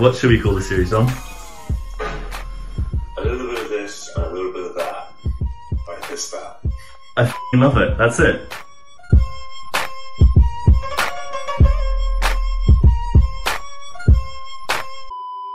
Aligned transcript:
What 0.00 0.16
should 0.16 0.30
we 0.30 0.40
call 0.40 0.54
the 0.54 0.62
series, 0.62 0.92
Dom? 0.92 1.06
A 3.18 3.20
little 3.20 3.48
bit 3.48 3.62
of 3.62 3.68
this 3.68 4.08
and 4.16 4.24
a 4.24 4.30
little 4.30 4.50
bit 4.50 4.64
of 4.64 4.74
that. 4.76 5.12
Like 5.86 6.08
this, 6.08 6.30
that. 6.30 6.60
I 7.18 7.24
f***ing 7.24 7.60
love 7.60 7.76
it. 7.76 7.98
That's 7.98 8.18
it. 8.18 8.50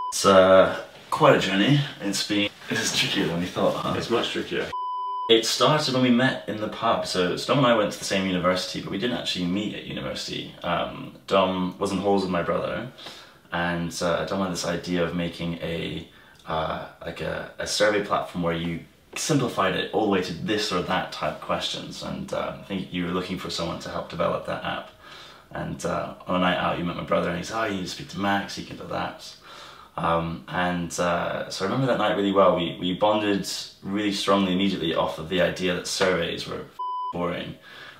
It's 0.09 0.25
uh, 0.27 0.79
quite 1.09 1.37
a 1.37 1.39
journey. 1.39 1.81
It's 2.01 2.27
been. 2.27 2.51
This 2.69 2.83
is 2.83 2.95
trickier 2.95 3.25
than 3.25 3.39
we 3.39 3.47
thought, 3.47 3.73
huh? 3.73 3.95
It's 3.97 4.11
much 4.11 4.29
trickier. 4.29 4.69
It 5.27 5.47
started 5.47 5.95
when 5.95 6.03
we 6.03 6.11
met 6.11 6.47
in 6.47 6.61
the 6.61 6.67
pub. 6.67 7.07
So 7.07 7.35
Dom 7.35 7.57
and 7.57 7.65
I 7.65 7.75
went 7.75 7.93
to 7.93 7.97
the 7.97 8.05
same 8.05 8.27
university, 8.27 8.79
but 8.79 8.91
we 8.91 8.99
didn't 8.99 9.17
actually 9.17 9.45
meet 9.45 9.73
at 9.73 9.85
university. 9.85 10.53
Um, 10.61 11.15
Dom 11.25 11.79
was 11.79 11.91
in 11.91 11.97
halls 11.97 12.21
with 12.21 12.29
my 12.29 12.43
brother, 12.43 12.91
and 13.55 13.97
uh, 14.01 14.25
Dom 14.25 14.41
had 14.41 14.51
this 14.51 14.65
idea 14.65 15.05
of 15.05 15.15
making 15.15 15.53
a 15.55 16.07
uh, 16.45 16.87
like 17.05 17.21
a, 17.21 17.51
a 17.57 17.65
survey 17.65 18.03
platform 18.03 18.43
where 18.43 18.53
you 18.53 18.81
simplified 19.15 19.75
it 19.75 19.93
all 19.93 20.05
the 20.05 20.11
way 20.11 20.21
to 20.21 20.33
this 20.33 20.73
or 20.73 20.81
that 20.81 21.13
type 21.13 21.39
questions. 21.39 22.03
And 22.03 22.33
uh, 22.33 22.57
I 22.59 22.63
think 22.63 22.91
you 22.91 23.05
were 23.05 23.13
looking 23.13 23.39
for 23.39 23.49
someone 23.49 23.79
to 23.79 23.89
help 23.89 24.09
develop 24.09 24.45
that 24.47 24.63
app. 24.63 24.89
And 25.51 25.83
uh, 25.85 26.15
on 26.27 26.35
a 26.35 26.39
night 26.39 26.57
out, 26.57 26.77
you 26.77 26.83
met 26.83 26.97
my 26.97 27.03
brother, 27.03 27.29
and 27.29 27.37
he 27.37 27.45
said, 27.45 27.57
"Oh, 27.57 27.65
you 27.65 27.75
need 27.75 27.83
to 27.83 27.95
speak 27.97 28.09
to 28.09 28.19
Max. 28.19 28.55
He 28.55 28.65
can 28.65 28.75
do 28.75 28.87
that." 28.87 29.33
Um, 29.95 30.43
and 30.49 30.91
uh, 30.99 31.49
so 31.49 31.63
I 31.63 31.69
remember 31.69 31.87
that 31.87 31.97
night 31.97 32.17
really 32.17 32.33
well. 32.33 32.57
We, 32.57 32.77
we 32.77 32.93
bonded 32.93 33.47
really 33.81 34.11
strongly 34.11 34.51
immediately 34.51 34.93
off 34.93 35.17
of 35.17 35.29
the 35.29 35.39
idea 35.39 35.75
that 35.75 35.87
surveys 35.87 36.45
were 36.45 36.65
boring. 37.13 37.55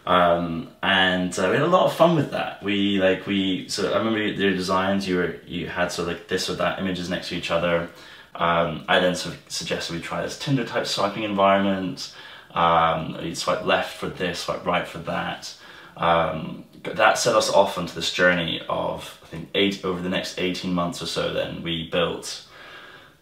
Um, 0.06 0.70
and 0.84 1.38
uh, 1.38 1.48
we 1.50 1.56
had 1.56 1.64
a 1.64 1.68
lot 1.68 1.88
of 1.88 1.96
fun 1.96 2.16
with 2.16 2.32
that. 2.32 2.62
We 2.62 3.00
like 3.00 3.26
we 3.26 3.68
so 3.70 3.92
I 3.92 3.98
remember 3.98 4.22
your 4.22 4.54
designs. 4.54 5.08
You 5.08 5.18
were 5.18 5.36
you 5.48 5.68
had 5.68 5.92
sort 5.92 6.10
of 6.10 6.16
like 6.16 6.28
this 6.28 6.50
or 6.50 6.54
that 6.56 6.80
images 6.80 7.10
next 7.10 7.30
to 7.30 7.36
each 7.36 7.50
other. 7.50 7.90
Um, 8.36 8.86
I 8.88 9.00
then 9.00 9.16
sort 9.16 9.36
of 9.36 9.42
suggested 9.48 9.96
we 9.96 10.02
try 10.02 10.22
this 10.22 10.38
Tinder 10.38 10.66
type 10.66 10.86
swiping 10.86 11.24
environment. 11.24 12.14
Um, 12.54 13.18
you 13.22 13.34
swipe 13.34 13.66
left 13.66 13.98
for 13.98 14.08
this, 14.08 14.40
swipe 14.40 14.66
right 14.66 14.88
for 14.88 15.00
that. 15.00 15.54
Um, 15.98 16.66
that 16.84 17.18
set 17.18 17.36
us 17.36 17.50
off 17.50 17.78
onto 17.78 17.94
this 17.94 18.14
journey 18.14 18.62
of 18.70 19.20
I 19.24 19.28
think 19.28 19.50
eight 19.56 19.84
over 19.84 20.02
the 20.02 20.10
next 20.10 20.38
18 20.38 20.74
months 20.74 21.02
or 21.02 21.08
so 21.08 21.34
then 21.34 21.64
we 21.64 21.90
built 21.90 22.46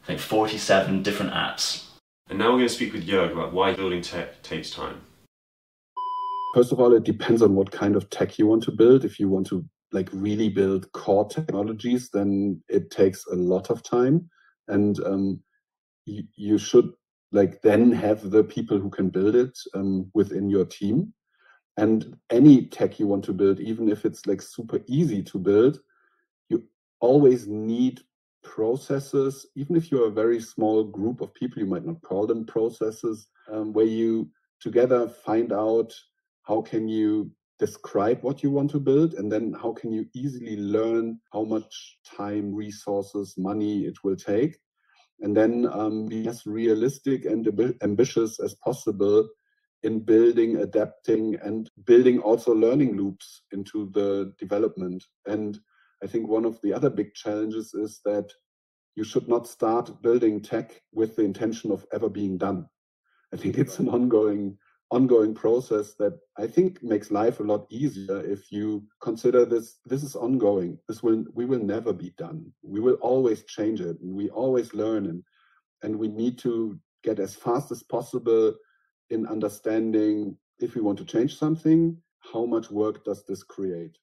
I 0.03 0.07
think 0.07 0.19
47 0.19 1.01
different 1.01 1.31
apps. 1.31 1.85
And 2.29 2.39
now 2.39 2.45
we're 2.51 2.57
going 2.57 2.67
to 2.67 2.73
speak 2.73 2.93
with 2.93 3.07
Jörg 3.07 3.31
about 3.31 3.53
why 3.53 3.73
building 3.73 4.01
tech 4.01 4.41
takes 4.43 4.69
time. 4.69 5.01
First 6.53 6.71
of 6.71 6.79
all, 6.79 6.93
it 6.93 7.03
depends 7.03 7.41
on 7.41 7.55
what 7.55 7.71
kind 7.71 7.95
of 7.95 8.09
tech 8.11 8.37
you 8.37 8.45
want 8.45 8.63
to 8.63 8.71
build. 8.71 9.03
If 9.03 9.19
you 9.19 9.27
want 9.27 9.47
to 9.47 9.65
like 9.91 10.09
really 10.13 10.49
build 10.49 10.91
core 10.91 11.27
technologies, 11.27 12.09
then 12.11 12.61
it 12.69 12.91
takes 12.91 13.25
a 13.25 13.35
lot 13.35 13.69
of 13.69 13.81
time, 13.81 14.29
and 14.67 14.99
um, 15.03 15.41
you, 16.05 16.23
you 16.35 16.57
should 16.57 16.91
like 17.31 17.61
then 17.63 17.91
have 17.91 18.29
the 18.29 18.43
people 18.43 18.79
who 18.79 18.89
can 18.89 19.09
build 19.09 19.35
it 19.35 19.57
um, 19.73 20.11
within 20.13 20.49
your 20.49 20.65
team. 20.65 21.13
And 21.77 22.15
any 22.29 22.67
tech 22.67 22.99
you 22.99 23.07
want 23.07 23.23
to 23.25 23.33
build, 23.33 23.59
even 23.59 23.89
if 23.89 24.05
it's 24.05 24.27
like 24.27 24.41
super 24.43 24.79
easy 24.87 25.23
to 25.23 25.39
build, 25.39 25.79
you 26.49 26.63
always 26.99 27.47
need 27.47 28.01
processes. 28.43 29.47
Even 29.55 29.75
if 29.75 29.91
you're 29.91 30.07
a 30.07 30.11
very 30.11 30.39
small 30.39 30.83
group 30.83 31.21
of 31.21 31.33
people, 31.33 31.57
you 31.57 31.65
might 31.65 31.85
not 31.85 32.01
call 32.03 32.27
them 32.27 32.45
processes, 32.45 33.27
um, 33.51 33.73
where 33.73 33.87
you 33.87 34.29
together 34.59 35.09
find 35.09 35.51
out 35.51 35.91
how 36.43 36.61
can 36.61 36.87
you 36.87 37.31
describe 37.59 38.21
what 38.21 38.43
you 38.43 38.51
want 38.51 38.69
to 38.71 38.79
build 38.79 39.13
and 39.13 39.31
then 39.31 39.53
how 39.53 39.71
can 39.71 39.91
you 39.91 40.05
easily 40.13 40.57
learn 40.57 41.19
how 41.31 41.43
much 41.43 41.97
time 42.05 42.53
resources 42.53 43.35
money 43.37 43.85
it 43.85 43.95
will 44.03 44.15
take 44.15 44.57
and 45.21 45.35
then 45.35 45.67
um, 45.71 46.05
be 46.07 46.27
as 46.27 46.45
realistic 46.45 47.25
and 47.25 47.45
amb- 47.45 47.81
ambitious 47.81 48.39
as 48.39 48.55
possible 48.55 49.27
in 49.83 49.99
building, 49.99 50.57
adapting, 50.57 51.35
and 51.43 51.69
building 51.85 52.19
also 52.19 52.53
learning 52.53 52.95
loops 52.95 53.43
into 53.51 53.89
the 53.93 54.33
development. 54.39 55.03
And 55.25 55.59
I 56.03 56.07
think 56.07 56.27
one 56.27 56.45
of 56.45 56.59
the 56.61 56.73
other 56.73 56.89
big 56.89 57.13
challenges 57.13 57.73
is 57.73 57.99
that 58.05 58.31
you 58.95 59.03
should 59.03 59.27
not 59.27 59.47
start 59.47 60.01
building 60.01 60.41
tech 60.41 60.81
with 60.93 61.15
the 61.15 61.23
intention 61.23 61.71
of 61.71 61.85
ever 61.93 62.09
being 62.09 62.37
done. 62.37 62.67
I 63.33 63.37
think 63.37 63.57
it's 63.57 63.79
an 63.79 63.89
ongoing 63.89 64.57
ongoing 64.93 65.33
process 65.33 65.95
that 65.95 66.13
I 66.37 66.45
think 66.45 66.83
makes 66.83 67.09
life 67.09 67.39
a 67.39 67.43
lot 67.51 67.65
easier 67.69 68.19
if 68.23 68.51
you 68.51 68.83
consider 69.01 69.43
this 69.43 69.79
this 69.85 70.03
is 70.03 70.15
ongoing. 70.15 70.77
This 70.87 71.01
will 71.01 71.25
we 71.33 71.45
will 71.45 71.63
never 71.75 71.91
be 71.93 72.11
done. 72.17 72.39
We 72.61 72.79
will 72.79 72.99
always 73.01 73.43
change 73.45 73.81
it 73.81 73.97
and 74.01 74.13
we 74.13 74.29
always 74.29 74.73
learn 74.73 75.07
and 75.07 75.23
and 75.81 75.97
we 75.97 76.07
need 76.07 76.37
to 76.39 76.79
get 77.03 77.19
as 77.19 77.35
fast 77.35 77.71
as 77.71 77.83
possible 77.83 78.53
in 79.09 79.27
understanding 79.27 80.37
if 80.59 80.75
we 80.75 80.81
want 80.81 80.97
to 80.99 81.05
change 81.05 81.37
something, 81.37 81.97
how 82.31 82.45
much 82.45 82.71
work 82.71 83.03
does 83.03 83.25
this 83.25 83.43
create? 83.43 83.97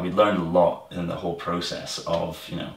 We 0.00 0.10
learned 0.10 0.38
a 0.38 0.44
lot 0.44 0.88
in 0.90 1.06
the 1.06 1.16
whole 1.16 1.34
process 1.34 1.98
of 2.06 2.46
you 2.48 2.56
know 2.56 2.72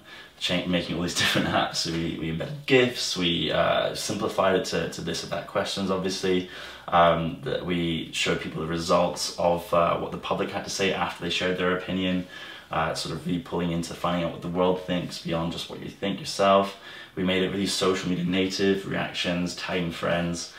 making 0.68 0.96
all 0.96 1.02
these 1.02 1.16
different 1.24 1.48
apps. 1.48 1.78
So 1.78 1.92
we, 1.92 2.18
we 2.20 2.30
embedded 2.30 2.66
GIFs, 2.66 3.18
we 3.18 3.52
uh, 3.52 3.96
simplified 3.96 4.56
it 4.56 4.66
to, 4.66 4.90
to 4.90 5.02
this 5.02 5.24
or 5.24 5.28
that 5.28 5.48
questions, 5.48 5.90
obviously. 5.90 6.50
Um, 6.86 7.40
that 7.44 7.66
we 7.66 8.12
showed 8.12 8.42
people 8.42 8.62
the 8.62 8.68
results 8.68 9.40
of 9.40 9.74
uh, 9.74 9.98
what 10.00 10.12
the 10.12 10.18
public 10.18 10.50
had 10.50 10.66
to 10.66 10.70
say 10.70 10.94
after 10.94 11.24
they 11.24 11.30
shared 11.30 11.58
their 11.58 11.78
opinion, 11.78 12.28
uh, 12.72 12.94
sort 12.94 13.16
of 13.16 13.26
really 13.26 13.40
pulling 13.40 13.72
into 13.72 13.94
finding 13.94 14.26
out 14.26 14.34
what 14.34 14.42
the 14.42 14.50
world 14.50 14.82
thinks 14.82 15.22
beyond 15.22 15.54
just 15.54 15.70
what 15.70 15.80
you 15.80 15.90
think 15.90 16.20
yourself. 16.20 16.78
We 17.16 17.24
made 17.24 17.42
it 17.44 17.52
really 17.52 17.68
social 17.68 18.10
media 18.10 18.26
native, 18.26 18.86
reactions, 18.86 19.56
tagging 19.56 19.92
friends. 19.92 20.54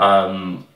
Um, 0.00 0.66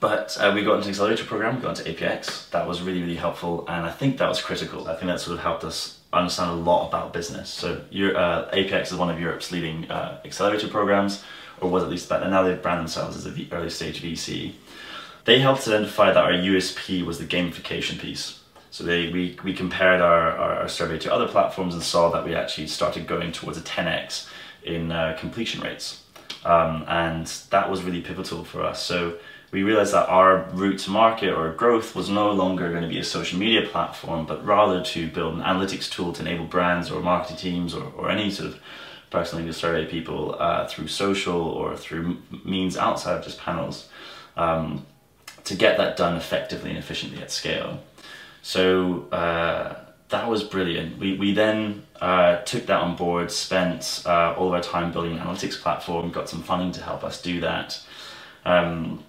but 0.00 0.36
uh, 0.40 0.52
we 0.54 0.62
got 0.62 0.74
into 0.74 0.84
the 0.84 0.90
accelerator 0.90 1.24
program, 1.24 1.56
we 1.56 1.62
got 1.62 1.78
into 1.78 1.90
APX. 1.90 2.50
That 2.50 2.66
was 2.66 2.82
really, 2.82 3.02
really 3.02 3.16
helpful, 3.16 3.64
and 3.68 3.86
I 3.86 3.90
think 3.90 4.18
that 4.18 4.28
was 4.28 4.40
critical. 4.40 4.88
I 4.88 4.94
think 4.94 5.06
that 5.06 5.20
sort 5.20 5.36
of 5.36 5.42
helped 5.42 5.64
us 5.64 5.98
understand 6.12 6.50
a 6.50 6.54
lot 6.54 6.88
about 6.88 7.12
business. 7.12 7.50
So 7.50 7.74
uh, 7.74 8.50
APX 8.50 8.92
is 8.92 8.94
one 8.94 9.10
of 9.10 9.20
Europe's 9.20 9.52
leading 9.52 9.90
uh, 9.90 10.20
accelerator 10.24 10.68
programs, 10.68 11.22
or 11.60 11.70
was 11.70 11.82
at 11.82 11.88
least 11.88 12.08
that, 12.08 12.22
and 12.22 12.30
now 12.30 12.42
they 12.42 12.54
brand 12.54 12.80
themselves 12.80 13.16
as 13.16 13.26
a 13.26 13.46
early 13.52 13.70
stage 13.70 14.02
VC. 14.02 14.52
They 15.24 15.40
helped 15.40 15.66
identify 15.66 16.12
that 16.12 16.22
our 16.22 16.32
USP 16.32 17.04
was 17.04 17.18
the 17.18 17.24
gamification 17.24 17.98
piece. 17.98 18.40
So 18.70 18.84
they, 18.84 19.10
we, 19.10 19.38
we 19.42 19.54
compared 19.54 20.00
our, 20.00 20.36
our, 20.36 20.54
our 20.60 20.68
survey 20.68 20.98
to 20.98 21.12
other 21.12 21.26
platforms 21.26 21.74
and 21.74 21.82
saw 21.82 22.10
that 22.10 22.24
we 22.24 22.34
actually 22.34 22.66
started 22.66 23.06
going 23.06 23.32
towards 23.32 23.58
a 23.58 23.62
10x 23.62 24.28
in 24.62 24.92
uh, 24.92 25.16
completion 25.18 25.62
rates. 25.62 26.02
Um, 26.44 26.84
and 26.86 27.26
that 27.50 27.70
was 27.70 27.82
really 27.82 28.02
pivotal 28.02 28.44
for 28.44 28.62
us. 28.62 28.82
So 28.82 29.16
we 29.52 29.62
realized 29.62 29.92
that 29.94 30.08
our 30.08 30.48
route 30.52 30.78
to 30.80 30.90
market 30.90 31.32
or 31.32 31.52
growth 31.52 31.94
was 31.94 32.10
no 32.10 32.32
longer 32.32 32.70
going 32.70 32.82
to 32.82 32.88
be 32.88 32.98
a 32.98 33.04
social 33.04 33.38
media 33.38 33.66
platform, 33.66 34.26
but 34.26 34.44
rather 34.44 34.82
to 34.82 35.08
build 35.08 35.34
an 35.34 35.40
analytics 35.40 35.90
tool 35.90 36.12
to 36.12 36.22
enable 36.22 36.44
brands 36.44 36.90
or 36.90 37.00
marketing 37.00 37.36
teams 37.36 37.74
or, 37.74 37.92
or 37.96 38.10
any 38.10 38.30
sort 38.30 38.48
of 38.48 38.60
personally 39.10 39.46
to 39.46 39.52
survey 39.52 39.86
people 39.86 40.36
uh, 40.38 40.66
through 40.66 40.88
social 40.88 41.40
or 41.40 41.76
through 41.76 42.18
means 42.44 42.76
outside 42.76 43.16
of 43.16 43.24
just 43.24 43.38
panels 43.38 43.88
um, 44.36 44.84
to 45.44 45.54
get 45.54 45.78
that 45.78 45.96
done 45.96 46.16
effectively 46.16 46.70
and 46.70 46.78
efficiently 46.78 47.22
at 47.22 47.30
scale. 47.30 47.80
So 48.42 49.08
uh, 49.12 49.76
that 50.08 50.28
was 50.28 50.42
brilliant. 50.42 50.98
We, 50.98 51.16
we 51.16 51.32
then 51.32 51.84
uh, 52.00 52.38
took 52.42 52.66
that 52.66 52.80
on 52.80 52.96
board, 52.96 53.30
spent 53.30 54.02
uh, 54.06 54.34
all 54.36 54.48
of 54.48 54.54
our 54.54 54.60
time 54.60 54.92
building 54.92 55.12
an 55.12 55.18
analytics 55.18 55.60
platform, 55.60 56.10
got 56.10 56.28
some 56.28 56.42
funding 56.42 56.72
to 56.72 56.82
help 56.82 57.04
us 57.04 57.22
do 57.22 57.40
that. 57.40 57.80
Um, 58.44 59.04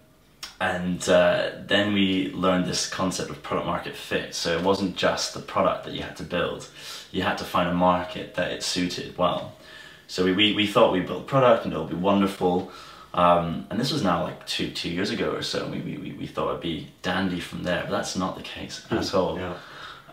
and 0.60 1.08
uh, 1.08 1.52
then 1.66 1.94
we 1.94 2.32
learned 2.32 2.66
this 2.66 2.90
concept 2.90 3.30
of 3.30 3.44
product 3.44 3.68
market 3.68 3.96
fit. 3.96 4.34
So 4.34 4.58
it 4.58 4.64
wasn't 4.64 4.96
just 4.96 5.34
the 5.34 5.40
product 5.40 5.86
that 5.86 5.94
you 5.94 6.02
had 6.02 6.18
to 6.18 6.24
build, 6.24 6.68
you 7.12 7.22
had 7.22 7.38
to 7.38 7.44
find 7.44 7.70
a 7.70 7.74
market 7.74 8.36
that 8.36 8.52
it 8.52 8.64
suited 8.64 9.18
well. 9.18 9.56
So 10.08 10.24
we, 10.26 10.34
we, 10.34 10.54
we 10.54 10.68
thought 10.68 10.94
we 10.94 11.02
built 11.02 11.28
product 11.28 11.66
and 11.66 11.74
it'll 11.74 11.86
be 11.86 11.96
wonderful. 11.96 12.72
Um, 13.14 13.68
and 13.70 13.80
this 13.80 13.92
was 13.92 14.04
now 14.04 14.24
like 14.24 14.46
two 14.46 14.70
two 14.72 14.90
years 14.90 15.10
ago 15.12 15.32
or 15.32 15.42
so. 15.42 15.68
We, 15.68 15.80
we, 15.80 16.16
we 16.20 16.28
thought 16.28 16.50
it'd 16.50 16.62
be 16.62 16.90
dandy 17.02 17.40
from 17.40 17.64
there, 17.64 17.84
but 17.84 17.92
that's 17.92 18.16
not 18.16 18.36
the 18.36 18.44
case 18.44 18.86
at 18.92 19.14
all. 19.14 19.38
Yeah. 19.38 19.56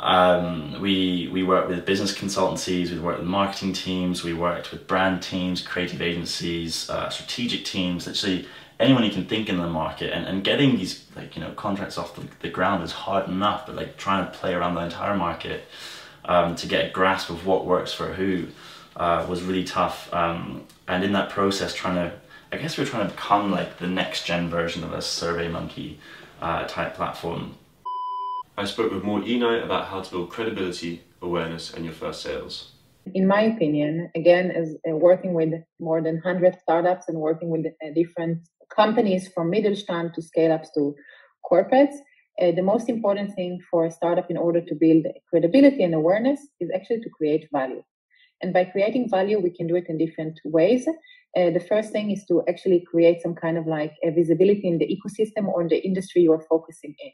Um, 0.00 0.80
we 0.80 1.28
we 1.32 1.42
worked 1.42 1.68
with 1.68 1.86
business 1.86 2.16
consultancies, 2.16 2.90
we 2.90 2.98
worked 2.98 3.20
with 3.20 3.28
marketing 3.28 3.72
teams, 3.72 4.24
we 4.24 4.34
worked 4.34 4.72
with 4.72 4.86
brand 4.86 5.22
teams, 5.22 5.62
creative 5.62 6.02
agencies, 6.02 6.90
uh, 6.90 7.08
strategic 7.10 7.64
teams. 7.64 8.06
Literally 8.06 8.46
anyone 8.80 9.04
you 9.04 9.10
can 9.10 9.26
think 9.26 9.48
in 9.48 9.58
the 9.58 9.68
market, 9.68 10.12
and, 10.12 10.26
and 10.26 10.44
getting 10.44 10.76
these 10.76 11.04
like 11.16 11.36
you 11.36 11.42
know 11.42 11.52
contracts 11.52 11.98
off 11.98 12.14
the, 12.16 12.26
the 12.40 12.48
ground 12.48 12.82
is 12.82 12.92
hard 12.92 13.28
enough, 13.28 13.66
but 13.66 13.76
like 13.76 13.96
trying 13.96 14.24
to 14.24 14.38
play 14.38 14.54
around 14.54 14.74
the 14.74 14.82
entire 14.82 15.16
market 15.16 15.64
um, 16.24 16.54
to 16.56 16.66
get 16.66 16.86
a 16.86 16.90
grasp 16.90 17.30
of 17.30 17.46
what 17.46 17.66
works 17.66 17.92
for 17.92 18.12
who 18.12 18.46
uh, 18.96 19.26
was 19.28 19.42
really 19.42 19.64
tough. 19.64 20.12
Um, 20.12 20.64
and 20.86 21.02
in 21.04 21.12
that 21.12 21.30
process, 21.30 21.74
trying 21.74 21.96
to 21.96 22.14
I 22.52 22.56
guess 22.56 22.76
we 22.76 22.84
we're 22.84 22.90
trying 22.90 23.08
to 23.08 23.14
become 23.14 23.50
like 23.50 23.78
the 23.78 23.86
next 23.86 24.26
gen 24.26 24.48
version 24.48 24.84
of 24.84 24.92
a 24.92 25.02
Survey 25.02 25.48
Monkey 25.48 25.98
uh, 26.40 26.66
type 26.66 26.94
platform 26.94 27.56
I 28.56 28.66
spoke 28.66 28.92
with 28.92 29.02
Mor 29.02 29.20
Eini 29.20 29.64
about 29.64 29.86
how 29.86 30.00
to 30.00 30.10
build 30.10 30.30
credibility, 30.30 31.02
awareness, 31.20 31.74
and 31.74 31.84
your 31.84 31.92
first 31.92 32.22
sales. 32.22 32.70
In 33.12 33.26
my 33.26 33.42
opinion, 33.42 34.12
again, 34.14 34.52
as 34.52 34.76
uh, 34.88 34.94
working 34.94 35.34
with 35.34 35.54
more 35.80 36.00
than 36.00 36.14
100 36.22 36.56
startups 36.62 37.08
and 37.08 37.18
working 37.18 37.50
with 37.50 37.66
uh, 37.66 37.90
different 37.96 38.38
companies 38.74 39.28
from 39.34 39.50
Mittelstand 39.50 40.14
to 40.14 40.22
scale 40.22 40.52
ups 40.52 40.70
to 40.74 40.94
corporates, 41.50 41.96
uh, 42.40 42.50
the 42.52 42.62
most 42.62 42.88
important 42.88 43.34
thing 43.34 43.60
for 43.70 43.84
a 43.86 43.90
startup 43.90 44.30
in 44.30 44.36
order 44.36 44.60
to 44.60 44.74
build 44.74 45.06
credibility 45.30 45.82
and 45.82 45.94
awareness 45.94 46.40
is 46.60 46.70
actually 46.74 47.00
to 47.00 47.10
create 47.10 47.48
value. 47.52 47.82
And 48.42 48.52
by 48.52 48.64
creating 48.64 49.08
value, 49.08 49.38
we 49.38 49.50
can 49.50 49.66
do 49.66 49.76
it 49.76 49.86
in 49.88 49.98
different 49.98 50.38
ways. 50.44 50.86
Uh, 51.36 51.50
the 51.50 51.64
first 51.68 51.92
thing 51.92 52.10
is 52.10 52.24
to 52.26 52.42
actually 52.48 52.84
create 52.90 53.22
some 53.22 53.34
kind 53.34 53.56
of 53.56 53.66
like 53.66 53.92
a 54.02 54.10
visibility 54.10 54.68
in 54.68 54.78
the 54.78 54.86
ecosystem 54.86 55.48
or 55.48 55.62
in 55.62 55.68
the 55.68 55.84
industry 55.84 56.22
you 56.22 56.32
are 56.32 56.44
focusing 56.48 56.94
in. 56.98 57.12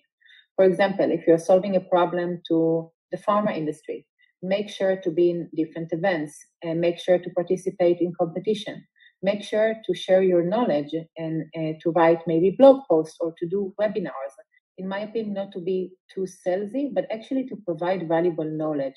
For 0.56 0.64
example, 0.64 1.10
if 1.10 1.26
you're 1.26 1.38
solving 1.38 1.76
a 1.76 1.80
problem 1.80 2.40
to 2.48 2.90
the 3.12 3.18
pharma 3.18 3.56
industry, 3.56 4.06
make 4.42 4.68
sure 4.68 4.96
to 4.96 5.10
be 5.10 5.30
in 5.30 5.48
different 5.54 5.92
events 5.92 6.34
and 6.62 6.80
make 6.80 6.98
sure 6.98 7.18
to 7.18 7.30
participate 7.30 7.98
in 8.00 8.12
competition. 8.18 8.84
Make 9.22 9.42
sure 9.42 9.74
to 9.86 9.94
share 9.94 10.22
your 10.22 10.42
knowledge 10.42 10.94
and 11.16 11.44
uh, 11.56 11.72
to 11.82 11.90
write 11.90 12.20
maybe 12.26 12.50
blog 12.50 12.82
posts 12.88 13.16
or 13.20 13.34
to 13.38 13.46
do 13.46 13.74
webinars. 13.80 14.34
In 14.78 14.88
my 14.88 15.00
opinion, 15.00 15.34
not 15.34 15.52
to 15.52 15.60
be 15.60 15.92
too 16.12 16.26
salesy, 16.46 16.92
but 16.92 17.06
actually 17.12 17.46
to 17.48 17.56
provide 17.56 18.08
valuable 18.08 18.44
knowledge 18.44 18.94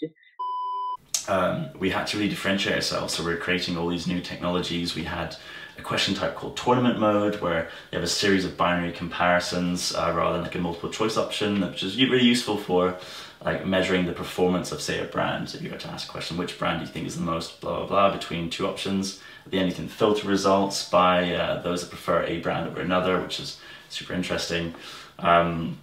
um, 1.28 1.70
we 1.80 1.90
had 1.90 2.08
to 2.08 2.18
really 2.18 2.30
differentiate 2.30 2.76
ourselves. 2.76 3.14
So 3.14 3.24
we 3.24 3.34
are 3.34 3.38
creating 3.38 3.78
all 3.78 3.88
these 3.88 4.08
new 4.08 4.22
technologies. 4.22 4.96
We 4.96 5.04
had 5.04 5.36
a 5.78 5.82
question 5.82 6.14
type 6.14 6.36
called 6.36 6.58
tournament 6.58 7.00
mode, 7.00 7.40
where 7.42 7.70
you 7.92 7.98
have 7.98 8.04
a 8.04 8.08
series 8.08 8.46
of 8.46 8.58
binary 8.58 8.92
comparisons 8.92 9.96
uh, 9.96 10.14
rather 10.16 10.34
than 10.34 10.44
like 10.44 10.56
a 10.56 10.60
multiple 10.60 10.90
choice 10.90 11.18
option, 11.18 11.62
which 11.62 11.84
is 11.84 11.98
really 11.98 12.24
useful 12.24 12.58
for 12.58 12.98
like 13.44 13.66
measuring 13.66 14.06
the 14.06 14.14
performance 14.14 14.72
of 14.72 14.82
say 14.82 15.00
a 15.00 15.06
brand. 15.06 15.54
If 15.54 15.62
you 15.62 15.72
were 15.72 15.78
to 15.78 15.90
ask 15.90 16.08
a 16.08 16.12
question, 16.12 16.38
which 16.38 16.58
brand 16.60 16.80
do 16.80 16.86
you 16.86 16.92
think 16.92 17.08
is 17.08 17.16
the 17.16 17.22
most 17.22 17.62
blah 17.62 17.80
blah 17.80 17.88
blah 17.88 18.18
between 18.18 18.50
two 18.50 18.68
options, 18.68 19.22
at 19.46 19.52
the 19.52 19.60
end 19.60 19.70
you 19.70 19.76
can 19.76 19.88
filter 19.88 20.28
results 20.28 20.90
by 20.90 21.34
uh, 21.34 21.62
those 21.62 21.82
that 21.82 21.90
prefer 21.90 22.24
a 22.24 22.40
brand 22.40 22.70
over 22.70 22.82
another, 22.82 23.22
which 23.22 23.40
is 23.40 23.60
super 23.90 24.14
interesting. 24.14 24.74
Um, 25.20 25.80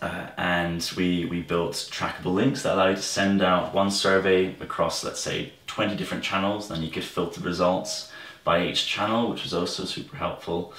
uh, 0.00 0.26
and 0.36 0.92
we, 0.96 1.24
we 1.24 1.40
built 1.40 1.74
trackable 1.90 2.34
links 2.34 2.62
that 2.62 2.74
allow 2.74 2.88
you 2.88 2.96
to 2.96 3.02
send 3.02 3.42
out 3.42 3.72
one 3.72 3.90
survey 3.90 4.54
across, 4.60 5.02
let's 5.02 5.20
say, 5.20 5.52
20 5.66 5.96
different 5.96 6.22
channels. 6.22 6.68
Then 6.68 6.82
you 6.82 6.90
could 6.90 7.04
filter 7.04 7.40
results 7.40 8.12
by 8.44 8.66
each 8.66 8.86
channel, 8.86 9.30
which 9.30 9.42
was 9.42 9.54
also 9.54 9.84
super 9.84 10.16
helpful. 10.16 10.74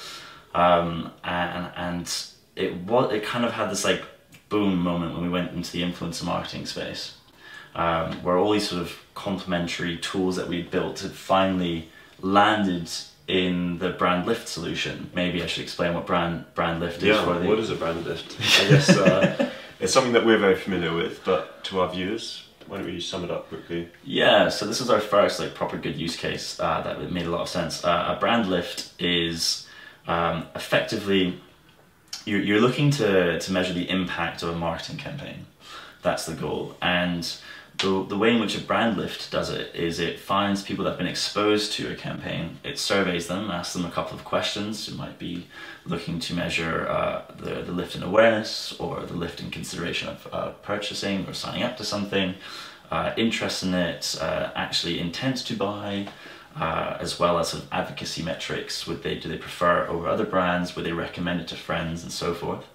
Um, 0.53 1.11
and 1.23 1.71
and 1.75 2.15
it 2.55 2.75
was 2.83 3.11
it 3.11 3.23
kind 3.23 3.43
of 3.43 3.51
had 3.51 3.69
this 3.69 3.83
like 3.83 4.05
boom 4.47 4.77
moment 4.77 5.13
when 5.13 5.23
we 5.23 5.29
went 5.29 5.51
into 5.51 5.71
the 5.71 5.81
influencer 5.81 6.23
marketing 6.23 6.65
space, 6.65 7.17
um, 7.73 8.13
where 8.23 8.37
all 8.37 8.53
these 8.53 8.69
sort 8.69 8.81
of 8.81 8.97
complementary 9.15 9.97
tools 9.97 10.35
that 10.35 10.47
we 10.47 10.61
built 10.61 10.99
had 10.99 11.11
finally 11.11 11.89
landed 12.21 12.89
in 13.27 13.79
the 13.79 13.89
brand 13.89 14.25
lift 14.25 14.47
solution. 14.47 15.09
Maybe 15.13 15.41
I 15.41 15.47
should 15.47 15.63
explain 15.63 15.93
what 15.93 16.05
brand 16.05 16.45
brand 16.53 16.79
lift 16.79 17.01
yeah, 17.01 17.13
is 17.13 17.19
for 17.25 17.39
the. 17.39 17.47
What 17.47 17.59
is 17.59 17.69
a 17.69 17.75
brand 17.75 18.05
lift? 18.05 18.37
I 18.39 18.43
guess 18.69 18.89
uh, 18.89 19.51
it's 19.79 19.93
something 19.93 20.13
that 20.13 20.25
we're 20.25 20.37
very 20.37 20.55
familiar 20.55 20.93
with, 20.93 21.23
but 21.25 21.63
to 21.65 21.81
our 21.81 21.89
viewers, 21.91 22.47
why 22.67 22.77
don't 22.77 22.85
we 22.85 22.99
sum 22.99 23.23
it 23.23 23.31
up 23.31 23.49
quickly? 23.49 23.89
Yeah, 24.03 24.49
so 24.49 24.65
this 24.65 24.81
is 24.81 24.89
our 24.89 24.99
first 24.99 25.39
like 25.39 25.53
proper 25.53 25.77
good 25.77 25.95
use 25.95 26.15
case 26.15 26.59
uh, 26.59 26.81
that 26.81 27.11
made 27.11 27.25
a 27.25 27.29
lot 27.29 27.41
of 27.41 27.49
sense. 27.49 27.83
Uh, 27.83 28.15
a 28.15 28.19
brand 28.19 28.49
lift 28.49 28.91
is 28.99 29.67
um, 30.07 30.47
effectively 30.55 31.39
you're, 32.25 32.41
you're 32.41 32.61
looking 32.61 32.91
to 32.91 33.39
to 33.39 33.51
measure 33.51 33.73
the 33.73 33.89
impact 33.89 34.43
of 34.43 34.49
a 34.49 34.55
marketing 34.55 34.97
campaign. 34.97 35.45
That's 36.01 36.25
the 36.25 36.35
goal, 36.35 36.75
and 36.81 37.31
the, 37.77 38.05
the 38.07 38.17
way 38.17 38.33
in 38.33 38.39
which 38.39 38.57
a 38.57 38.61
brand 38.61 38.97
lift 38.97 39.31
does 39.31 39.49
it 39.49 39.75
is 39.75 39.99
it 39.99 40.19
finds 40.19 40.61
people 40.63 40.83
that 40.85 40.91
have 40.91 40.97
been 40.97 41.07
exposed 41.07 41.73
to 41.73 41.91
a 41.91 41.95
campaign, 41.95 42.59
it 42.63 42.77
surveys 42.79 43.27
them, 43.27 43.49
asks 43.49 43.73
them 43.73 43.85
a 43.85 43.91
couple 43.91 44.17
of 44.17 44.23
questions. 44.23 44.87
It 44.87 44.95
might 44.95 45.17
be 45.19 45.47
looking 45.85 46.19
to 46.19 46.33
measure 46.33 46.87
uh, 46.87 47.23
the, 47.37 47.61
the 47.61 47.71
lift 47.71 47.95
in 47.95 48.03
awareness 48.03 48.73
or 48.79 49.01
the 49.01 49.15
lift 49.15 49.41
in 49.41 49.49
consideration 49.51 50.09
of 50.09 50.27
uh, 50.31 50.49
purchasing 50.61 51.27
or 51.27 51.33
signing 51.33 51.63
up 51.63 51.77
to 51.77 51.83
something, 51.83 52.35
uh, 52.91 53.13
interest 53.17 53.63
in 53.63 53.73
it, 53.73 54.17
uh, 54.21 54.51
actually 54.55 54.99
intent 54.99 55.37
to 55.37 55.55
buy, 55.55 56.07
uh, 56.55 56.97
as 56.99 57.19
well 57.19 57.39
as 57.39 57.49
sort 57.49 57.63
of 57.63 57.69
advocacy 57.73 58.23
metrics. 58.23 58.87
Would 58.87 59.03
they 59.03 59.15
do 59.15 59.27
they 59.27 59.37
prefer 59.37 59.83
it 59.83 59.89
over 59.89 60.07
other 60.07 60.25
brands? 60.25 60.75
Would 60.75 60.85
they 60.85 60.93
recommend 60.93 61.41
it 61.41 61.47
to 61.49 61.55
friends 61.55 62.03
and 62.03 62.11
so 62.11 62.33
forth? 62.33 62.65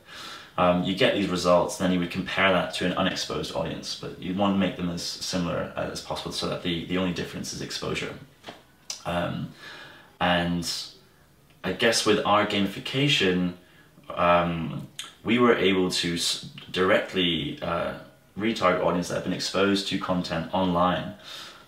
Um, 0.58 0.84
you 0.84 0.94
get 0.94 1.14
these 1.14 1.28
results, 1.28 1.78
then 1.78 1.92
you 1.92 1.98
would 2.00 2.10
compare 2.10 2.52
that 2.52 2.74
to 2.74 2.86
an 2.86 2.92
unexposed 2.92 3.54
audience, 3.54 3.98
but 4.00 4.20
you 4.20 4.34
want 4.34 4.54
to 4.54 4.58
make 4.58 4.76
them 4.76 4.90
as 4.90 5.02
similar 5.02 5.72
as 5.76 6.00
possible 6.00 6.32
so 6.32 6.48
that 6.48 6.62
the, 6.62 6.84
the 6.86 6.98
only 6.98 7.12
difference 7.12 7.52
is 7.52 7.62
exposure. 7.62 8.14
Um, 9.06 9.52
and 10.20 10.70
I 11.64 11.72
guess 11.72 12.04
with 12.04 12.24
our 12.26 12.46
gamification, 12.46 13.54
um, 14.14 14.88
we 15.24 15.38
were 15.38 15.54
able 15.54 15.90
to 15.90 16.18
directly 16.70 17.58
uh, 17.62 17.94
retarget 18.38 18.84
audience 18.84 19.08
that 19.08 19.14
have 19.14 19.24
been 19.24 19.32
exposed 19.32 19.88
to 19.88 19.98
content 19.98 20.52
online. 20.52 21.14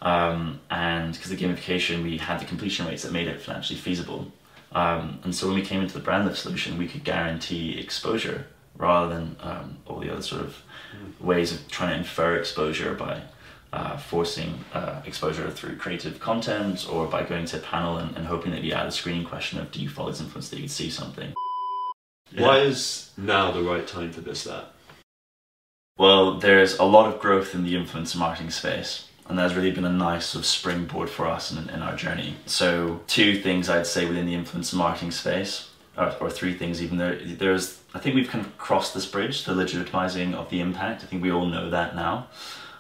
Um, 0.00 0.60
and 0.70 1.12
because 1.14 1.30
the 1.30 1.36
gamification, 1.36 2.02
we 2.02 2.18
had 2.18 2.40
the 2.40 2.44
completion 2.44 2.86
rates 2.86 3.04
that 3.04 3.12
made 3.12 3.28
it 3.28 3.40
financially 3.40 3.78
feasible. 3.78 4.32
Um, 4.72 5.20
and 5.22 5.34
so 5.34 5.46
when 5.46 5.56
we 5.56 5.62
came 5.62 5.82
into 5.82 5.94
the 5.94 6.00
brand 6.00 6.26
lift 6.26 6.38
solution, 6.38 6.78
we 6.78 6.88
could 6.88 7.04
guarantee 7.04 7.78
exposure 7.78 8.46
rather 8.76 9.14
than 9.14 9.36
um, 9.40 9.78
all 9.86 10.00
the 10.00 10.10
other 10.10 10.22
sort 10.22 10.42
of 10.42 10.62
ways 11.20 11.52
of 11.52 11.68
trying 11.68 11.90
to 11.90 11.98
infer 11.98 12.36
exposure 12.36 12.94
by 12.94 13.22
uh, 13.72 13.96
forcing 13.96 14.64
uh, 14.74 15.00
exposure 15.06 15.50
through 15.50 15.76
creative 15.76 16.20
content 16.20 16.86
or 16.90 17.06
by 17.06 17.22
going 17.22 17.46
to 17.46 17.56
a 17.56 17.60
panel 17.60 17.96
and, 17.96 18.14
and 18.16 18.26
hoping 18.26 18.52
that 18.52 18.62
you 18.62 18.72
add 18.72 18.86
a 18.86 18.92
screening 18.92 19.24
question 19.24 19.58
of 19.58 19.70
do 19.72 19.80
you 19.80 19.88
follow 19.88 20.10
this 20.10 20.20
influence 20.20 20.50
that 20.50 20.56
you 20.56 20.62
can 20.62 20.68
see 20.68 20.90
something. 20.90 21.32
Yeah. 22.30 22.42
Why 22.42 22.58
is 22.58 23.10
now 23.16 23.50
the 23.50 23.62
right 23.62 23.86
time 23.86 24.12
for 24.12 24.20
ThisThat? 24.20 24.64
Well, 25.98 26.38
there's 26.38 26.78
a 26.78 26.84
lot 26.84 27.12
of 27.12 27.20
growth 27.20 27.54
in 27.54 27.64
the 27.64 27.74
influencer 27.74 28.16
marketing 28.16 28.50
space 28.50 29.08
and 29.28 29.38
that's 29.38 29.54
really 29.54 29.70
been 29.70 29.84
a 29.84 29.92
nice 29.92 30.26
sort 30.26 30.42
of 30.42 30.46
springboard 30.46 31.08
for 31.08 31.26
us 31.26 31.52
in, 31.52 31.70
in 31.70 31.80
our 31.80 31.96
journey. 31.96 32.36
So 32.46 33.00
two 33.06 33.40
things 33.40 33.70
I'd 33.70 33.86
say 33.86 34.06
within 34.06 34.26
the 34.26 34.34
influencer 34.34 34.74
marketing 34.74 35.12
space 35.12 35.70
or, 35.96 36.14
or 36.20 36.30
three 36.30 36.54
things 36.54 36.82
even 36.82 36.98
there 36.98 37.18
there's 37.24 37.81
I 37.94 37.98
think 37.98 38.14
we've 38.14 38.28
kind 38.28 38.44
of 38.44 38.56
crossed 38.58 38.94
this 38.94 39.06
bridge 39.06 39.44
the 39.44 39.52
legitimizing 39.52 40.34
of 40.34 40.50
the 40.50 40.60
impact 40.60 41.02
I 41.02 41.06
think 41.06 41.22
we 41.22 41.32
all 41.32 41.46
know 41.46 41.70
that 41.70 41.94
now 41.94 42.28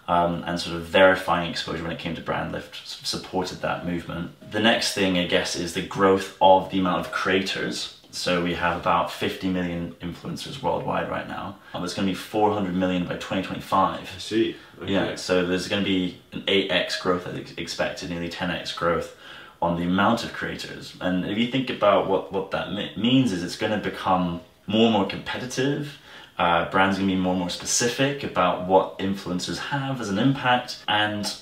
um, 0.08 0.42
and 0.46 0.58
sort 0.58 0.76
of 0.76 0.82
verifying 0.82 1.50
exposure 1.50 1.82
when 1.82 1.92
it 1.92 1.98
came 1.98 2.14
to 2.14 2.22
brand 2.22 2.52
lift 2.52 2.86
supported 2.86 3.60
that 3.60 3.86
movement 3.86 4.32
the 4.50 4.60
next 4.60 4.94
thing 4.94 5.18
I 5.18 5.26
guess 5.26 5.56
is 5.56 5.74
the 5.74 5.86
growth 5.86 6.36
of 6.40 6.70
the 6.70 6.78
amount 6.78 7.06
of 7.06 7.12
creators 7.12 7.98
so 8.12 8.44
we 8.44 8.54
have 8.54 8.78
about 8.78 9.10
50 9.10 9.48
million 9.48 9.94
influencers 10.02 10.62
worldwide 10.62 11.10
right 11.10 11.26
now. 11.26 11.56
Um, 11.72 11.80
there's 11.80 11.94
going 11.94 12.06
to 12.06 12.12
be 12.12 12.14
400 12.14 12.74
million 12.74 13.04
by 13.04 13.14
2025. 13.14 14.00
I 14.00 14.18
see. 14.18 14.54
Okay. 14.82 14.92
Yeah, 14.92 15.14
so 15.14 15.46
there's 15.46 15.66
going 15.66 15.82
to 15.82 15.88
be 15.88 16.20
an 16.32 16.42
8x 16.42 17.00
growth 17.00 17.26
as 17.26 17.52
expected, 17.56 18.10
nearly 18.10 18.28
10x 18.28 18.76
growth 18.76 19.16
on 19.62 19.78
the 19.78 19.84
amount 19.84 20.24
of 20.24 20.34
creators. 20.34 20.94
And 21.00 21.24
if 21.24 21.38
you 21.38 21.50
think 21.50 21.70
about 21.70 22.06
what, 22.06 22.32
what 22.32 22.50
that 22.50 22.98
means 22.98 23.32
is 23.32 23.42
it's 23.42 23.56
going 23.56 23.72
to 23.72 23.90
become 23.90 24.42
more 24.66 24.84
and 24.84 24.92
more 24.92 25.06
competitive. 25.06 25.98
Uh, 26.38 26.70
brands 26.70 26.96
going 26.96 27.08
to 27.08 27.14
be 27.14 27.20
more 27.20 27.32
and 27.32 27.40
more 27.40 27.50
specific 27.50 28.24
about 28.24 28.66
what 28.66 28.98
influencers 28.98 29.58
have 29.58 30.00
as 30.00 30.08
an 30.08 30.18
impact. 30.18 30.82
And 30.88 31.32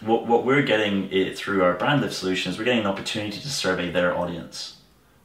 what, 0.00 0.26
what 0.26 0.44
we're 0.44 0.62
getting 0.62 1.10
it 1.12 1.38
through 1.38 1.62
our 1.62 1.74
brand 1.74 2.02
lift 2.02 2.14
solutions, 2.14 2.58
we're 2.58 2.64
getting 2.64 2.80
an 2.80 2.86
opportunity 2.86 3.40
to 3.40 3.48
survey 3.48 3.90
their 3.90 4.16
audience, 4.16 4.76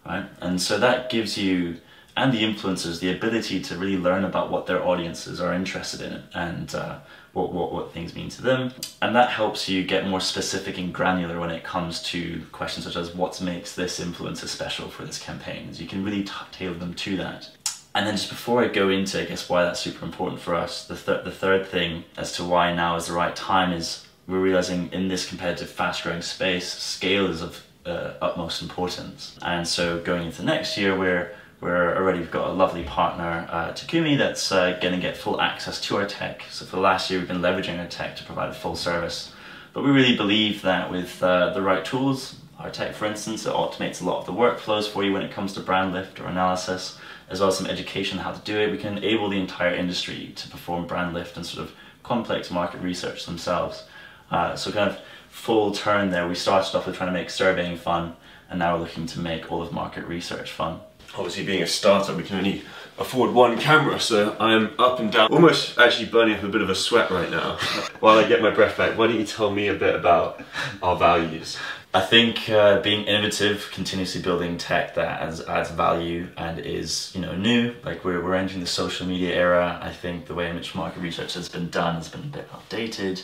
right? 0.06 0.26
And 0.40 0.62
so 0.62 0.78
that 0.78 1.10
gives 1.10 1.38
you 1.38 1.78
and 2.18 2.34
the 2.34 2.44
influencers 2.44 3.00
the 3.00 3.12
ability 3.12 3.62
to 3.62 3.78
really 3.78 3.98
learn 3.98 4.26
about 4.26 4.52
what 4.52 4.66
their 4.66 4.86
audiences 4.86 5.40
are 5.40 5.54
interested 5.54 6.02
in 6.02 6.24
and 6.34 6.76
uh, 6.76 7.00
what, 7.34 7.54
what, 7.54 7.72
what 7.72 7.94
things 7.94 8.14
mean 8.16 8.30
to 8.30 8.42
them. 8.42 8.74
And 9.02 9.16
that 9.16 9.30
helps 9.30 9.70
you 9.70 9.84
get 9.84 10.08
more 10.08 10.20
specific 10.20 10.78
and 10.78 10.94
granular 10.94 11.40
when 11.40 11.52
it 11.52 11.64
comes 11.64 12.04
to 12.04 12.42
questions 12.52 12.86
such 12.86 12.96
as 12.96 13.16
what 13.16 13.42
makes 13.42 13.76
this 13.76 14.00
influencer 14.00 14.48
special 14.48 14.90
for 14.90 15.06
this 15.06 15.20
campaign. 15.20 15.68
As 15.70 15.82
you 15.82 15.88
can 15.88 16.04
really 16.04 16.28
tailor 16.52 16.74
them 16.74 16.94
to 16.94 17.18
that. 17.18 17.50
And 17.94 18.08
then 18.08 18.16
just 18.16 18.30
before 18.30 18.64
I 18.64 18.68
go 18.68 18.90
into, 18.90 19.22
I 19.22 19.26
guess, 19.26 19.50
why 19.50 19.64
that's 19.64 19.80
super 19.80 20.06
important 20.06 20.40
for 20.40 20.56
us, 20.56 20.88
the, 20.88 20.96
th 20.96 21.26
the 21.26 21.32
third 21.32 21.68
thing 21.68 22.06
as 22.18 22.32
to 22.38 22.44
why 22.44 22.74
now 22.74 22.96
is 22.96 23.08
the 23.08 23.14
right 23.14 23.36
time 23.36 23.74
is 23.74 24.06
we're 24.28 24.40
realizing 24.40 24.90
in 24.94 25.10
this 25.10 25.28
competitive, 25.28 25.70
fast 25.70 26.04
growing 26.04 26.22
space, 26.22 26.68
scale 26.72 27.28
is 27.28 27.42
of 27.42 27.66
uh, 27.86 28.14
utmost 28.22 28.62
importance. 28.62 29.38
And 29.42 29.68
so 29.68 30.00
going 30.00 30.28
into 30.28 30.44
next 30.44 30.78
year, 30.78 30.98
we're 30.98 31.34
we're 31.62 31.96
already 31.96 32.26
got 32.26 32.50
a 32.50 32.54
lovely 32.54 32.84
partner, 32.84 33.48
uh, 33.50 33.72
Takumi, 33.72 34.18
that's 34.18 34.52
uh, 34.52 34.80
going 34.82 34.96
to 34.96 35.00
get 35.00 35.16
full 35.16 35.40
access 35.40 35.80
to 35.82 35.98
our 35.98 36.08
tech. 36.08 36.44
So 36.50 36.66
for 36.66 36.78
the 36.78 36.82
last 36.82 37.10
year, 37.10 37.20
we've 37.20 37.28
been 37.28 37.38
leveraging 37.38 37.80
our 37.80 37.88
tech 37.88 38.16
to 38.18 38.24
provide 38.24 38.50
a 38.50 38.54
full 38.54 38.76
service. 38.76 39.32
But 39.74 39.84
we 39.84 39.92
really 39.92 40.18
believe 40.18 40.64
that 40.64 40.92
with 40.92 41.22
uh, 41.22 41.54
the 41.54 41.62
right 41.62 41.86
tools, 41.86 42.36
our 42.58 42.72
tech, 42.72 42.96
for 42.96 43.06
instance, 43.06 43.46
it 43.46 43.54
automates 43.54 44.02
a 44.02 44.06
lot 44.06 44.20
of 44.20 44.26
the 44.26 44.34
workflows 44.34 44.90
for 44.90 45.04
you 45.04 45.14
when 45.14 45.22
it 45.22 45.32
comes 45.32 45.54
to 45.54 45.60
brand 45.60 45.94
lift 45.94 46.20
or 46.20 46.26
analysis, 46.26 46.98
as 47.30 47.40
well 47.40 47.50
as 47.50 47.58
some 47.58 47.68
education 47.68 48.18
on 48.18 48.26
how 48.26 48.32
to 48.32 48.42
do 48.42 48.60
it. 48.60 48.72
We 48.72 48.80
can 48.80 48.98
enable 48.98 49.30
the 49.30 49.40
entire 49.40 49.74
industry 49.76 50.34
to 50.36 50.50
perform 50.50 50.88
brand 50.88 51.14
lift 51.14 51.38
and 51.38 51.46
sort 51.46 51.68
of 51.68 51.76
complex 52.02 52.50
market 52.50 52.82
research 52.82 53.28
themselves. 53.28 53.84
Uh, 54.32 54.56
so 54.56 54.72
kind 54.72 54.90
of 54.90 55.00
full 55.30 55.72
turn 55.72 56.10
there. 56.10 56.28
We 56.28 56.36
started 56.36 56.76
off 56.76 56.88
with 56.88 56.96
trying 56.96 57.10
to 57.10 57.14
make 57.14 57.30
surveying 57.30 57.78
fun, 57.78 58.16
and 58.50 58.60
now 58.60 58.76
we're 58.76 58.82
looking 58.82 59.06
to 59.08 59.20
make 59.20 59.52
all 59.52 59.62
of 59.62 59.72
market 59.72 60.06
research 60.06 60.52
fun. 60.52 60.80
Obviously, 61.16 61.44
being 61.44 61.62
a 61.62 61.68
startup, 61.68 62.16
we 62.16 62.24
can 62.24 62.38
only 62.38 62.64
afford 62.98 63.34
one 63.34 63.58
camera, 63.60 64.00
so 64.00 64.36
I 64.40 64.54
am 64.54 64.74
up 64.80 65.00
and 65.00 65.12
down, 65.12 65.32
almost 65.32 65.78
actually 65.78 66.08
burning 66.08 66.36
up 66.36 66.44
a 66.44 66.48
bit 66.48 66.62
of 66.62 66.70
a 66.70 66.76
sweat 66.76 67.10
right 67.10 67.30
now 67.30 67.58
while 68.00 68.18
I 68.18 68.28
get 68.28 68.42
my 68.42 68.52
breath 68.52 68.78
back. 68.78 68.98
Why 68.98 69.08
don't 69.08 69.20
you 69.20 69.26
tell 69.26 69.52
me 69.52 69.68
a 69.68 69.74
bit 69.74 69.96
about 69.96 70.42
our 70.82 70.96
values? 70.96 71.58
I 71.94 72.00
think 72.00 72.50
uh, 72.50 72.80
being 72.80 73.04
innovative, 73.04 73.70
continuously 73.74 74.22
building 74.22 74.58
tech 74.58 74.96
that 74.96 75.22
adds, 75.22 75.42
adds 75.42 75.72
value 75.72 76.30
and 76.38 76.60
is 76.60 77.12
you 77.14 77.20
know 77.20 77.36
new. 77.36 77.76
Like 77.84 78.06
we're, 78.06 78.24
we're 78.24 78.36
entering 78.36 78.62
the 78.62 78.68
social 78.68 79.06
media 79.06 79.36
era. 79.36 79.78
I 79.82 79.92
think 79.92 80.28
the 80.28 80.34
way 80.34 80.50
in 80.50 80.56
which 80.56 80.74
market 80.74 81.02
research 81.02 81.34
has 81.34 81.50
been 81.50 81.70
done 81.70 81.96
has 81.96 82.08
been 82.08 82.22
a 82.22 82.28
bit 82.28 82.48
outdated. 82.54 83.22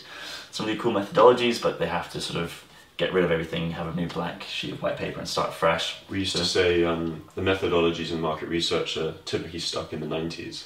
Some 0.51 0.65
really 0.65 0.77
cool 0.77 0.91
methodologies, 0.91 1.61
but 1.61 1.79
they 1.79 1.87
have 1.87 2.11
to 2.11 2.19
sort 2.19 2.43
of 2.43 2.65
get 2.97 3.13
rid 3.13 3.23
of 3.23 3.31
everything, 3.31 3.71
have 3.71 3.87
a 3.87 3.95
new 3.95 4.07
blank 4.07 4.43
sheet 4.43 4.73
of 4.73 4.81
white 4.81 4.97
paper, 4.97 5.19
and 5.19 5.27
start 5.27 5.53
fresh. 5.53 5.97
We 6.09 6.19
used 6.19 6.35
to 6.35 6.45
say 6.45 6.83
um, 6.83 7.23
the 7.35 7.41
methodologies 7.41 8.11
in 8.11 8.19
market 8.19 8.49
research 8.49 8.97
are 8.97 9.13
typically 9.25 9.59
stuck 9.59 9.93
in 9.93 9.99
the 9.99 10.07
90s. 10.07 10.65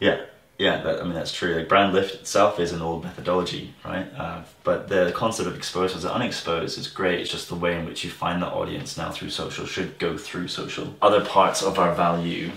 Yeah, 0.00 0.22
yeah, 0.58 0.80
that, 0.82 1.00
I 1.00 1.04
mean 1.04 1.14
that's 1.14 1.32
true. 1.32 1.56
Like 1.56 1.68
brand 1.68 1.92
lift 1.92 2.14
itself 2.14 2.60
is 2.60 2.72
an 2.72 2.82
old 2.82 3.02
methodology, 3.02 3.74
right? 3.84 4.06
Uh, 4.16 4.42
but 4.62 4.88
the 4.88 5.12
concept 5.14 5.48
of 5.48 5.56
exposed 5.56 5.94
versus 5.94 6.08
unexposed 6.08 6.78
is 6.78 6.86
great. 6.86 7.20
It's 7.20 7.30
just 7.30 7.48
the 7.48 7.56
way 7.56 7.76
in 7.78 7.84
which 7.84 8.04
you 8.04 8.10
find 8.10 8.40
the 8.40 8.46
audience 8.46 8.96
now 8.96 9.10
through 9.10 9.30
social 9.30 9.66
should 9.66 9.98
go 9.98 10.16
through 10.16 10.48
social. 10.48 10.94
Other 11.02 11.24
parts 11.24 11.62
of 11.62 11.80
our 11.80 11.94
value, 11.94 12.52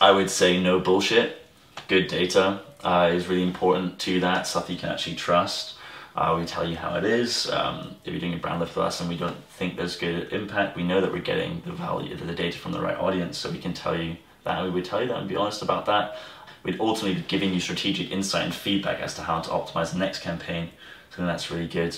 I 0.00 0.10
would 0.10 0.30
say 0.30 0.58
no 0.62 0.80
bullshit. 0.80 1.44
Good 1.88 2.08
data 2.08 2.62
uh, 2.82 3.10
is 3.12 3.26
really 3.26 3.42
important 3.42 3.98
to 4.00 4.20
that 4.20 4.46
stuff 4.46 4.70
you 4.70 4.78
can 4.78 4.88
actually 4.88 5.16
trust. 5.16 5.74
Uh, 6.14 6.36
we 6.38 6.44
tell 6.44 6.68
you 6.68 6.76
how 6.76 6.96
it 6.96 7.04
is. 7.04 7.50
Um, 7.50 7.96
if 8.04 8.12
you're 8.12 8.20
doing 8.20 8.34
a 8.34 8.38
brand 8.38 8.60
lift 8.60 8.76
with 8.76 8.84
us 8.84 9.00
and 9.00 9.08
we 9.08 9.16
don't 9.16 9.36
think 9.52 9.76
there's 9.76 9.96
good 9.96 10.32
impact, 10.32 10.76
we 10.76 10.82
know 10.82 11.00
that 11.00 11.10
we're 11.10 11.22
getting 11.22 11.62
the 11.64 11.72
value, 11.72 12.14
the 12.14 12.34
data 12.34 12.58
from 12.58 12.72
the 12.72 12.80
right 12.80 12.96
audience, 12.96 13.38
so 13.38 13.50
we 13.50 13.58
can 13.58 13.72
tell 13.72 13.98
you 13.98 14.16
that. 14.44 14.62
We 14.62 14.70
would 14.70 14.84
tell 14.84 15.00
you 15.00 15.08
that 15.08 15.16
and 15.16 15.28
be 15.28 15.36
honest 15.36 15.62
about 15.62 15.86
that. 15.86 16.16
We'd 16.64 16.80
ultimately 16.80 17.20
be 17.20 17.26
giving 17.26 17.54
you 17.54 17.60
strategic 17.60 18.10
insight 18.10 18.44
and 18.44 18.54
feedback 18.54 19.00
as 19.00 19.14
to 19.14 19.22
how 19.22 19.40
to 19.40 19.50
optimize 19.50 19.92
the 19.92 19.98
next 19.98 20.20
campaign. 20.20 20.70
So 21.16 21.24
that's 21.24 21.50
really 21.50 21.66
good. 21.66 21.96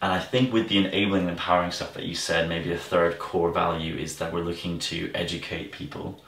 And 0.00 0.12
I 0.12 0.18
think 0.18 0.52
with 0.52 0.68
the 0.68 0.78
enabling 0.78 1.22
and 1.22 1.30
empowering 1.30 1.70
stuff 1.70 1.94
that 1.94 2.04
you 2.04 2.14
said, 2.14 2.48
maybe 2.48 2.72
a 2.72 2.78
third 2.78 3.18
core 3.18 3.52
value 3.52 3.96
is 3.96 4.16
that 4.16 4.32
we're 4.32 4.40
looking 4.40 4.78
to 4.80 5.12
educate 5.14 5.72
people. 5.72 6.24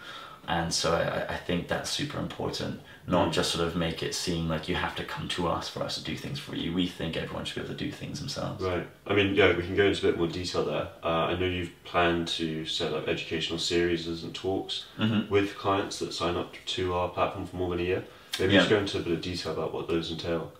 And 0.48 0.72
so 0.72 0.94
I, 0.94 1.34
I 1.34 1.36
think 1.36 1.68
that's 1.68 1.90
super 1.90 2.18
important 2.18 2.80
not 3.06 3.32
just 3.32 3.52
sort 3.52 3.66
of 3.66 3.76
make 3.76 4.02
it 4.02 4.14
seem 4.14 4.48
like 4.48 4.66
you 4.66 4.74
have 4.74 4.94
to 4.96 5.04
come 5.04 5.28
to 5.28 5.46
us 5.46 5.68
for 5.68 5.82
us 5.82 5.96
to 5.96 6.02
do 6.04 6.16
things 6.16 6.38
for 6.38 6.54
you. 6.56 6.72
We 6.72 6.86
think 6.86 7.18
everyone 7.18 7.44
should 7.44 7.56
be 7.56 7.60
able 7.60 7.74
to 7.76 7.84
do 7.84 7.90
things 7.90 8.18
themselves. 8.18 8.64
Right. 8.64 8.86
I 9.06 9.14
mean, 9.14 9.34
yeah, 9.34 9.54
we 9.54 9.62
can 9.62 9.76
go 9.76 9.84
into 9.84 10.08
a 10.08 10.10
bit 10.10 10.18
more 10.18 10.26
detail 10.26 10.64
there. 10.64 10.88
Uh, 11.02 11.26
I 11.26 11.34
know 11.38 11.44
you've 11.44 11.72
planned 11.84 12.28
to 12.28 12.64
set 12.64 12.94
up 12.94 13.06
educational 13.06 13.58
series 13.58 14.06
and 14.06 14.34
talks 14.34 14.86
Mhm. 14.98 15.28
with 15.28 15.58
clients 15.58 15.98
that 15.98 16.14
sign 16.14 16.36
up 16.36 16.54
to 16.64 16.94
our 16.94 17.10
platform 17.10 17.46
for 17.46 17.56
more 17.56 17.68
than 17.70 17.80
a 17.80 17.82
year. 17.82 18.04
Maybe 18.40 18.54
Yeah. 18.54 18.60
just 18.60 18.70
go 18.70 18.78
into 18.78 18.98
a 18.98 19.02
bit 19.02 19.12
of 19.12 19.20
detail 19.20 19.52
about 19.52 19.74
what 19.74 19.86
those 19.86 20.10
entail. 20.10 20.52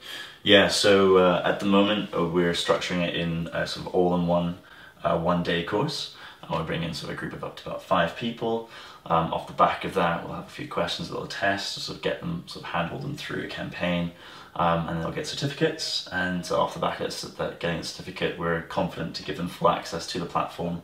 Yeah, 0.43 0.69
so 0.69 1.17
uh, 1.17 1.41
at 1.47 1.61
the 1.61 1.67
moment 1.67 2.11
uh, 2.15 2.27
we're 2.27 2.53
structuring 2.53 3.03
it 3.09 3.15
in 3.15 3.49
a 3.55 3.67
sort 3.67 3.87
of 3.87 3.95
all-in-one 3.95 4.59
uh, 5.03 5.17
one-day 5.19 5.65
course. 5.65 6.15
And 6.43 6.51
we're 6.51 6.65
bringing 6.65 6.93
sort 6.93 7.11
of 7.11 7.17
a 7.17 7.21
group 7.21 7.33
of 7.33 7.43
up 7.43 7.57
to 7.57 7.69
about 7.71 7.83
five 7.83 8.17
people. 8.17 8.69
Um, 9.07 9.33
off 9.35 9.47
the 9.47 9.53
back 9.53 9.85
of 9.85 9.95
that, 9.95 10.25
we'll 10.25 10.35
have 10.35 10.47
a 10.47 10.51
few 10.51 10.67
questions, 10.67 11.11
a 11.11 11.13
little 11.13 11.29
test 11.29 11.75
to 11.75 11.81
sort 11.81 11.97
of 11.97 12.03
get 12.03 12.21
them, 12.21 12.45
sort 12.47 12.65
of 12.65 12.71
handle 12.71 12.99
them 12.99 13.17
through 13.17 13.45
a 13.45 13.49
campaign, 13.49 14.13
um, 14.57 14.89
and 14.89 15.01
they'll 15.01 15.13
get 15.13 15.27
certificates. 15.27 16.09
And 16.11 16.51
off 16.51 16.73
the 16.73 16.81
back 16.81 17.01
of 17.01 17.11
that, 17.11 17.37
that 17.37 17.61
getting 17.61 17.81
a 17.81 17.85
certificate, 17.85 18.39
we're 18.39 18.63
confident 18.63 19.15
to 19.17 19.23
give 19.23 19.37
them 19.37 19.49
full 19.49 19.69
access 19.69 20.07
to 20.09 20.19
the 20.19 20.25
platform, 20.25 20.81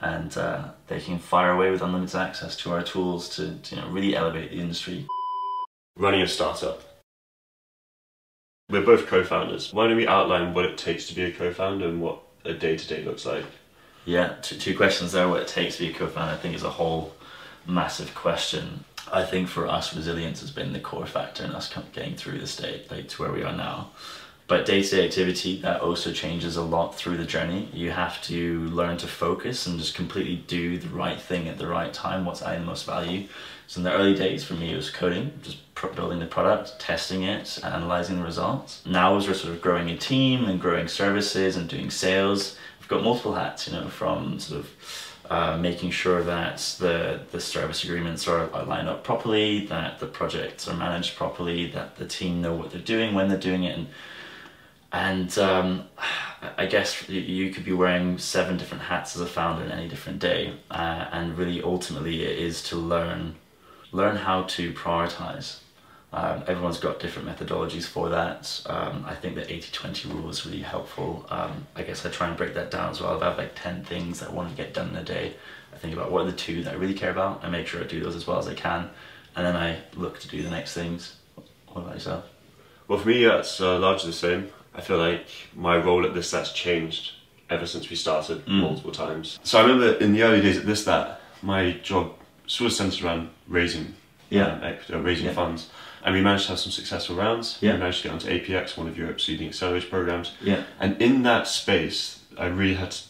and 0.00 0.36
uh, 0.36 0.68
they 0.86 1.00
can 1.00 1.18
fire 1.18 1.50
away 1.50 1.70
with 1.70 1.82
unlimited 1.82 2.14
access 2.14 2.56
to 2.58 2.72
our 2.72 2.82
tools 2.82 3.28
to, 3.30 3.56
to 3.58 3.74
you 3.74 3.82
know 3.82 3.88
really 3.88 4.14
elevate 4.14 4.50
the 4.50 4.60
industry. 4.60 5.06
Running 5.96 6.22
a 6.22 6.28
startup. 6.28 6.82
We're 8.70 8.86
both 8.86 9.06
co-founders. 9.06 9.72
Why 9.72 9.88
don't 9.88 9.96
we 9.96 10.06
outline 10.06 10.54
what 10.54 10.64
it 10.64 10.78
takes 10.78 11.06
to 11.08 11.14
be 11.14 11.24
a 11.24 11.32
co-founder 11.32 11.86
and 11.86 12.00
what 12.00 12.22
a 12.44 12.54
day-to-day 12.54 13.04
looks 13.04 13.26
like? 13.26 13.44
Yeah, 14.06 14.36
two, 14.42 14.56
two 14.56 14.76
questions 14.76 15.12
there. 15.12 15.28
What 15.28 15.42
it 15.42 15.48
takes 15.48 15.76
to 15.76 15.82
be 15.82 15.90
a 15.90 15.94
co-founder, 15.94 16.32
I 16.32 16.36
think, 16.36 16.54
is 16.54 16.62
a 16.62 16.70
whole 16.70 17.14
massive 17.66 18.14
question. 18.14 18.84
I 19.12 19.24
think 19.24 19.48
for 19.48 19.66
us, 19.66 19.94
resilience 19.94 20.40
has 20.40 20.50
been 20.50 20.72
the 20.72 20.80
core 20.80 21.06
factor 21.06 21.44
in 21.44 21.50
us 21.50 21.72
getting 21.92 22.16
through 22.16 22.38
the 22.38 22.46
state, 22.46 22.90
like 22.90 23.08
to 23.10 23.22
where 23.22 23.32
we 23.32 23.42
are 23.42 23.56
now. 23.56 23.90
But 24.46 24.66
day-to-day 24.66 25.06
activity 25.06 25.60
that 25.62 25.80
also 25.80 26.12
changes 26.12 26.56
a 26.56 26.62
lot 26.62 26.94
through 26.94 27.16
the 27.16 27.24
journey. 27.24 27.70
You 27.72 27.92
have 27.92 28.20
to 28.24 28.60
learn 28.68 28.98
to 28.98 29.06
focus 29.06 29.66
and 29.66 29.78
just 29.78 29.94
completely 29.94 30.44
do 30.46 30.78
the 30.78 30.88
right 30.88 31.18
thing 31.18 31.48
at 31.48 31.56
the 31.56 31.66
right 31.66 31.92
time. 31.94 32.26
What's 32.26 32.42
adding 32.42 32.60
the 32.60 32.66
most 32.66 32.84
value? 32.84 33.28
So 33.68 33.78
in 33.78 33.84
the 33.84 33.92
early 33.92 34.14
days, 34.14 34.44
for 34.44 34.52
me, 34.52 34.72
it 34.72 34.76
was 34.76 34.90
coding, 34.90 35.32
just 35.42 35.58
building 35.96 36.18
the 36.18 36.26
product, 36.26 36.78
testing 36.78 37.22
it, 37.22 37.58
analyzing 37.62 38.18
the 38.18 38.24
results. 38.24 38.82
Now, 38.84 39.16
as 39.16 39.26
we're 39.26 39.34
sort 39.34 39.54
of 39.54 39.62
growing 39.62 39.88
a 39.88 39.96
team 39.96 40.44
and 40.44 40.60
growing 40.60 40.88
services 40.88 41.56
and 41.56 41.66
doing 41.66 41.90
sales, 41.90 42.58
we've 42.78 42.88
got 42.88 43.02
multiple 43.02 43.34
hats. 43.34 43.66
You 43.66 43.74
know, 43.74 43.88
from 43.88 44.38
sort 44.40 44.60
of 44.60 45.13
uh, 45.30 45.56
making 45.56 45.90
sure 45.90 46.22
that 46.22 46.58
the, 46.78 47.20
the 47.32 47.40
service 47.40 47.82
agreements 47.84 48.28
are, 48.28 48.52
are 48.52 48.64
lined 48.64 48.88
up 48.88 49.02
properly, 49.04 49.66
that 49.66 49.98
the 49.98 50.06
projects 50.06 50.68
are 50.68 50.76
managed 50.76 51.16
properly, 51.16 51.70
that 51.70 51.96
the 51.96 52.06
team 52.06 52.42
know 52.42 52.54
what 52.54 52.70
they're 52.70 52.80
doing 52.80 53.14
when 53.14 53.28
they're 53.28 53.38
doing 53.38 53.64
it, 53.64 53.76
and 53.78 53.88
and 54.92 55.38
um, 55.38 55.84
I 56.56 56.66
guess 56.66 57.08
you- 57.08 57.50
could 57.50 57.64
be 57.64 57.72
wearing 57.72 58.18
seven 58.18 58.56
different 58.58 58.84
hats 58.84 59.16
as 59.16 59.22
a 59.22 59.26
founder 59.26 59.64
in 59.64 59.72
any 59.72 59.88
different 59.88 60.20
day, 60.20 60.54
uh, 60.70 61.06
and 61.10 61.36
really 61.36 61.60
ultimately 61.62 62.22
it 62.22 62.38
is 62.38 62.62
to 62.64 62.76
learn 62.76 63.34
learn 63.92 64.16
how 64.16 64.42
to 64.42 64.72
prioritize. 64.72 65.58
Um, 66.14 66.44
everyone's 66.46 66.78
got 66.78 67.00
different 67.00 67.26
methodologies 67.28 67.86
for 67.86 68.08
that. 68.10 68.62
Um, 68.66 69.04
I 69.04 69.16
think 69.16 69.34
the 69.34 69.42
80-20 69.42 70.14
rule 70.14 70.30
is 70.30 70.46
really 70.46 70.62
helpful. 70.62 71.26
Um, 71.28 71.66
I 71.74 71.82
guess 71.82 72.06
I 72.06 72.10
try 72.10 72.28
and 72.28 72.36
break 72.36 72.54
that 72.54 72.70
down 72.70 72.90
as 72.92 73.00
well. 73.00 73.16
If 73.16 73.22
I 73.22 73.30
have 73.30 73.38
like 73.38 73.52
10 73.56 73.84
things 73.84 74.20
that 74.20 74.30
I 74.30 74.32
want 74.32 74.48
to 74.50 74.56
get 74.56 74.72
done 74.72 74.90
in 74.90 74.96
a 74.96 75.02
day, 75.02 75.34
I 75.72 75.76
think 75.76 75.92
about 75.92 76.12
what 76.12 76.22
are 76.22 76.30
the 76.30 76.36
two 76.36 76.62
that 76.62 76.72
I 76.74 76.76
really 76.76 76.94
care 76.94 77.10
about 77.10 77.42
and 77.42 77.50
make 77.50 77.66
sure 77.66 77.82
I 77.82 77.86
do 77.86 77.98
those 78.00 78.14
as 78.14 78.28
well 78.28 78.38
as 78.38 78.46
I 78.46 78.54
can. 78.54 78.90
And 79.34 79.44
then 79.44 79.56
I 79.56 79.78
look 79.96 80.20
to 80.20 80.28
do 80.28 80.40
the 80.40 80.50
next 80.50 80.72
things. 80.74 81.16
What 81.72 81.82
about 81.82 81.94
yourself? 81.94 82.26
Well, 82.86 83.00
for 83.00 83.08
me, 83.08 83.24
that's 83.24 83.60
uh, 83.60 83.80
largely 83.80 84.10
the 84.10 84.16
same. 84.16 84.50
I 84.72 84.82
feel 84.82 84.98
like 84.98 85.26
my 85.56 85.76
role 85.78 86.06
at 86.06 86.12
ThisThat's 86.12 86.52
changed 86.52 87.14
ever 87.50 87.66
since 87.66 87.90
we 87.90 87.96
started 87.96 88.46
Mm. 88.46 88.60
multiple 88.60 88.92
times. 88.92 89.40
So 89.42 89.58
I 89.58 89.62
remember 89.62 89.94
in 89.94 90.12
the 90.12 90.22
early 90.22 90.40
days 90.40 90.58
at 90.58 90.64
ThisThat 90.64 91.16
my 91.42 91.72
job 91.82 92.12
sort 92.46 92.70
of 92.70 92.76
centered 92.76 93.02
around 93.04 93.30
raising, 93.48 93.94
Yeah. 94.30 94.46
um, 94.52 94.62
equity, 94.62 94.94
raising 94.94 95.26
Yeah. 95.26 95.32
funds, 95.32 95.70
and 96.04 96.14
we 96.14 96.20
managed 96.20 96.44
to 96.44 96.50
have 96.50 96.58
some 96.58 96.70
successful 96.72 97.16
rounds. 97.16 97.58
Yeah. 97.60 97.72
We 97.72 97.78
managed 97.78 98.02
to 98.02 98.08
get 98.08 98.12
onto 98.12 98.28
APX, 98.28 98.76
one 98.76 98.86
of 98.86 98.96
Europe's 98.98 99.26
leading 99.28 99.48
accelerator 99.48 99.88
programs, 99.88 100.32
Yeah. 100.42 100.62
and 100.78 101.00
in 101.00 101.22
that 101.22 101.48
space, 101.48 102.20
I 102.38 102.46
really 102.46 102.74
had 102.74 102.90
to 102.92 103.02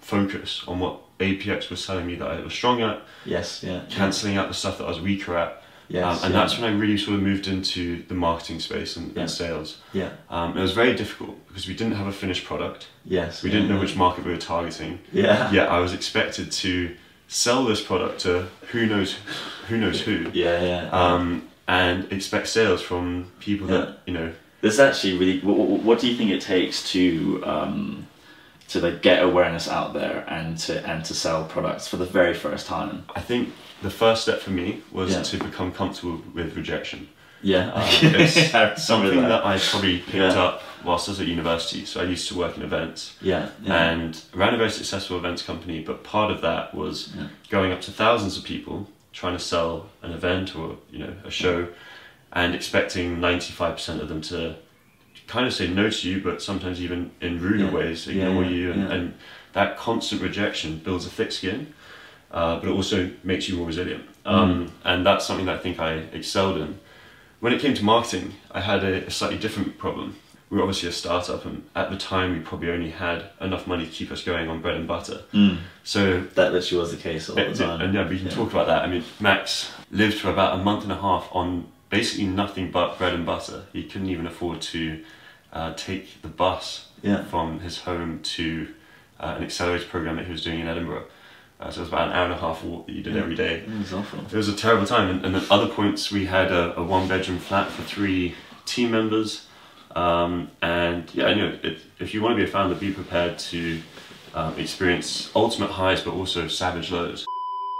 focus 0.00 0.62
on 0.66 0.80
what 0.80 1.00
APX 1.18 1.68
was 1.68 1.84
telling 1.86 2.06
me 2.06 2.14
that 2.16 2.28
I 2.30 2.40
was 2.40 2.54
strong 2.54 2.80
at, 2.80 3.02
Yes. 3.24 3.62
Yeah. 3.62 3.82
cancelling 3.90 4.36
out 4.36 4.48
the 4.48 4.54
stuff 4.54 4.78
that 4.78 4.84
I 4.84 4.88
was 4.88 5.00
weaker 5.00 5.36
at. 5.36 5.62
Yes. 5.90 6.04
um, 6.04 6.24
and 6.26 6.34
yeah. 6.34 6.40
that's 6.40 6.58
when 6.58 6.70
I 6.70 6.76
really 6.76 6.98
sort 6.98 7.16
of 7.16 7.22
moved 7.22 7.46
into 7.46 8.02
the 8.08 8.14
marketing 8.14 8.60
space 8.60 8.96
and, 8.96 9.12
Yeah. 9.14 9.22
and 9.22 9.30
sales. 9.30 9.78
Yeah. 9.92 10.10
Um, 10.30 10.56
it 10.56 10.60
was 10.60 10.72
very 10.72 10.94
difficult 10.94 11.46
because 11.48 11.66
we 11.66 11.74
didn't 11.74 11.94
have 11.94 12.06
a 12.06 12.12
finished 12.12 12.44
product. 12.44 12.88
Yes. 13.04 13.42
We 13.42 13.48
yeah, 13.50 13.54
didn't 13.56 13.68
know 13.70 13.76
yeah. 13.76 13.80
which 13.80 13.96
market 13.96 14.24
we 14.24 14.30
were 14.32 14.36
targeting. 14.38 15.00
Yeah. 15.12 15.50
Yeah. 15.50 15.64
I 15.64 15.78
was 15.80 15.94
expected 15.94 16.52
to 16.52 16.94
sell 17.26 17.64
this 17.64 17.80
product 17.80 18.20
to 18.20 18.48
who 18.72 18.86
knows 18.86 19.16
who 19.68 19.76
knows 19.78 20.00
who, 20.02 20.30
Yeah. 20.34 20.62
Yeah. 20.62 20.90
um, 20.90 21.48
and 21.68 22.10
expect 22.12 22.48
sales 22.48 22.82
from 22.82 23.30
people 23.40 23.70
Yeah. 23.70 23.76
that 23.78 23.98
you 24.06 24.14
know. 24.14 24.32
This 24.60 24.78
actually 24.80 25.16
really. 25.18 25.38
What, 25.40 25.56
what 25.84 26.00
do 26.00 26.08
you 26.08 26.16
think 26.16 26.30
it 26.32 26.40
takes 26.40 26.90
to 26.92 27.42
um, 27.46 28.06
to 28.68 28.80
like 28.80 29.02
get 29.02 29.22
awareness 29.22 29.68
out 29.68 29.94
there 29.94 30.24
and 30.28 30.58
to 30.58 30.84
and 30.88 31.04
to 31.04 31.14
sell 31.14 31.44
products 31.44 31.86
for 31.86 31.96
the 31.96 32.06
very 32.06 32.34
first 32.34 32.66
time? 32.66 33.04
I 33.14 33.20
think 33.20 33.50
the 33.82 33.90
first 33.90 34.22
step 34.22 34.40
for 34.40 34.50
me 34.50 34.82
was 34.90 35.12
Yeah. 35.12 35.22
to 35.22 35.36
become 35.38 35.70
comfortable 35.70 36.20
with 36.34 36.56
rejection. 36.56 37.08
Yeah. 37.40 37.70
Um, 37.72 37.84
it's 38.02 38.82
something 38.84 39.20
that. 39.20 39.28
that 39.28 39.46
I 39.46 39.58
probably 39.58 39.98
picked 39.98 40.14
Yeah. 40.34 40.42
up 40.42 40.62
whilst 40.84 41.08
I 41.08 41.12
was 41.12 41.20
at 41.20 41.28
university. 41.28 41.84
So 41.84 42.00
I 42.00 42.04
used 42.04 42.26
to 42.28 42.34
work 42.36 42.56
in 42.56 42.64
events. 42.64 43.14
Yeah. 43.20 43.50
Yeah. 43.62 43.90
and 43.92 44.20
ran 44.34 44.54
a 44.54 44.56
very 44.56 44.70
successful 44.70 45.16
events 45.18 45.42
company. 45.42 45.78
But 45.84 46.02
part 46.02 46.32
of 46.32 46.40
that 46.40 46.74
was 46.74 47.12
going 47.48 47.70
up 47.70 47.80
to 47.82 47.92
thousands 47.92 48.36
of 48.36 48.42
people 48.42 48.88
trying 49.12 49.32
to 49.36 49.42
sell 49.42 49.88
an 50.02 50.12
event 50.12 50.54
or 50.56 50.76
you 50.90 50.98
know 51.00 51.14
a 51.24 51.30
show, 51.30 51.68
and 52.32 52.54
expecting 52.54 53.20
ninety 53.20 53.52
five 53.52 53.74
percent 53.74 54.00
of 54.02 54.08
them 54.08 54.20
to 54.22 54.56
kind 55.26 55.46
of 55.46 55.52
say 55.52 55.68
no 55.68 55.90
to 55.90 56.08
you, 56.10 56.20
but 56.22 56.40
sometimes 56.42 56.80
even 56.80 57.10
in 57.20 57.40
ruder 57.40 57.64
Yeah. 57.64 57.70
ways 57.72 58.06
Yeah, 58.06 58.28
ignore 58.28 58.44
yeah, 58.44 58.50
you, 58.50 58.72
and, 58.72 58.82
yeah. 58.82 58.94
and 58.94 59.14
that 59.52 59.76
constant 59.76 60.22
rejection 60.22 60.78
builds 60.78 61.04
a 61.06 61.10
thick 61.10 61.32
skin. 61.32 61.74
Uh, 62.30 62.60
but 62.60 62.68
it 62.68 62.72
also 62.72 63.10
makes 63.24 63.48
you 63.48 63.56
more 63.56 63.66
resilient, 63.66 64.04
Mm. 64.26 64.30
um, 64.30 64.72
and 64.84 65.06
that's 65.06 65.26
something 65.26 65.46
that 65.46 65.54
I 65.56 65.58
think 65.58 65.80
I 65.80 65.92
excelled 66.12 66.58
in. 66.58 66.78
When 67.40 67.54
it 67.54 67.60
came 67.60 67.72
to 67.72 67.82
marketing, 67.84 68.34
I 68.50 68.60
had 68.60 68.84
a, 68.84 69.06
a 69.06 69.10
slightly 69.10 69.38
different 69.38 69.78
problem. 69.78 70.16
We 70.50 70.56
were 70.56 70.62
obviously 70.62 70.88
a 70.88 70.92
startup, 70.92 71.44
and 71.44 71.64
at 71.74 71.90
the 71.90 71.96
time 71.96 72.32
we 72.32 72.40
probably 72.40 72.70
only 72.70 72.90
had 72.90 73.24
enough 73.40 73.66
money 73.66 73.84
to 73.84 73.90
keep 73.90 74.10
us 74.10 74.22
going 74.22 74.48
on 74.48 74.60
bread 74.62 74.76
and 74.76 74.88
butter. 74.88 75.22
Mm. 75.32 75.58
So 75.84 76.20
That 76.34 76.52
literally 76.52 76.80
was 76.80 76.90
the 76.90 76.96
case 76.96 77.28
all 77.28 77.36
the 77.36 77.54
time. 77.54 77.80
and 77.82 77.92
yeah, 77.94 78.08
we 78.08 78.16
can 78.18 78.28
Yeah. 78.28 78.32
talk 78.34 78.50
about 78.52 78.66
that. 78.66 78.82
I 78.82 78.86
mean, 78.88 79.04
Max 79.20 79.70
lived 79.90 80.18
for 80.18 80.30
about 80.30 80.58
a 80.58 80.62
month 80.62 80.84
and 80.84 80.92
a 80.92 80.96
half 81.00 81.28
on 81.32 81.66
basically 81.90 82.26
nothing 82.26 82.70
but 82.70 82.98
bread 82.98 83.14
and 83.14 83.24
butter. 83.26 83.64
He 83.72 83.84
couldn't 83.84 84.08
even 84.10 84.26
afford 84.26 84.60
to 84.62 85.00
uh, 85.52 85.72
take 85.74 86.20
the 86.22 86.28
bus 86.28 86.88
Yeah. 87.02 87.24
from 87.24 87.60
his 87.60 87.78
home 87.80 88.20
to 88.22 88.68
uh, 89.20 89.34
an 89.38 89.42
accelerator 89.42 89.86
program 89.86 90.16
that 90.16 90.26
he 90.26 90.32
was 90.32 90.44
doing 90.44 90.60
in 90.60 90.68
Edinburgh. 90.68 91.04
Uh, 91.60 91.70
so 91.70 91.78
it 91.78 91.84
was 91.84 91.88
about 91.88 92.08
an 92.08 92.14
hour 92.14 92.24
and 92.26 92.34
a 92.34 92.36
half 92.36 92.62
walk 92.62 92.86
that 92.86 92.92
you 92.92 93.02
did 93.02 93.16
every 93.16 93.34
day. 93.34 93.56
It 93.66 93.78
was 93.78 93.92
awful. 93.92 94.20
It 94.20 94.32
was 94.32 94.48
a 94.48 94.54
terrible 94.54 94.86
time. 94.86 95.08
And, 95.10 95.24
and 95.26 95.34
at 95.36 95.50
other 95.50 95.66
points, 95.66 96.12
we 96.12 96.26
had 96.26 96.52
a, 96.52 96.78
a 96.78 96.82
one 96.84 97.08
bedroom 97.08 97.38
flat 97.38 97.68
for 97.70 97.82
three 97.82 98.34
team 98.64 98.90
members. 98.92 99.46
Um, 99.98 100.50
and 100.62 101.12
yeah, 101.12 101.34
know, 101.34 101.58
it, 101.62 101.80
if 101.98 102.14
you 102.14 102.22
want 102.22 102.32
to 102.32 102.36
be 102.36 102.48
a 102.48 102.52
founder, 102.52 102.76
be 102.76 102.92
prepared 102.92 103.36
to 103.50 103.82
um, 104.34 104.56
experience 104.56 105.32
ultimate 105.34 105.70
highs, 105.70 106.00
but 106.02 106.14
also 106.14 106.46
savage 106.46 106.92
lows. 106.92 107.26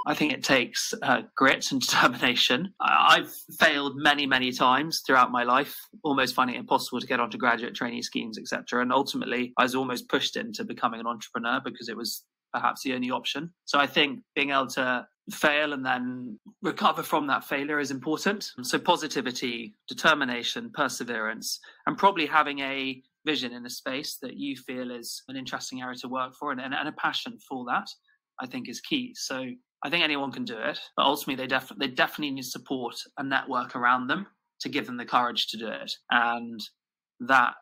I 0.06 0.14
think 0.14 0.32
it 0.32 0.42
takes 0.42 0.94
uh, 1.02 1.22
grit 1.36 1.70
and 1.70 1.80
determination. 1.86 2.74
I've 2.80 3.32
failed 3.60 3.96
many, 3.96 4.26
many 4.26 4.50
times 4.50 5.02
throughout 5.06 5.30
my 5.30 5.44
life, 5.44 5.76
almost 6.02 6.34
finding 6.34 6.56
it 6.56 6.60
impossible 6.60 6.98
to 7.00 7.06
get 7.06 7.20
onto 7.20 7.38
graduate 7.38 7.74
trainee 7.74 8.02
schemes, 8.02 8.36
etc. 8.36 8.82
And 8.82 8.92
ultimately, 8.92 9.52
I 9.56 9.62
was 9.62 9.76
almost 9.76 10.08
pushed 10.08 10.36
into 10.36 10.64
becoming 10.64 10.98
an 10.98 11.06
entrepreneur 11.06 11.60
because 11.64 11.88
it 11.88 11.96
was 11.96 12.24
perhaps 12.52 12.82
the 12.82 12.94
only 12.94 13.10
option. 13.10 13.52
So 13.64 13.78
I 13.78 13.86
think 13.86 14.20
being 14.34 14.50
able 14.50 14.66
to 14.68 15.06
fail 15.30 15.72
and 15.72 15.84
then 15.84 16.38
recover 16.62 17.02
from 17.02 17.26
that 17.26 17.44
failure 17.44 17.78
is 17.78 17.90
important. 17.90 18.50
So 18.62 18.78
positivity, 18.78 19.74
determination, 19.88 20.70
perseverance, 20.72 21.60
and 21.86 21.98
probably 21.98 22.26
having 22.26 22.60
a 22.60 23.02
vision 23.26 23.52
in 23.52 23.66
a 23.66 23.70
space 23.70 24.18
that 24.22 24.36
you 24.36 24.56
feel 24.56 24.90
is 24.90 25.22
an 25.28 25.36
interesting 25.36 25.82
area 25.82 25.96
to 25.96 26.08
work 26.08 26.34
for 26.38 26.52
and, 26.52 26.60
and, 26.60 26.88
a 26.88 26.92
passion 26.92 27.36
for 27.48 27.64
that, 27.66 27.86
I 28.40 28.46
think 28.46 28.68
is 28.68 28.80
key. 28.80 29.12
So 29.14 29.44
I 29.84 29.90
think 29.90 30.02
anyone 30.02 30.32
can 30.32 30.44
do 30.44 30.56
it, 30.58 30.78
but 30.96 31.04
ultimately 31.04 31.42
they 31.42 31.48
definitely 31.48 31.86
they 31.86 31.94
definitely 31.94 32.34
need 32.34 32.44
support 32.44 32.96
and 33.18 33.28
network 33.28 33.76
around 33.76 34.06
them 34.06 34.26
to 34.60 34.68
give 34.68 34.86
them 34.86 34.96
the 34.96 35.04
courage 35.04 35.48
to 35.48 35.56
do 35.56 35.68
it, 35.68 35.92
and 36.10 36.60
that 37.20 37.54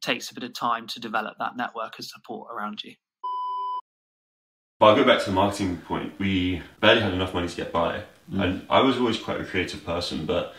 takes 0.00 0.30
a 0.30 0.34
bit 0.34 0.44
of 0.44 0.54
time 0.54 0.86
to 0.88 1.00
develop 1.00 1.34
that 1.38 1.56
network 1.56 1.98
of 1.98 2.04
support 2.04 2.48
around 2.54 2.82
you. 2.84 2.94
But 4.84 4.90
I'll 4.90 4.96
go 4.96 5.04
back 5.04 5.20
to 5.20 5.30
the 5.30 5.34
marketing 5.34 5.78
point. 5.78 6.12
We 6.18 6.60
barely 6.78 7.00
had 7.00 7.14
enough 7.14 7.32
money 7.32 7.48
to 7.48 7.56
get 7.56 7.72
by. 7.72 8.02
And 8.30 8.66
I 8.68 8.82
was 8.82 8.98
always 8.98 9.18
quite 9.18 9.40
a 9.40 9.44
creative 9.46 9.82
person, 9.82 10.26
but 10.26 10.54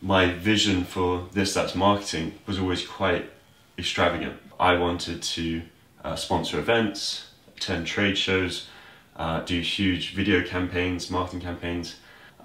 my 0.00 0.32
vision 0.32 0.84
for 0.84 1.28
this, 1.34 1.52
that's 1.52 1.74
marketing, 1.74 2.38
was 2.46 2.58
always 2.58 2.86
quite 2.86 3.30
extravagant. 3.76 4.40
I 4.58 4.76
wanted 4.76 5.20
to 5.20 5.60
uh, 6.02 6.16
sponsor 6.16 6.58
events, 6.58 7.32
attend 7.58 7.86
trade 7.86 8.16
shows, 8.16 8.68
uh, 9.16 9.40
do 9.42 9.60
huge 9.60 10.14
video 10.14 10.42
campaigns, 10.42 11.10
marketing 11.10 11.40
campaigns. 11.40 11.96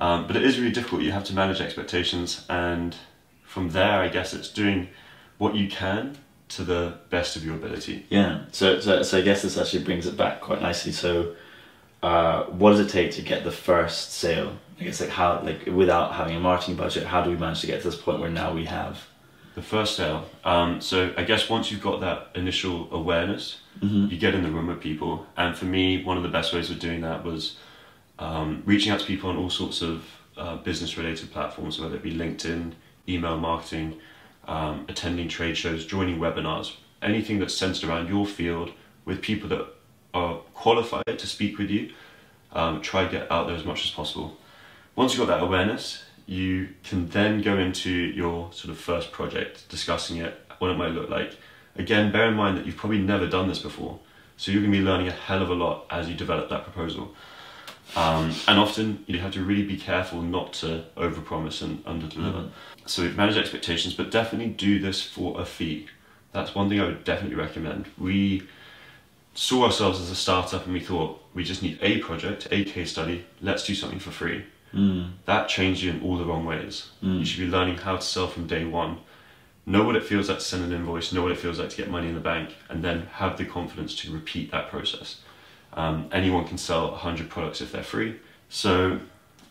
Um, 0.02 0.28
but 0.28 0.36
it 0.36 0.44
is 0.44 0.60
really 0.60 0.74
difficult. 0.74 1.04
You 1.04 1.14
have 1.14 1.24
to 1.24 1.34
manage 1.34 1.62
expectations, 1.62 2.46
and 2.50 2.98
from 3.46 3.70
there, 3.70 4.02
I 4.02 4.10
guess 4.10 4.34
it's 4.34 4.50
doing 4.50 4.90
what 5.38 5.56
you 5.56 5.70
can 5.70 6.18
to 6.56 6.64
the 6.64 6.98
best 7.10 7.36
of 7.36 7.46
your 7.46 7.56
ability. 7.56 8.06
Yeah. 8.10 8.46
So, 8.52 8.80
so, 8.80 9.04
so 9.04 9.18
I 9.18 9.22
guess 9.22 9.42
this 9.42 9.58
actually 9.58 9.84
brings 9.84 10.06
it 10.06 10.18
back 10.18 10.42
quite 10.42 10.62
nicely. 10.62 10.92
So, 10.92 11.36
uh, 12.02 12.46
what 12.46 12.72
does 12.72 12.82
it 12.82 12.90
take 12.90 13.12
to 13.14 13.22
get 13.22 13.44
the 13.44 13.52
first 13.52 14.14
sale? 14.14 14.58
I 14.80 14.84
guess 14.84 15.00
like 15.02 15.10
how, 15.10 15.42
like 15.42 15.66
without 15.68 16.14
having 16.14 16.36
a 16.36 16.40
marketing 16.40 16.76
budget, 16.76 17.06
how 17.06 17.24
do 17.24 17.30
we 17.30 17.38
manage 17.38 17.62
to 17.62 17.68
get 17.68 17.82
to 17.82 17.90
this 17.90 18.00
point 18.00 18.20
where 18.20 18.30
now 18.30 18.54
we 18.54 18.66
have? 18.66 19.08
The 19.56 19.62
first 19.62 19.96
sale. 19.96 20.26
Um, 20.44 20.82
so 20.82 21.14
I 21.16 21.24
guess 21.24 21.50
once 21.50 21.72
you've 21.72 21.82
got 21.82 22.02
that 22.02 22.30
initial 22.36 22.94
awareness, 22.94 23.60
you 24.10 24.18
get 24.18 24.34
in 24.34 24.44
the 24.44 24.52
room 24.52 24.68
with 24.68 24.80
people. 24.80 25.26
And 25.38 25.56
for 25.56 25.66
me, 25.66 26.04
one 26.04 26.18
of 26.18 26.24
the 26.24 26.30
best 26.30 26.54
ways 26.54 26.70
of 26.70 26.80
doing 26.80 27.02
that 27.02 27.24
was 27.24 27.58
um, 28.18 28.64
reaching 28.66 28.92
out 28.92 29.00
to 29.00 29.06
people 29.06 29.30
on 29.30 29.38
all 29.38 29.50
sorts 29.50 29.82
of 29.82 30.06
uh, 30.38 30.58
business-related 30.58 31.32
platforms, 31.32 31.80
whether 31.80 31.96
it 31.96 32.04
be 32.04 32.14
LinkedIn, 32.14 32.74
email 33.08 33.38
marketing, 33.38 34.00
um, 34.48 34.86
attending 34.90 35.28
trade 35.28 35.58
shows, 35.58 35.86
joining 35.86 36.20
webinars, 36.20 36.76
anything 37.02 37.40
that's 37.40 37.56
centered 37.56 37.88
around 37.88 38.10
your 38.10 38.26
field 38.26 38.72
with 39.06 39.22
people 39.22 39.50
that 39.50 39.68
are 40.14 40.38
qualified 40.54 41.18
to 41.18 41.28
speak 41.28 41.58
with 41.58 41.70
you. 41.70 41.92
Um, 42.52 42.82
try 42.82 43.08
get 43.08 43.32
out 43.32 43.48
there 43.48 43.56
as 43.56 43.66
much 43.66 43.84
as 43.84 43.92
possible. 43.92 44.38
Once 44.96 45.14
you've 45.14 45.28
got 45.28 45.40
that 45.40 45.44
awareness, 45.44 46.04
you 46.26 46.70
can 46.84 47.10
then 47.10 47.42
go 47.42 47.58
into 47.58 47.90
your 47.92 48.52
sort 48.54 48.72
of 48.72 48.78
first 48.78 49.12
project, 49.12 49.68
discussing 49.70 50.18
it, 50.18 50.40
what 50.60 50.70
it 50.70 50.78
might 50.78 50.92
look 50.92 51.10
like. 51.10 51.38
Again, 51.76 52.12
bear 52.12 52.28
in 52.28 52.36
mind 52.36 52.58
that 52.58 52.66
you've 52.66 52.78
probably 52.78 53.00
never 53.00 53.28
done 53.28 53.48
this 53.48 53.60
before, 53.60 54.00
so 54.38 54.52
you're 54.52 54.62
going 54.62 54.72
to 54.72 54.78
be 54.78 54.84
learning 54.84 55.08
a 55.08 55.12
hell 55.12 55.42
of 55.42 55.50
a 55.50 55.54
lot 55.56 55.86
as 55.90 56.08
you 56.08 56.16
develop 56.16 56.50
that 56.50 56.64
proposal. 56.64 57.16
Um, 57.96 58.34
and 58.48 58.60
often 58.60 59.04
you 59.08 59.20
have 59.20 59.34
to 59.34 59.44
really 59.44 59.64
be 59.64 59.78
careful 59.78 60.22
not 60.22 60.54
to 60.54 60.86
overpromise 60.98 61.62
and 61.62 61.84
underdeliver. 61.86 62.46
Mm. 62.46 62.52
So 62.86 63.04
manage 63.12 63.38
expectations, 63.38 63.94
but 63.94 64.12
definitely 64.12 64.50
do 64.50 64.80
this 64.80 65.02
for 65.02 65.40
a 65.40 65.46
fee. 65.46 65.88
That's 66.32 66.56
one 66.56 66.70
thing 66.70 66.80
I 66.80 66.86
would 66.86 67.04
definitely 67.04 67.36
recommend. 67.36 67.88
We 67.98 68.48
saw 69.36 69.66
ourselves 69.66 70.00
as 70.00 70.10
a 70.10 70.16
startup 70.16 70.66
and 70.66 70.74
we 70.74 70.80
thought 70.80 71.24
we 71.34 71.44
just 71.44 71.62
need 71.62 71.80
a 71.82 72.00
project, 72.00 72.48
a 72.52 72.64
case 72.64 72.92
study, 72.92 73.26
let's 73.42 73.66
do 73.66 73.76
something 73.76 74.00
for 74.00 74.12
free. 74.12 74.46
Mm. 74.74 75.14
That 75.26 75.48
changed 75.48 75.84
you 75.84 75.92
in 75.92 76.02
all 76.02 76.18
the 76.18 76.26
wrong 76.26 76.46
ways. 76.46 76.90
Mm. 77.04 77.20
You 77.20 77.26
should 77.26 77.46
be 77.46 77.52
learning 77.52 77.78
how 77.78 77.98
to 77.98 78.02
sell 78.02 78.28
from 78.28 78.48
day 78.48 78.66
one. 78.66 79.00
Know 79.66 79.84
what 79.84 79.96
it 79.96 80.04
feels 80.04 80.30
like 80.30 80.40
to 80.40 80.44
send 80.44 80.64
an 80.66 80.74
invoice, 80.74 81.14
know 81.14 81.22
what 81.22 81.32
it 81.32 81.38
feels 81.38 81.58
like 81.60 81.70
to 81.70 81.78
get 81.78 81.90
money 81.90 82.10
in 82.10 82.16
the 82.16 82.20
bank, 82.20 82.50
and 82.70 82.84
then 82.84 83.08
have 83.14 83.38
the 83.38 83.46
confidence 83.46 83.96
to 83.98 84.12
repeat 84.12 84.52
that 84.52 84.70
process. 84.70 85.22
Um, 85.76 86.10
anyone 86.12 86.46
can 86.46 86.58
sell 86.58 86.92
100 86.92 87.30
products 87.30 87.62
if 87.62 87.72
they're 87.72 87.84
free. 87.84 88.20
So 88.50 89.00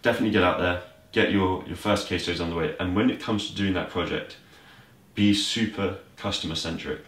definitely 0.02 0.30
get 0.30 0.42
out 0.42 0.58
there, 0.58 0.82
get 1.12 1.32
your, 1.32 1.64
your 1.66 1.76
first 1.76 2.06
case 2.06 2.24
studies 2.24 2.40
on 2.40 2.50
the 2.50 2.56
way. 2.56 2.76
And 2.78 2.94
when 2.94 3.10
it 3.10 3.20
comes 3.20 3.48
to 3.48 3.54
doing 3.54 3.74
that 3.74 3.90
project, 3.90 4.36
be 5.14 5.34
super 5.34 5.98
customer 6.16 6.54
centric. 6.54 7.00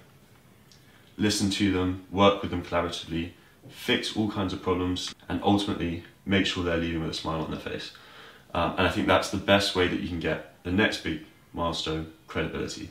Listen 1.17 1.51
to 1.51 1.73
them, 1.73 2.05
work 2.11 2.43
with 2.43 2.51
them 2.51 2.63
collaboratively, 2.63 3.31
fix 3.69 4.17
all 4.17 4.31
kinds 4.31 4.53
of 4.53 4.63
problems, 4.63 5.15
and 5.29 5.41
ultimately 5.43 6.05
make 6.27 6.47
sure 6.47 6.65
they're 6.65 6.77
leaving 6.77 7.01
with 7.01 7.11
a 7.11 7.15
smile 7.15 7.41
on 7.41 7.51
their 7.51 7.61
face. 7.61 7.93
Um, 8.53 8.75
and 8.79 8.87
I 8.87 8.91
think 8.91 9.07
that's 9.07 9.31
the 9.31 9.37
best 9.37 9.75
way 9.75 9.89
that 9.89 10.01
you 10.01 10.09
can 10.09 10.21
get 10.21 10.63
the 10.65 10.73
next 10.73 11.03
big 11.03 11.25
milestone 11.53 12.13
credibility. 12.27 12.91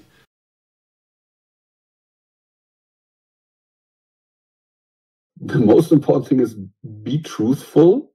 The 5.45 5.59
most 5.59 5.91
important 5.91 6.27
thing 6.27 6.39
is 6.39 6.55
be 7.03 7.19
truthful 7.19 8.13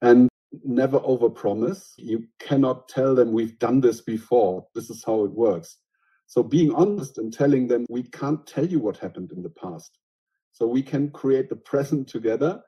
and 0.00 0.28
never 0.64 0.98
overpromise. 1.00 1.92
You 1.96 2.26
cannot 2.40 2.88
tell 2.88 3.14
them 3.14 3.32
we've 3.32 3.58
done 3.58 3.80
this 3.80 4.00
before. 4.00 4.66
This 4.74 4.88
is 4.88 5.04
how 5.04 5.24
it 5.24 5.32
works. 5.32 5.78
So 6.26 6.42
being 6.42 6.72
honest 6.74 7.18
and 7.18 7.32
telling 7.32 7.68
them 7.68 7.84
we 7.90 8.04
can't 8.04 8.46
tell 8.46 8.66
you 8.66 8.78
what 8.78 8.96
happened 8.96 9.32
in 9.32 9.42
the 9.42 9.50
past. 9.50 9.98
So 10.52 10.66
we 10.66 10.82
can 10.82 11.10
create 11.10 11.50
the 11.50 11.56
present 11.56 12.08
together 12.08 12.62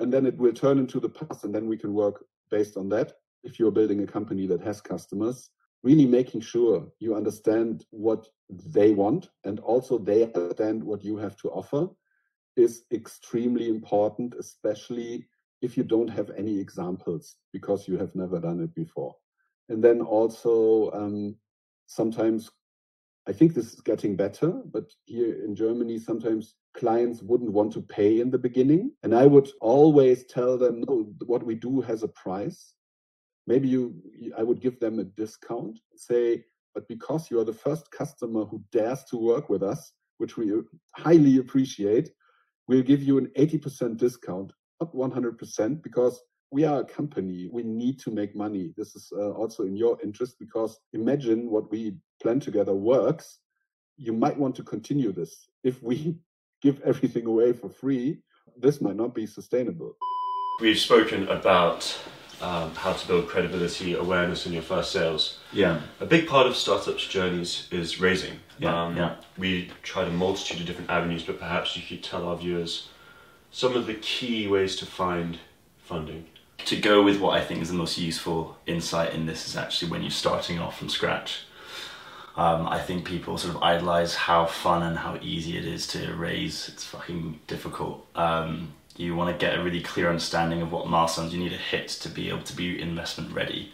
and 0.00 0.12
then 0.12 0.24
it 0.24 0.36
will 0.38 0.52
turn 0.52 0.78
into 0.78 0.98
the 0.98 1.10
past 1.10 1.44
and 1.44 1.54
then 1.54 1.68
we 1.68 1.76
can 1.76 1.92
work 1.92 2.24
based 2.50 2.78
on 2.78 2.88
that. 2.90 3.12
If 3.42 3.58
you're 3.58 3.70
building 3.70 4.02
a 4.02 4.06
company 4.06 4.46
that 4.46 4.62
has 4.62 4.80
customers, 4.80 5.50
really 5.82 6.06
making 6.06 6.40
sure 6.40 6.88
you 6.98 7.14
understand 7.14 7.84
what 7.90 8.26
they 8.48 8.92
want 8.92 9.28
and 9.44 9.60
also 9.60 9.98
they 9.98 10.24
understand 10.32 10.82
what 10.82 11.04
you 11.04 11.18
have 11.18 11.36
to 11.36 11.50
offer 11.50 11.88
is 12.56 12.84
extremely 12.92 13.68
important, 13.68 14.34
especially 14.38 15.26
if 15.62 15.76
you 15.76 15.82
don't 15.82 16.08
have 16.08 16.30
any 16.36 16.58
examples 16.58 17.36
because 17.52 17.88
you 17.88 17.96
have 17.98 18.14
never 18.14 18.38
done 18.38 18.60
it 18.60 18.74
before. 18.74 19.14
And 19.68 19.82
then 19.82 20.00
also, 20.00 20.90
um, 20.92 21.36
sometimes 21.86 22.50
I 23.26 23.32
think 23.32 23.54
this 23.54 23.72
is 23.72 23.80
getting 23.80 24.16
better, 24.16 24.50
but 24.50 24.84
here 25.06 25.42
in 25.44 25.56
Germany, 25.56 25.98
sometimes 25.98 26.54
clients 26.76 27.22
wouldn't 27.22 27.52
want 27.52 27.72
to 27.72 27.80
pay 27.80 28.20
in 28.20 28.30
the 28.30 28.38
beginning. 28.38 28.92
And 29.02 29.14
I 29.14 29.26
would 29.26 29.48
always 29.60 30.26
tell 30.26 30.58
them, 30.58 30.84
no, 30.86 31.06
what 31.24 31.42
we 31.42 31.54
do 31.54 31.80
has 31.80 32.02
a 32.02 32.08
price. 32.08 32.74
Maybe 33.46 33.68
you, 33.68 33.94
I 34.36 34.42
would 34.42 34.60
give 34.60 34.78
them 34.80 34.98
a 34.98 35.04
discount, 35.04 35.78
say, 35.96 36.44
but 36.74 36.86
because 36.88 37.30
you 37.30 37.38
are 37.40 37.44
the 37.44 37.52
first 37.52 37.90
customer 37.90 38.44
who 38.44 38.62
dares 38.72 39.04
to 39.04 39.16
work 39.16 39.48
with 39.48 39.62
us, 39.62 39.92
which 40.18 40.36
we 40.36 40.52
highly 40.96 41.38
appreciate, 41.38 42.10
we'll 42.68 42.82
give 42.82 43.02
you 43.02 43.18
an 43.18 43.30
80% 43.38 43.96
discount, 43.96 44.52
not 44.80 44.94
100%, 44.94 45.82
because 45.82 46.20
we 46.50 46.64
are 46.64 46.80
a 46.80 46.84
company. 46.84 47.48
We 47.52 47.62
need 47.64 47.98
to 48.00 48.10
make 48.10 48.36
money. 48.36 48.72
This 48.76 48.94
is 48.94 49.12
uh, 49.16 49.30
also 49.30 49.64
in 49.64 49.76
your 49.76 49.98
interest 50.02 50.36
because 50.38 50.78
imagine 50.92 51.50
what 51.50 51.70
we 51.70 51.96
plan 52.22 52.40
together 52.40 52.74
works. 52.74 53.40
You 53.96 54.12
might 54.12 54.38
want 54.38 54.54
to 54.56 54.62
continue 54.62 55.12
this. 55.12 55.48
If 55.64 55.82
we 55.82 56.16
give 56.62 56.80
everything 56.82 57.26
away 57.26 57.52
for 57.52 57.68
free, 57.68 58.18
this 58.56 58.80
might 58.80 58.96
not 58.96 59.14
be 59.14 59.26
sustainable. 59.26 59.96
We've 60.60 60.78
spoken 60.78 61.28
about 61.28 61.98
um, 62.40 62.74
how 62.74 62.92
to 62.92 63.06
build 63.06 63.28
credibility, 63.28 63.94
awareness 63.94 64.46
in 64.46 64.52
your 64.52 64.62
first 64.62 64.92
sales. 64.92 65.38
Yeah. 65.52 65.80
A 66.00 66.06
big 66.06 66.26
part 66.28 66.46
of 66.46 66.56
startups' 66.56 67.06
journeys 67.06 67.68
is 67.70 68.00
raising. 68.00 68.40
Yeah, 68.58 68.82
Um, 68.84 68.96
yeah. 68.96 69.14
We 69.38 69.70
tried 69.82 70.08
a 70.08 70.12
multitude 70.12 70.60
of 70.60 70.66
different 70.66 70.90
avenues, 70.90 71.22
but 71.24 71.38
perhaps 71.38 71.76
you 71.76 71.82
could 71.82 72.02
tell 72.04 72.26
our 72.28 72.36
viewers 72.36 72.88
some 73.50 73.74
of 73.76 73.86
the 73.86 73.94
key 73.94 74.46
ways 74.48 74.76
to 74.76 74.86
find 74.86 75.38
funding. 75.84 76.26
to 76.66 76.76
go 76.76 77.02
with 77.02 77.20
what 77.20 77.36
I 77.38 77.44
think 77.44 77.60
is 77.60 77.68
the 77.68 77.74
most 77.74 77.98
useful 77.98 78.56
insight 78.66 79.12
in 79.12 79.26
this 79.26 79.46
is 79.46 79.54
actually 79.56 79.90
when 79.90 80.00
you're 80.02 80.10
starting 80.10 80.58
off 80.58 80.78
from 80.78 80.88
scratch. 80.88 81.40
Um, 82.36 82.66
I 82.66 82.80
think 82.80 83.04
people 83.04 83.36
sort 83.38 83.54
of 83.54 83.62
idolize 83.62 84.14
how 84.14 84.46
fun 84.46 84.82
and 84.82 84.96
how 84.98 85.18
easy 85.20 85.56
it 85.58 85.66
is 85.66 85.86
to 85.88 86.14
raise. 86.14 86.68
It's 86.68 86.82
fucking 86.84 87.40
difficult. 87.46 88.06
Um, 88.16 88.72
you 88.96 89.14
want 89.16 89.36
to 89.36 89.46
get 89.46 89.58
a 89.58 89.62
really 89.62 89.80
clear 89.80 90.08
understanding 90.08 90.62
of 90.62 90.70
what 90.70 90.86
milestones 90.86 91.32
you 91.34 91.40
need 91.40 91.50
to 91.50 91.56
hit 91.56 91.88
to 91.88 92.08
be 92.08 92.28
able 92.28 92.42
to 92.42 92.56
be 92.56 92.80
investment 92.80 93.32
ready. 93.32 93.72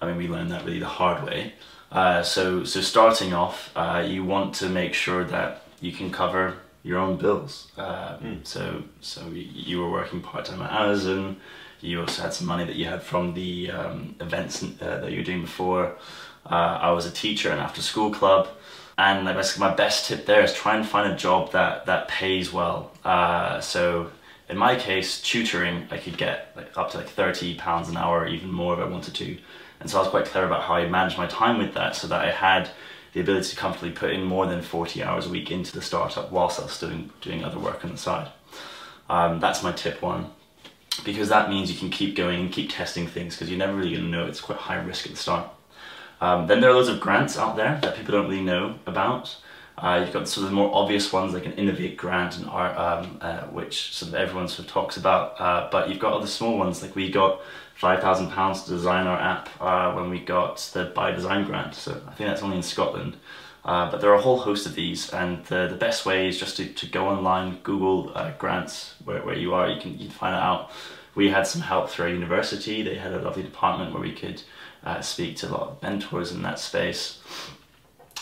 I 0.00 0.06
mean, 0.06 0.16
we 0.16 0.28
learned 0.28 0.50
that 0.52 0.64
really 0.64 0.78
the 0.78 0.86
hard 0.86 1.24
way. 1.24 1.54
Uh, 1.90 2.22
so, 2.22 2.64
so 2.64 2.80
starting 2.80 3.32
off, 3.32 3.70
uh, 3.74 4.04
you 4.06 4.24
want 4.24 4.54
to 4.56 4.68
make 4.68 4.94
sure 4.94 5.24
that 5.24 5.62
you 5.80 5.92
can 5.92 6.10
cover 6.10 6.58
your 6.82 6.98
own 6.98 7.16
bills. 7.16 7.72
Um, 7.76 8.40
So, 8.44 8.82
so 9.00 9.20
you 9.30 9.80
were 9.80 9.90
working 9.90 10.20
part 10.20 10.44
time 10.44 10.62
at 10.62 10.70
Amazon. 10.70 11.36
You 11.80 12.00
also 12.00 12.22
had 12.22 12.34
some 12.34 12.46
money 12.46 12.64
that 12.64 12.76
you 12.76 12.86
had 12.86 13.02
from 13.02 13.34
the 13.34 13.70
um, 13.70 14.16
events 14.20 14.62
uh, 14.62 15.00
that 15.00 15.10
you 15.10 15.18
were 15.18 15.24
doing 15.24 15.42
before. 15.42 15.96
Uh, 16.44 16.78
I 16.80 16.90
was 16.92 17.06
a 17.06 17.10
teacher 17.10 17.52
in 17.52 17.58
after 17.58 17.82
school 17.82 18.10
club, 18.10 18.48
and 18.96 19.24
basically 19.26 19.68
my 19.68 19.74
best 19.74 20.06
tip 20.06 20.26
there 20.26 20.42
is 20.42 20.52
try 20.52 20.76
and 20.76 20.86
find 20.86 21.12
a 21.12 21.16
job 21.16 21.52
that 21.52 21.86
that 21.86 22.08
pays 22.08 22.52
well. 22.52 22.92
Uh, 23.04 23.60
so 23.60 24.10
in 24.48 24.56
my 24.56 24.76
case, 24.76 25.20
tutoring 25.20 25.86
I 25.90 25.98
could 25.98 26.16
get 26.16 26.52
like 26.56 26.76
up 26.76 26.90
to 26.92 26.98
like 26.98 27.08
thirty 27.08 27.54
pounds 27.56 27.88
an 27.88 27.96
hour, 27.96 28.26
even 28.26 28.50
more 28.50 28.74
if 28.74 28.80
I 28.80 28.88
wanted 28.88 29.14
to. 29.14 29.38
And 29.80 29.88
so 29.88 29.98
I 29.98 30.00
was 30.02 30.10
quite 30.10 30.24
clear 30.24 30.44
about 30.44 30.62
how 30.62 30.74
I 30.74 30.88
managed 30.88 31.18
my 31.18 31.26
time 31.26 31.58
with 31.58 31.74
that, 31.74 31.94
so 31.94 32.08
that 32.08 32.24
I 32.24 32.30
had 32.30 32.70
the 33.12 33.20
ability 33.20 33.50
to 33.50 33.56
comfortably 33.56 33.92
put 33.92 34.10
in 34.10 34.24
more 34.24 34.46
than 34.46 34.62
forty 34.62 35.02
hours 35.02 35.26
a 35.26 35.30
week 35.30 35.50
into 35.50 35.72
the 35.72 35.82
startup 35.82 36.32
whilst 36.32 36.60
I 36.60 36.64
was 36.64 36.78
doing 36.78 37.10
doing 37.20 37.44
other 37.44 37.58
work 37.58 37.84
on 37.84 37.92
the 37.92 37.98
side. 37.98 38.30
Um, 39.08 39.40
that's 39.40 39.62
my 39.62 39.72
tip 39.72 40.02
one 40.02 40.30
because 41.04 41.28
that 41.28 41.48
means 41.48 41.70
you 41.70 41.78
can 41.78 41.90
keep 41.90 42.16
going 42.16 42.40
and 42.40 42.52
keep 42.52 42.70
testing 42.70 43.06
things 43.06 43.34
because 43.34 43.48
you're 43.48 43.58
never 43.58 43.74
really 43.74 43.92
going 43.92 44.04
to 44.04 44.08
know 44.10 44.26
it's 44.26 44.40
quite 44.40 44.58
high 44.58 44.76
risk 44.82 45.06
at 45.06 45.12
the 45.12 45.18
start. 45.18 45.48
Um, 46.20 46.46
then 46.46 46.60
there 46.60 46.70
are 46.70 46.74
loads 46.74 46.88
of 46.88 47.00
grants 47.00 47.38
out 47.38 47.56
there 47.56 47.78
that 47.82 47.96
people 47.96 48.12
don't 48.12 48.28
really 48.28 48.42
know 48.42 48.78
about. 48.86 49.36
Uh, 49.80 50.00
you've 50.00 50.12
got 50.12 50.26
sort 50.28 50.44
of 50.44 50.50
the 50.50 50.56
more 50.56 50.74
obvious 50.74 51.12
ones 51.12 51.32
like 51.32 51.46
an 51.46 51.52
Innovate 51.52 51.96
grant 51.96 52.36
and 52.36 52.46
art, 52.46 52.76
um, 52.76 53.18
uh, 53.20 53.42
which 53.44 53.94
sort 53.94 54.08
of 54.08 54.14
everyone 54.16 54.48
sort 54.48 54.66
of 54.66 54.72
talks 54.72 54.96
about. 54.96 55.40
Uh, 55.40 55.68
but 55.70 55.88
you've 55.88 56.00
got 56.00 56.12
other 56.12 56.26
small 56.26 56.58
ones 56.58 56.82
like 56.82 56.96
we 56.96 57.10
got 57.10 57.40
five 57.76 58.00
thousand 58.00 58.30
pounds 58.30 58.64
to 58.64 58.70
design 58.70 59.06
our 59.06 59.18
app 59.18 59.48
uh, 59.60 59.92
when 59.92 60.10
we 60.10 60.18
got 60.18 60.58
the 60.74 60.86
By 60.86 61.12
Design 61.12 61.44
grant. 61.44 61.74
So 61.76 61.92
I 62.08 62.12
think 62.14 62.28
that's 62.28 62.42
only 62.42 62.56
in 62.56 62.62
Scotland. 62.62 63.16
Uh, 63.64 63.90
but 63.90 64.00
there 64.00 64.10
are 64.10 64.16
a 64.16 64.20
whole 64.20 64.38
host 64.38 64.66
of 64.66 64.74
these, 64.74 65.10
and 65.10 65.44
the, 65.46 65.68
the 65.68 65.76
best 65.76 66.06
way 66.06 66.28
is 66.28 66.40
just 66.40 66.56
to, 66.56 66.66
to 66.66 66.86
go 66.86 67.06
online, 67.06 67.58
Google 67.62 68.12
uh, 68.14 68.32
grants 68.38 68.94
where, 69.04 69.22
where 69.22 69.36
you 69.36 69.54
are. 69.54 69.68
You 69.68 69.80
can 69.80 69.92
you 69.92 70.08
can 70.08 70.10
find 70.10 70.34
it 70.34 70.42
out. 70.42 70.70
We 71.14 71.30
had 71.30 71.46
some 71.46 71.62
help 71.62 71.88
through 71.88 72.06
our 72.06 72.12
university. 72.12 72.82
They 72.82 72.96
had 72.96 73.12
a 73.12 73.20
lovely 73.20 73.42
department 73.42 73.92
where 73.92 74.02
we 74.02 74.12
could 74.12 74.42
speak 75.02 75.36
to 75.36 75.48
a 75.48 75.50
lot 75.50 75.62
of 75.68 75.82
mentors 75.82 76.32
in 76.32 76.42
that 76.42 76.58
space. 76.58 77.20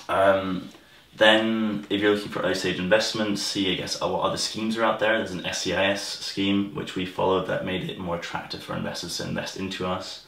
Um, 0.09 0.71
then, 1.16 1.87
if 1.88 2.00
you're 2.00 2.14
looking 2.14 2.31
for 2.31 2.40
early 2.40 2.55
stage 2.55 2.79
investments, 2.79 3.42
see 3.42 3.72
I 3.72 3.76
guess 3.76 4.00
what 4.00 4.20
other 4.20 4.37
schemes 4.37 4.76
are 4.76 4.85
out 4.85 5.00
there. 5.00 5.18
There's 5.18 5.33
an 5.33 5.44
SEIS 5.52 6.00
scheme 6.02 6.74
which 6.74 6.94
we 6.94 7.07
followed 7.07 7.46
that 7.48 7.64
made 7.64 7.88
it 7.88 7.98
more 7.98 8.16
attractive 8.16 8.62
for 8.62 8.76
investors 8.76 9.16
to 9.18 9.29
invest 9.29 9.57
into 9.57 9.87
us. 9.87 10.26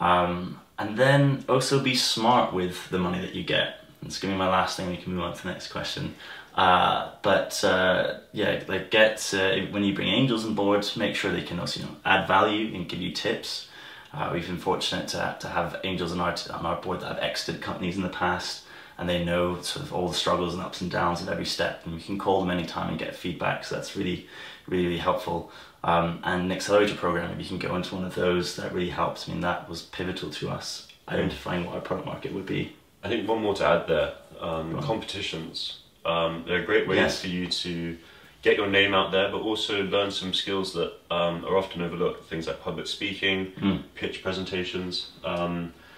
Um, 0.00 0.60
and 0.78 0.98
then 0.98 1.44
also 1.48 1.80
be 1.80 1.94
smart 1.94 2.52
with 2.52 2.90
the 2.90 2.98
money 2.98 3.20
that 3.20 3.34
you 3.34 3.44
get. 3.44 3.84
It's 4.04 4.18
gonna 4.18 4.34
be 4.34 4.38
my 4.38 4.48
last 4.48 4.76
thing. 4.76 4.90
We 4.90 4.96
can 4.96 5.14
move 5.14 5.24
on 5.24 5.34
to 5.34 5.42
the 5.42 5.50
next 5.50 5.68
question. 5.68 6.14
Uh, 6.54 7.12
but 7.22 7.62
uh, 7.64 8.18
yeah, 8.32 8.62
like 8.68 8.90
get 8.90 9.32
uh, 9.32 9.56
when 9.70 9.84
you 9.84 9.94
bring 9.94 10.08
angels 10.08 10.44
on 10.44 10.54
board, 10.54 10.86
make 10.96 11.14
sure 11.14 11.30
they 11.30 11.42
can 11.42 11.58
also 11.58 11.80
you 11.80 11.86
know 11.86 11.96
add 12.04 12.26
value 12.26 12.74
and 12.74 12.88
give 12.88 13.00
you 13.00 13.12
tips. 13.12 13.68
Uh, 14.12 14.30
we've 14.32 14.46
been 14.46 14.58
fortunate 14.58 15.08
to, 15.08 15.36
to 15.40 15.48
have 15.48 15.80
angels 15.84 16.12
on 16.12 16.20
our 16.20 16.34
on 16.50 16.66
our 16.66 16.80
board 16.80 17.00
that 17.00 17.08
have 17.08 17.18
exited 17.18 17.62
companies 17.62 17.96
in 17.96 18.02
the 18.02 18.08
past, 18.08 18.61
and 19.02 19.08
they 19.10 19.24
know 19.24 19.60
sort 19.62 19.84
of 19.84 19.92
all 19.92 20.06
the 20.06 20.14
struggles 20.14 20.54
and 20.54 20.62
ups 20.62 20.80
and 20.80 20.88
downs 20.88 21.20
at 21.20 21.28
every 21.28 21.44
step, 21.44 21.82
and 21.84 21.92
we 21.96 22.00
can 22.00 22.16
call 22.18 22.38
them 22.38 22.50
anytime 22.52 22.88
and 22.88 22.96
get 23.00 23.16
feedback. 23.16 23.64
So 23.64 23.74
that's 23.74 23.96
really, 23.96 24.28
really, 24.68 24.86
really 24.86 24.98
helpful. 24.98 25.50
Um, 25.82 26.20
and 26.22 26.42
an 26.42 26.52
accelerator 26.52 26.94
program, 26.94 27.32
if 27.32 27.38
you 27.40 27.58
can 27.58 27.68
go 27.68 27.74
into 27.74 27.96
one 27.96 28.04
of 28.04 28.14
those, 28.14 28.54
that 28.54 28.72
really 28.72 28.90
helps. 28.90 29.28
I 29.28 29.32
mean, 29.32 29.40
that 29.40 29.68
was 29.68 29.82
pivotal 29.82 30.30
to 30.30 30.50
us 30.50 30.86
identifying 31.08 31.66
what 31.66 31.74
our 31.74 31.80
product 31.80 32.06
market 32.06 32.32
would 32.32 32.46
be. 32.46 32.76
I 33.02 33.08
think 33.08 33.28
one 33.28 33.42
more 33.42 33.54
to 33.54 33.66
add 33.66 33.88
there 33.88 34.14
um, 34.38 34.80
competitions. 34.80 35.80
Um, 36.06 36.44
they're 36.46 36.62
great 36.64 36.86
ways 36.86 36.98
Yes. 36.98 37.20
for 37.20 37.26
you 37.26 37.48
to 37.48 37.98
get 38.42 38.56
your 38.56 38.68
name 38.68 38.94
out 38.94 39.10
there, 39.10 39.32
but 39.32 39.38
also 39.40 39.82
learn 39.82 40.12
some 40.12 40.32
skills 40.32 40.72
that 40.74 40.92
um, 41.10 41.44
are 41.44 41.56
often 41.56 41.82
overlooked. 41.82 42.30
Things 42.30 42.46
like 42.46 42.60
public 42.62 42.86
speaking, 42.86 43.50
Mm. 43.60 43.82
pitch 43.96 44.22
presentations. 44.22 45.10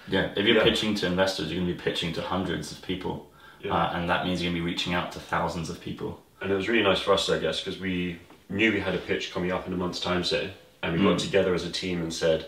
Yeah, 0.09 0.31
if 0.37 0.45
you're 0.47 0.57
Yeah. 0.57 0.63
pitching 0.65 0.95
to 0.97 1.07
investors, 1.07 1.51
you're 1.51 1.61
going 1.63 1.69
to 1.69 1.75
be 1.75 1.81
pitching 1.81 2.13
to 2.15 2.23
hundreds 2.23 2.73
of 2.73 2.83
people, 2.83 3.31
Yeah. 3.63 3.73
uh, 3.75 3.91
and 3.97 4.09
that 4.11 4.27
means 4.27 4.43
you're 4.43 4.51
going 4.53 4.61
to 4.61 4.65
be 4.65 4.71
reaching 4.73 4.95
out 4.95 5.13
to 5.13 5.19
thousands 5.21 5.71
of 5.71 5.81
people. 5.81 6.21
and 6.43 6.53
it 6.53 6.57
was 6.57 6.69
really 6.69 6.83
nice 6.83 7.01
for 7.01 7.15
us, 7.15 7.31
I 7.31 7.39
guess, 7.39 7.61
because 7.61 7.81
we 7.81 8.19
knew 8.51 8.71
we 8.71 8.79
had 8.81 8.95
a 8.95 8.99
pitch 8.99 9.33
coming 9.33 9.51
up 9.51 9.67
in 9.67 9.73
a 9.73 9.77
month's 9.79 9.99
time, 9.99 10.23
say, 10.23 10.51
and 10.83 10.93
we 10.93 10.99
got 11.03 11.17
Mm. 11.17 11.19
together 11.25 11.55
as 11.55 11.65
a 11.65 11.71
team 11.73 12.03
and 12.03 12.13
said, 12.13 12.45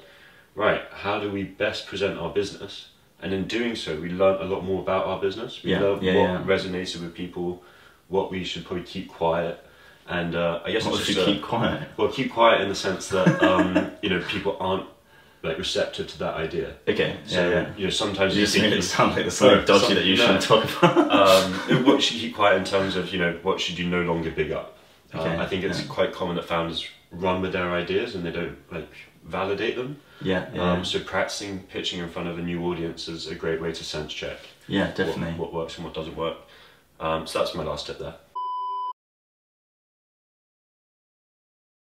right, 0.55 0.83
how 0.93 1.19
do 1.19 1.31
we 1.31 1.45
best 1.45 1.87
present 1.87 2.19
our 2.19 2.29
business? 2.29 2.89
And 3.23 3.33
in 3.33 3.47
doing 3.47 3.75
so, 3.75 3.97
we 3.99 4.11
learned 4.11 4.43
a 4.43 4.45
lot 4.45 4.65
more 4.65 4.83
about 4.83 5.07
our 5.07 5.19
business. 5.19 5.63
We 5.65 5.71
Yeah, 5.71 5.81
learned 5.81 6.03
yeah, 6.03 6.15
what 6.15 6.47
yeah. 6.47 6.57
resonated 6.57 7.01
with 7.01 7.15
people, 7.15 7.63
what 8.09 8.31
we 8.31 8.45
should 8.45 8.67
probably 8.67 8.85
keep 8.85 9.09
quiet, 9.09 9.65
and 10.07 10.35
uh, 10.35 10.61
I 10.67 10.73
guess 10.73 10.85
What 10.85 10.97
it's 10.99 11.07
just 11.07 11.17
you 11.19 11.23
a- 11.25 11.27
keep 11.27 11.43
quiet? 11.43 11.89
well, 11.97 12.09
keep 12.09 12.31
quiet 12.35 12.61
in 12.61 12.69
the 12.69 12.75
sense 12.75 13.09
that 13.09 13.43
um, 13.43 13.93
you 14.03 14.11
know 14.11 14.21
people 14.29 14.59
aren't 14.61 14.85
like 15.43 15.59
receptive 15.59 16.07
to 16.09 16.19
that 16.19 16.35
idea. 16.35 16.75
Okay, 16.89 17.19
So 17.27 17.49
yeah, 17.49 17.55
yeah. 17.61 17.73
you 17.77 17.85
know 17.85 17.91
sometimes 17.91 18.35
You 18.35 18.41
you 18.41 18.47
just 18.47 18.57
think 18.59 18.71
made 18.71 18.79
it 18.79 18.83
sound 18.83 19.13
like 19.13 19.23
there's 19.23 19.35
something 19.39 19.59
No, 19.61 19.65
dodgy 19.67 19.87
some- 19.87 19.95
that 19.95 20.05
you 20.05 20.17
no. 20.17 20.23
shouldn't 20.27 20.43
talk 20.43 20.65
about. 20.83 21.11
um, 21.13 21.85
what 21.85 22.03
should 22.03 22.17
you 22.17 22.29
keep 22.29 22.37
quiet 22.37 22.57
in 22.59 22.65
terms 22.65 22.97
of 22.97 23.13
you 23.13 23.19
know 23.19 23.39
what 23.43 23.61
should 23.61 23.79
you 23.79 23.89
no 23.89 24.03
longer 24.03 24.31
big 24.31 24.51
up? 24.53 24.77
Um, 25.13 25.21
Okay, 25.21 25.37
I 25.39 25.47
think 25.47 25.63
it's 25.65 25.81
yeah. 25.83 25.87
quite 25.89 26.13
common 26.13 26.37
that 26.37 26.45
founders 26.47 26.85
run 27.13 27.41
with 27.43 27.53
their 27.53 27.71
ideas 27.73 28.15
and 28.15 28.25
they 28.25 28.33
don't 28.33 28.57
like 28.73 28.89
validate 29.25 29.77
them. 29.77 30.01
yeah, 30.21 30.49
yeah, 30.55 30.73
Um, 30.73 30.85
so 30.85 30.99
practicing 31.01 31.61
pitching 31.65 32.01
in 32.01 32.09
front 32.11 32.29
of 32.29 32.39
a 32.39 32.43
new 32.43 32.65
audience 32.65 33.07
is 33.09 33.27
a 33.29 33.35
great 33.35 33.61
way 33.61 33.73
to 33.73 33.85
sense 33.85 34.13
check 34.13 34.39
yeah, 34.69 34.87
what, 34.89 34.97
definitely. 34.97 35.35
what 35.39 35.53
works 35.55 35.77
and 35.77 35.85
what 35.85 35.95
doesn't 35.95 36.17
work. 36.17 36.37
Um, 36.99 37.27
so 37.27 37.39
that's 37.41 37.55
my 37.55 37.63
last 37.65 37.87
tip 37.87 37.99
there. 37.99 38.15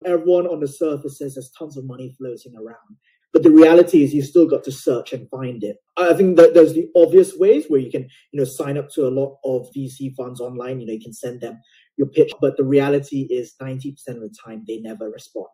everyone 0.04 0.46
on 0.46 0.61
the 0.61 0.68
surface 0.68 1.18
says 1.18 1.34
there's 1.34 1.50
tons 1.58 1.76
of 1.76 1.84
money 1.84 2.14
floating 2.18 2.54
around. 2.56 2.96
But 3.32 3.42
the 3.42 3.50
reality 3.50 4.02
is 4.02 4.14
you 4.14 4.22
still 4.22 4.46
got 4.46 4.64
to 4.64 4.72
search 4.72 5.12
and 5.12 5.28
find 5.28 5.62
it. 5.62 5.76
I 5.96 6.14
think 6.14 6.36
that 6.36 6.54
there's 6.54 6.72
the 6.72 6.88
obvious 6.96 7.34
ways 7.36 7.66
where 7.68 7.80
you 7.80 7.90
can, 7.90 8.08
you 8.32 8.40
know, 8.40 8.44
sign 8.44 8.78
up 8.78 8.88
to 8.90 9.06
a 9.06 9.10
lot 9.10 9.38
of 9.44 9.68
VC 9.76 10.14
funds 10.14 10.40
online. 10.40 10.80
You 10.80 10.86
know, 10.86 10.94
you 10.94 11.00
can 11.00 11.12
send 11.12 11.40
them 11.40 11.60
your 11.98 12.08
pitch, 12.08 12.32
but 12.40 12.56
the 12.56 12.64
reality 12.64 13.26
is 13.30 13.54
90% 13.60 13.92
of 14.08 14.20
the 14.20 14.34
time 14.44 14.64
they 14.66 14.78
never 14.78 15.10
respond. 15.10 15.48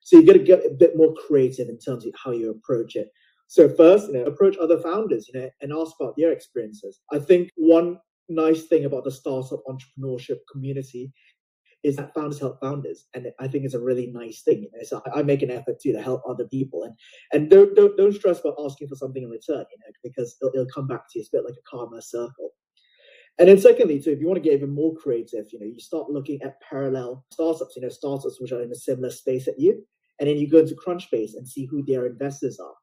So 0.00 0.16
you 0.16 0.26
got 0.26 0.34
to 0.34 0.38
get 0.38 0.64
a 0.64 0.70
bit 0.70 0.96
more 0.96 1.14
creative 1.26 1.68
in 1.68 1.78
terms 1.78 2.06
of 2.06 2.14
how 2.22 2.30
you 2.30 2.50
approach 2.50 2.96
it. 2.96 3.08
So 3.48 3.68
first, 3.68 4.08
you 4.08 4.14
know, 4.14 4.24
approach 4.24 4.56
other 4.58 4.78
founders, 4.80 5.28
you 5.28 5.38
know, 5.38 5.50
and 5.60 5.72
ask 5.72 5.92
about 6.00 6.14
their 6.16 6.32
experiences. 6.32 7.00
I 7.12 7.18
think 7.18 7.50
one 7.56 7.98
nice 8.28 8.64
thing 8.64 8.84
about 8.84 9.04
the 9.04 9.10
startup 9.10 9.60
entrepreneurship 9.66 10.38
community 10.50 11.12
is 11.88 11.96
that 11.96 12.14
founders 12.14 12.38
help 12.38 12.60
founders, 12.60 13.06
and 13.14 13.26
I 13.40 13.48
think 13.48 13.64
it's 13.64 13.74
a 13.74 13.80
really 13.80 14.06
nice 14.06 14.42
thing. 14.42 14.62
You 14.62 14.70
know, 14.72 14.84
so 14.84 15.02
I 15.14 15.22
make 15.22 15.42
an 15.42 15.50
effort 15.50 15.80
too 15.80 15.92
to 15.92 16.02
help 16.02 16.22
other 16.28 16.46
people, 16.46 16.84
and 16.84 16.94
and 17.32 17.50
don't 17.50 17.74
don't 17.74 17.96
don't 17.96 18.14
stress 18.14 18.40
about 18.40 18.56
asking 18.64 18.88
for 18.88 18.94
something 18.94 19.22
in 19.22 19.30
return, 19.30 19.64
you 19.70 19.78
know, 19.78 19.92
because 20.02 20.36
it'll, 20.40 20.52
it'll 20.54 20.72
come 20.72 20.86
back 20.86 21.02
to 21.10 21.18
you. 21.18 21.20
It's 21.20 21.30
a 21.32 21.36
bit 21.36 21.44
like 21.44 21.54
a 21.58 21.68
karma 21.68 22.00
circle. 22.02 22.50
And 23.38 23.48
then 23.48 23.58
secondly, 23.58 24.00
too, 24.00 24.10
if 24.10 24.20
you 24.20 24.26
want 24.26 24.42
to 24.42 24.48
get 24.48 24.56
even 24.56 24.74
more 24.74 24.94
creative, 24.96 25.46
you 25.52 25.60
know, 25.60 25.66
you 25.66 25.78
start 25.78 26.10
looking 26.10 26.42
at 26.42 26.60
parallel 26.60 27.24
startups, 27.32 27.76
you 27.76 27.82
know, 27.82 27.88
startups 27.88 28.40
which 28.40 28.50
are 28.52 28.62
in 28.62 28.72
a 28.72 28.74
similar 28.74 29.10
space 29.10 29.46
at 29.46 29.58
you, 29.58 29.84
and 30.18 30.28
then 30.28 30.36
you 30.36 30.48
go 30.48 30.58
into 30.58 30.74
Crunchbase 30.74 31.34
and 31.36 31.48
see 31.48 31.64
who 31.66 31.84
their 31.84 32.06
investors 32.06 32.58
are, 32.58 32.74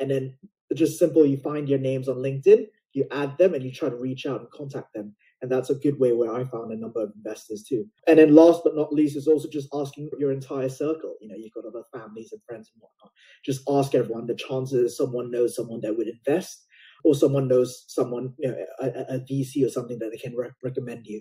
and 0.00 0.10
then 0.10 0.36
just 0.74 0.98
simple. 0.98 1.24
You 1.26 1.38
find 1.38 1.68
your 1.68 1.78
names 1.78 2.08
on 2.08 2.16
LinkedIn, 2.16 2.66
you 2.92 3.06
add 3.10 3.36
them, 3.38 3.54
and 3.54 3.64
you 3.64 3.72
try 3.72 3.88
to 3.88 3.96
reach 3.96 4.26
out 4.26 4.40
and 4.40 4.50
contact 4.50 4.92
them. 4.94 5.14
And 5.44 5.52
that's 5.52 5.68
a 5.68 5.74
good 5.74 5.98
way 6.00 6.14
where 6.14 6.32
I 6.34 6.44
found 6.44 6.72
a 6.72 6.76
number 6.76 7.02
of 7.02 7.12
investors 7.14 7.62
too. 7.68 7.84
And 8.08 8.18
then 8.18 8.34
last 8.34 8.62
but 8.64 8.74
not 8.74 8.94
least 8.94 9.14
is 9.14 9.28
also 9.28 9.46
just 9.50 9.68
asking 9.74 10.08
your 10.18 10.32
entire 10.32 10.70
circle. 10.70 11.16
You 11.20 11.28
know, 11.28 11.34
you've 11.36 11.52
got 11.52 11.66
other 11.66 11.84
families 11.92 12.32
and 12.32 12.40
friends 12.48 12.70
and 12.72 12.80
whatnot. 12.80 13.12
Just 13.44 13.60
ask 13.68 13.94
everyone. 13.94 14.26
The 14.26 14.36
chances 14.36 14.96
someone 14.96 15.30
knows 15.30 15.54
someone 15.54 15.82
that 15.82 15.98
would 15.98 16.08
invest, 16.08 16.64
or 17.04 17.14
someone 17.14 17.46
knows 17.46 17.84
someone, 17.88 18.32
you 18.38 18.48
know, 18.48 18.56
a, 18.80 18.86
a- 18.86 19.16
a 19.16 19.18
VC 19.20 19.66
or 19.66 19.68
something 19.68 19.98
that 19.98 20.10
they 20.12 20.16
can 20.16 20.34
re- 20.34 20.48
recommend 20.62 21.06
you. 21.06 21.20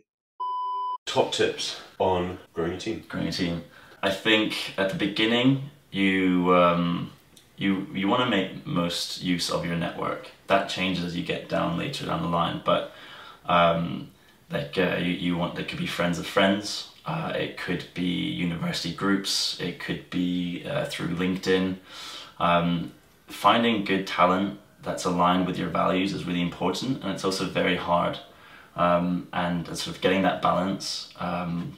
Top 1.05 1.33
tips 1.33 1.81
on 1.99 2.39
growing 2.53 2.73
a 2.73 2.79
team. 2.79 3.03
growing 3.09 3.27
a 3.27 3.31
team. 3.33 3.65
I 4.01 4.09
think 4.09 4.73
at 4.77 4.89
the 4.89 4.95
beginning 4.95 5.69
you 5.91 6.55
um, 6.55 7.11
you 7.57 7.87
you 7.93 8.07
want 8.07 8.23
to 8.23 8.29
make 8.29 8.65
most 8.65 9.21
use 9.21 9.49
of 9.51 9.65
your 9.65 9.75
network. 9.75 10.31
That 10.47 10.69
changes 10.69 11.03
as 11.03 11.17
you 11.17 11.23
get 11.25 11.49
down 11.49 11.77
later 11.77 12.05
down 12.05 12.21
the 12.21 12.29
line, 12.29 12.61
but 12.63 12.93
um, 13.45 14.11
like 14.53 14.77
uh, 14.77 14.97
you, 14.97 15.11
you 15.11 15.35
want 15.37 15.55
there 15.55 15.65
could 15.65 15.79
be 15.79 15.87
friends 15.87 16.19
of 16.19 16.25
friends. 16.27 16.89
Uh, 17.05 17.33
it 17.35 17.57
could 17.57 17.85
be 17.93 18.03
university 18.03 18.93
groups. 18.93 19.59
It 19.59 19.79
could 19.79 20.09
be 20.09 20.63
uh, 20.65 20.85
through 20.85 21.09
LinkedIn. 21.09 21.77
Um, 22.39 22.93
finding 23.27 23.83
good 23.83 24.07
talent 24.07 24.59
that's 24.81 25.05
aligned 25.05 25.45
with 25.47 25.57
your 25.57 25.69
values 25.69 26.13
is 26.13 26.25
really 26.25 26.41
important, 26.41 27.03
and 27.03 27.11
it's 27.11 27.25
also 27.25 27.45
very 27.45 27.75
hard. 27.75 28.19
Um, 28.75 29.27
and 29.33 29.67
sort 29.67 29.95
of 29.95 30.01
getting 30.01 30.23
that 30.23 30.41
balance 30.41 31.13
um, 31.19 31.77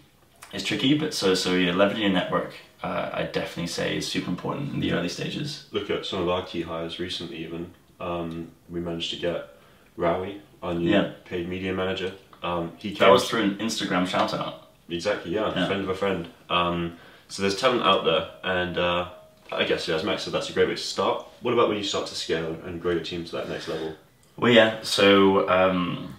is 0.53 0.63
tricky. 0.63 0.97
But 0.97 1.13
so 1.13 1.33
so 1.33 1.53
yeah, 1.55 1.71
leveraging 1.73 2.01
your 2.01 2.09
network, 2.11 2.53
uh, 2.83 3.09
I 3.13 3.23
definitely 3.23 3.67
say 3.67 3.97
is 3.97 4.07
super 4.07 4.29
important 4.29 4.73
in 4.73 4.79
the 4.79 4.91
early 4.93 5.09
stages. 5.09 5.65
Look 5.71 5.89
at 5.89 6.05
some 6.05 6.21
of 6.21 6.29
our 6.29 6.45
key 6.45 6.61
hires 6.61 6.99
recently. 6.99 7.37
Even 7.37 7.71
um, 7.99 8.51
we 8.69 8.79
managed 8.79 9.11
to 9.11 9.17
get 9.17 9.49
Rowie, 9.97 10.39
our 10.61 10.73
new 10.73 10.89
Yeah. 10.89 11.13
paid 11.25 11.49
media 11.49 11.73
manager. 11.73 12.13
Um, 12.45 12.71
he 12.77 12.89
came 12.91 12.99
That 12.99 13.11
was 13.11 13.27
through 13.27 13.41
an 13.43 13.55
Instagram 13.57 14.07
shout 14.07 14.33
out. 14.33 14.67
Exactly, 14.89 15.33
yeah, 15.33 15.47
Yeah. 15.55 15.67
friend 15.67 15.81
of 15.83 15.89
a 15.89 15.95
friend. 15.95 16.27
Um, 16.49 16.97
so 17.27 17.41
there's 17.41 17.59
talent 17.59 17.81
out 17.81 18.05
there, 18.05 18.29
and 18.43 18.77
uh, 18.77 19.09
I 19.51 19.63
guess, 19.63 19.87
yeah, 19.87 19.95
as 19.95 20.03
Max 20.03 20.23
said, 20.23 20.33
that's 20.33 20.49
a 20.49 20.53
great 20.53 20.67
way 20.67 20.75
to 20.75 20.81
start. 20.81 21.25
What 21.41 21.53
about 21.53 21.67
when 21.69 21.77
you 21.77 21.83
start 21.83 22.05
to 22.07 22.15
scale 22.15 22.55
and 22.65 22.81
grow 22.81 22.91
your 22.91 23.03
team 23.03 23.25
to 23.25 23.31
that 23.37 23.49
next 23.49 23.67
level? 23.67 23.95
Well, 24.37 24.51
yeah. 24.51 24.79
So 24.83 25.49
um, 25.49 26.15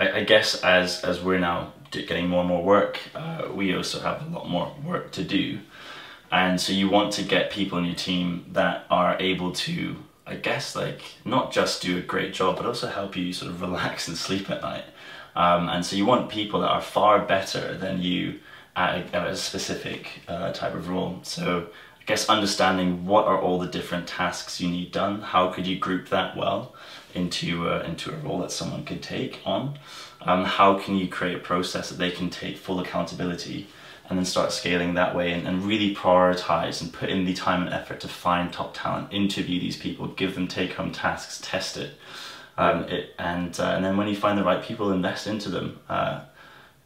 I, 0.00 0.20
I 0.20 0.24
guess 0.24 0.62
as 0.64 1.02
as 1.04 1.20
we're 1.20 1.38
now 1.38 1.72
getting 1.92 2.28
more 2.28 2.40
and 2.40 2.48
more 2.48 2.64
work, 2.64 2.98
uh, 3.14 3.48
we 3.54 3.74
also 3.76 4.00
have 4.00 4.26
a 4.26 4.30
lot 4.30 4.48
more 4.48 4.74
work 4.84 5.12
to 5.12 5.22
do, 5.22 5.60
and 6.32 6.60
so 6.60 6.72
you 6.72 6.88
want 6.88 7.12
to 7.14 7.22
get 7.22 7.50
people 7.52 7.78
in 7.78 7.84
your 7.84 7.94
team 7.94 8.46
that 8.52 8.86
are 8.90 9.16
able 9.20 9.52
to, 9.52 9.96
I 10.26 10.36
guess, 10.36 10.74
like 10.74 11.02
not 11.24 11.52
just 11.52 11.82
do 11.82 11.98
a 11.98 12.00
great 12.00 12.32
job, 12.34 12.56
but 12.56 12.66
also 12.66 12.88
help 12.88 13.16
you 13.16 13.32
sort 13.32 13.50
of 13.52 13.60
relax 13.60 14.08
and 14.08 14.16
sleep 14.16 14.50
at 14.50 14.62
night. 14.62 14.84
Um, 15.34 15.68
and 15.68 15.84
so 15.84 15.96
you 15.96 16.06
want 16.06 16.28
people 16.28 16.60
that 16.60 16.70
are 16.70 16.82
far 16.82 17.20
better 17.20 17.76
than 17.76 18.02
you 18.02 18.40
at 18.76 18.96
a, 18.96 19.16
at 19.16 19.26
a 19.28 19.36
specific 19.36 20.20
uh, 20.28 20.52
type 20.52 20.74
of 20.74 20.88
role. 20.88 21.20
So 21.22 21.68
I 22.00 22.04
guess 22.04 22.28
understanding 22.28 23.06
what 23.06 23.26
are 23.26 23.40
all 23.40 23.58
the 23.58 23.66
different 23.66 24.06
tasks 24.08 24.60
you 24.60 24.68
need 24.68 24.92
done, 24.92 25.20
how 25.20 25.50
could 25.52 25.66
you 25.66 25.78
group 25.78 26.08
that 26.08 26.36
well 26.36 26.74
into 27.14 27.68
uh, 27.68 27.84
into 27.86 28.12
a 28.12 28.16
role 28.16 28.40
that 28.40 28.50
someone 28.50 28.84
could 28.84 29.02
take 29.02 29.40
on, 29.44 29.78
um, 30.22 30.44
how 30.44 30.78
can 30.78 30.96
you 30.96 31.08
create 31.08 31.36
a 31.36 31.40
process 31.40 31.90
that 31.90 31.98
they 31.98 32.10
can 32.10 32.30
take 32.30 32.56
full 32.56 32.80
accountability 32.80 33.68
and 34.08 34.18
then 34.18 34.26
start 34.26 34.52
scaling 34.52 34.94
that 34.94 35.14
way 35.14 35.32
and, 35.32 35.46
and 35.46 35.64
really 35.64 35.94
prioritize 35.94 36.82
and 36.82 36.92
put 36.92 37.08
in 37.08 37.24
the 37.24 37.32
time 37.32 37.62
and 37.62 37.72
effort 37.72 38.00
to 38.00 38.08
find 38.08 38.52
top 38.52 38.74
talent, 38.74 39.12
interview 39.12 39.60
these 39.60 39.76
people, 39.76 40.06
give 40.08 40.34
them 40.34 40.48
take 40.48 40.72
home 40.74 40.92
tasks, 40.92 41.40
test 41.42 41.76
it. 41.76 41.94
Um, 42.58 42.84
it 42.84 43.14
and 43.18 43.58
uh, 43.58 43.72
and 43.76 43.84
then 43.84 43.96
when 43.96 44.08
you 44.08 44.16
find 44.16 44.38
the 44.38 44.44
right 44.44 44.62
people, 44.62 44.92
invest 44.92 45.26
into 45.26 45.48
them. 45.48 45.80
Uh, 45.88 46.24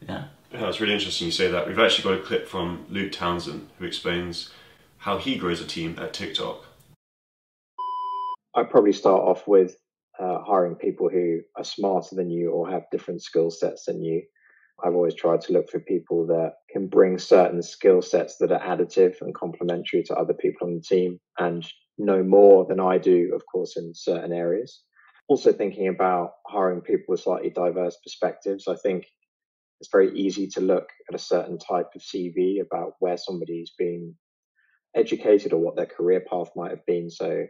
yeah. 0.07 0.25
Yeah, 0.51 0.69
it's 0.69 0.79
really 0.79 0.93
interesting 0.93 1.25
you 1.25 1.31
say 1.31 1.51
that. 1.51 1.67
We've 1.67 1.77
actually 1.77 2.05
got 2.05 2.23
a 2.23 2.25
clip 2.25 2.47
from 2.47 2.85
Luke 2.89 3.11
Townsin 3.11 3.65
who 3.77 3.85
explains 3.85 4.49
how 4.99 5.17
he 5.17 5.37
grows 5.37 5.59
a 5.59 5.65
team 5.65 5.97
at 5.99 6.13
TikTok. 6.13 6.65
I'd 8.55 8.69
probably 8.69 8.93
start 8.93 9.21
off 9.21 9.45
with 9.47 9.75
uh, 10.19 10.39
hiring 10.41 10.75
people 10.75 11.09
who 11.09 11.41
are 11.57 11.63
smarter 11.63 12.15
than 12.15 12.29
you 12.29 12.49
or 12.51 12.69
have 12.69 12.89
different 12.91 13.21
skill 13.21 13.51
sets 13.51 13.85
than 13.85 14.03
you. 14.03 14.23
I've 14.83 14.95
always 14.95 15.15
tried 15.15 15.41
to 15.41 15.53
look 15.53 15.69
for 15.69 15.79
people 15.79 16.25
that 16.27 16.53
can 16.71 16.87
bring 16.87 17.17
certain 17.17 17.61
skill 17.61 18.01
sets 18.01 18.37
that 18.37 18.51
are 18.51 18.59
additive 18.59 19.21
and 19.21 19.33
complementary 19.35 20.03
to 20.03 20.15
other 20.15 20.33
people 20.33 20.67
on 20.67 20.75
the 20.75 20.81
team 20.81 21.19
and 21.37 21.65
know 21.97 22.23
more 22.23 22.65
than 22.65 22.79
I 22.79 22.97
do, 22.99 23.31
of 23.35 23.43
course, 23.51 23.75
in 23.75 23.93
certain 23.93 24.31
areas. 24.31 24.81
Also, 25.27 25.51
thinking 25.51 25.87
about 25.87 26.33
hiring 26.45 26.81
people 26.81 27.05
with 27.09 27.19
slightly 27.19 27.49
diverse 27.49 27.97
perspectives, 28.03 28.67
I 28.67 28.75
think 28.75 29.05
it's 29.79 29.89
very 29.91 30.17
easy 30.17 30.47
to 30.47 30.61
look 30.61 30.89
at 31.09 31.15
a 31.15 31.19
certain 31.19 31.57
type 31.57 31.87
of 31.95 32.01
CV 32.01 32.61
about 32.61 32.93
where 32.99 33.17
somebody's 33.17 33.71
been 33.77 34.15
educated 34.95 35.53
or 35.53 35.59
what 35.59 35.75
their 35.75 35.85
career 35.85 36.21
path 36.21 36.49
might 36.55 36.71
have 36.71 36.85
been. 36.85 37.09
So, 37.09 37.45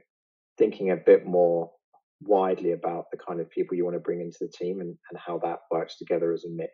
thinking 0.57 0.91
a 0.91 0.97
bit 0.97 1.25
more 1.25 1.71
widely 2.21 2.71
about 2.71 3.05
the 3.11 3.17
kind 3.17 3.39
of 3.39 3.49
people 3.49 3.77
you 3.77 3.85
want 3.85 3.95
to 3.95 4.01
bring 4.01 4.21
into 4.21 4.39
the 4.41 4.47
team 4.47 4.81
and, 4.81 4.97
and 5.09 5.19
how 5.19 5.37
that 5.39 5.59
works 5.71 5.97
together 5.97 6.33
as 6.33 6.45
a 6.45 6.49
mix. 6.49 6.71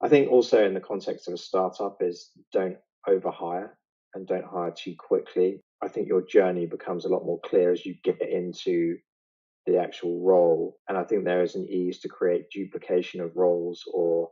I 0.00 0.08
think 0.08 0.30
also 0.30 0.64
in 0.64 0.74
the 0.74 0.80
context 0.80 1.28
of 1.28 1.34
a 1.34 1.38
startup 1.38 1.98
is 2.00 2.30
don't 2.52 2.76
overhire 3.08 3.70
and 4.14 4.26
don't 4.26 4.44
hire 4.44 4.72
too 4.76 4.94
quickly. 4.98 5.60
I 5.82 5.88
think 5.88 6.08
your 6.08 6.22
journey 6.22 6.66
becomes 6.66 7.04
a 7.04 7.08
lot 7.08 7.24
more 7.24 7.40
clear 7.44 7.72
as 7.72 7.84
you 7.84 7.94
get 8.04 8.20
into 8.20 8.96
the 9.66 9.78
actual 9.78 10.20
role. 10.24 10.76
And 10.88 10.98
I 10.98 11.04
think 11.04 11.24
there 11.24 11.42
is 11.42 11.54
an 11.54 11.68
ease 11.68 12.00
to 12.00 12.08
create 12.08 12.50
duplication 12.50 13.20
of 13.20 13.36
roles 13.36 13.82
or 13.92 14.30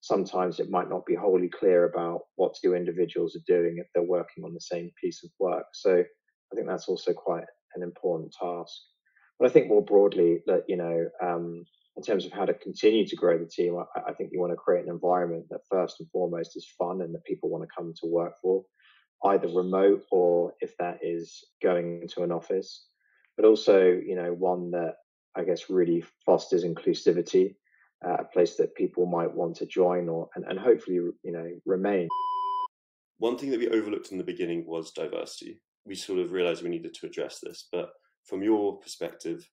sometimes 0.00 0.60
it 0.60 0.70
might 0.70 0.88
not 0.88 1.06
be 1.06 1.14
wholly 1.14 1.48
clear 1.48 1.84
about 1.84 2.22
what 2.36 2.54
two 2.54 2.74
individuals 2.74 3.36
are 3.36 3.44
doing 3.46 3.78
if 3.78 3.86
they're 3.94 4.02
working 4.02 4.44
on 4.44 4.54
the 4.54 4.60
same 4.60 4.90
piece 5.00 5.22
of 5.22 5.30
work. 5.38 5.66
So 5.74 6.02
I 6.52 6.56
think 6.56 6.66
that's 6.66 6.88
also 6.88 7.12
quite 7.12 7.44
an 7.74 7.82
important 7.82 8.34
task. 8.40 8.72
But 9.38 9.50
I 9.50 9.52
think 9.52 9.68
more 9.68 9.84
broadly 9.84 10.42
that, 10.46 10.64
you 10.68 10.76
know, 10.76 11.06
um, 11.22 11.64
in 11.96 12.02
terms 12.02 12.24
of 12.24 12.32
how 12.32 12.44
to 12.44 12.54
continue 12.54 13.06
to 13.06 13.16
grow 13.16 13.38
the 13.38 13.46
team, 13.46 13.76
I, 13.76 14.10
I 14.10 14.12
think 14.14 14.30
you 14.32 14.40
want 14.40 14.52
to 14.52 14.56
create 14.56 14.84
an 14.84 14.90
environment 14.90 15.46
that 15.50 15.60
first 15.70 16.00
and 16.00 16.08
foremost 16.10 16.56
is 16.56 16.66
fun 16.78 17.02
and 17.02 17.14
that 17.14 17.24
people 17.24 17.50
want 17.50 17.64
to 17.64 17.74
come 17.74 17.92
to 18.00 18.06
work 18.06 18.34
for, 18.42 18.64
either 19.26 19.48
remote 19.48 20.04
or 20.10 20.54
if 20.60 20.76
that 20.78 20.98
is 21.02 21.44
going 21.62 22.02
into 22.02 22.22
an 22.22 22.32
office, 22.32 22.86
but 23.40 23.48
also, 23.48 23.80
you 23.80 24.16
know, 24.16 24.34
one 24.34 24.70
that 24.70 24.96
I 25.34 25.44
guess 25.44 25.70
really 25.70 26.04
fosters 26.26 26.62
inclusivity, 26.62 27.54
uh, 28.06 28.16
a 28.20 28.24
place 28.24 28.56
that 28.56 28.74
people 28.74 29.06
might 29.06 29.34
want 29.34 29.56
to 29.56 29.66
join 29.66 30.10
or 30.10 30.28
and, 30.34 30.44
and 30.44 30.58
hopefully, 30.58 30.96
you 30.96 31.32
know, 31.32 31.48
remain. 31.64 32.08
One 33.16 33.38
thing 33.38 33.50
that 33.50 33.60
we 33.60 33.70
overlooked 33.70 34.12
in 34.12 34.18
the 34.18 34.24
beginning 34.24 34.66
was 34.66 34.92
diversity. 34.92 35.62
We 35.86 35.94
sort 35.94 36.18
of 36.18 36.32
realized 36.32 36.62
we 36.62 36.68
needed 36.68 36.92
to 36.92 37.06
address 37.06 37.38
this, 37.42 37.66
but 37.72 37.88
from 38.26 38.42
your 38.42 38.78
perspective, 38.78 39.48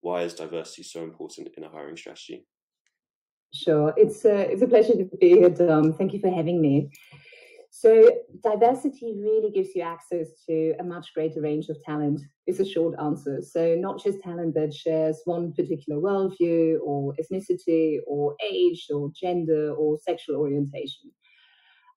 why 0.00 0.22
is 0.22 0.34
diversity 0.34 0.82
so 0.82 1.04
important 1.04 1.50
in 1.56 1.62
a 1.62 1.68
hiring 1.68 1.96
strategy? 1.96 2.44
Sure, 3.54 3.94
it's 3.96 4.24
a, 4.24 4.50
it's 4.50 4.62
a 4.62 4.66
pleasure 4.66 4.94
to 4.94 5.08
be 5.20 5.28
here, 5.28 5.50
Dom. 5.50 5.92
Thank 5.92 6.14
you 6.14 6.20
for 6.20 6.30
having 6.30 6.60
me. 6.60 6.90
So, 7.72 8.10
diversity 8.42 9.16
really 9.22 9.50
gives 9.52 9.76
you 9.76 9.82
access 9.82 10.44
to 10.46 10.74
a 10.80 10.84
much 10.84 11.14
greater 11.14 11.40
range 11.40 11.68
of 11.68 11.80
talent, 11.84 12.20
is 12.48 12.58
a 12.58 12.64
short 12.64 12.98
answer. 13.00 13.40
So, 13.40 13.76
not 13.76 14.02
just 14.02 14.20
talent 14.20 14.54
that 14.54 14.74
shares 14.74 15.20
one 15.24 15.52
particular 15.52 16.00
worldview 16.00 16.78
or 16.84 17.14
ethnicity 17.20 17.98
or 18.08 18.34
age 18.44 18.86
or 18.92 19.12
gender 19.14 19.72
or 19.72 19.98
sexual 19.98 20.36
orientation. 20.36 21.12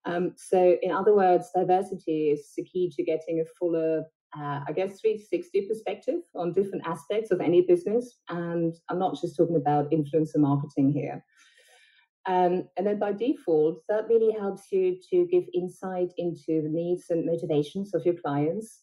Um, 0.04 0.34
so, 0.36 0.76
in 0.80 0.92
other 0.92 1.14
words, 1.14 1.50
diversity 1.54 2.30
is 2.30 2.52
the 2.56 2.64
key 2.64 2.92
to 2.94 3.02
getting 3.02 3.40
a 3.40 3.44
fuller, 3.58 4.04
uh, 4.38 4.60
I 4.68 4.72
guess, 4.72 5.00
360 5.00 5.66
perspective 5.66 6.20
on 6.36 6.52
different 6.52 6.86
aspects 6.86 7.32
of 7.32 7.40
any 7.40 7.62
business. 7.62 8.20
And 8.28 8.74
I'm 8.88 9.00
not 9.00 9.20
just 9.20 9.36
talking 9.36 9.56
about 9.56 9.90
influencer 9.90 10.36
marketing 10.36 10.92
here. 10.92 11.24
Um, 12.26 12.68
and 12.76 12.86
then 12.86 12.98
by 12.98 13.12
default, 13.12 13.82
that 13.88 14.08
really 14.08 14.32
helps 14.32 14.72
you 14.72 14.96
to 15.10 15.26
give 15.30 15.44
insight 15.52 16.12
into 16.16 16.62
the 16.62 16.70
needs 16.70 17.04
and 17.10 17.26
motivations 17.26 17.94
of 17.94 18.04
your 18.06 18.14
clients. 18.14 18.80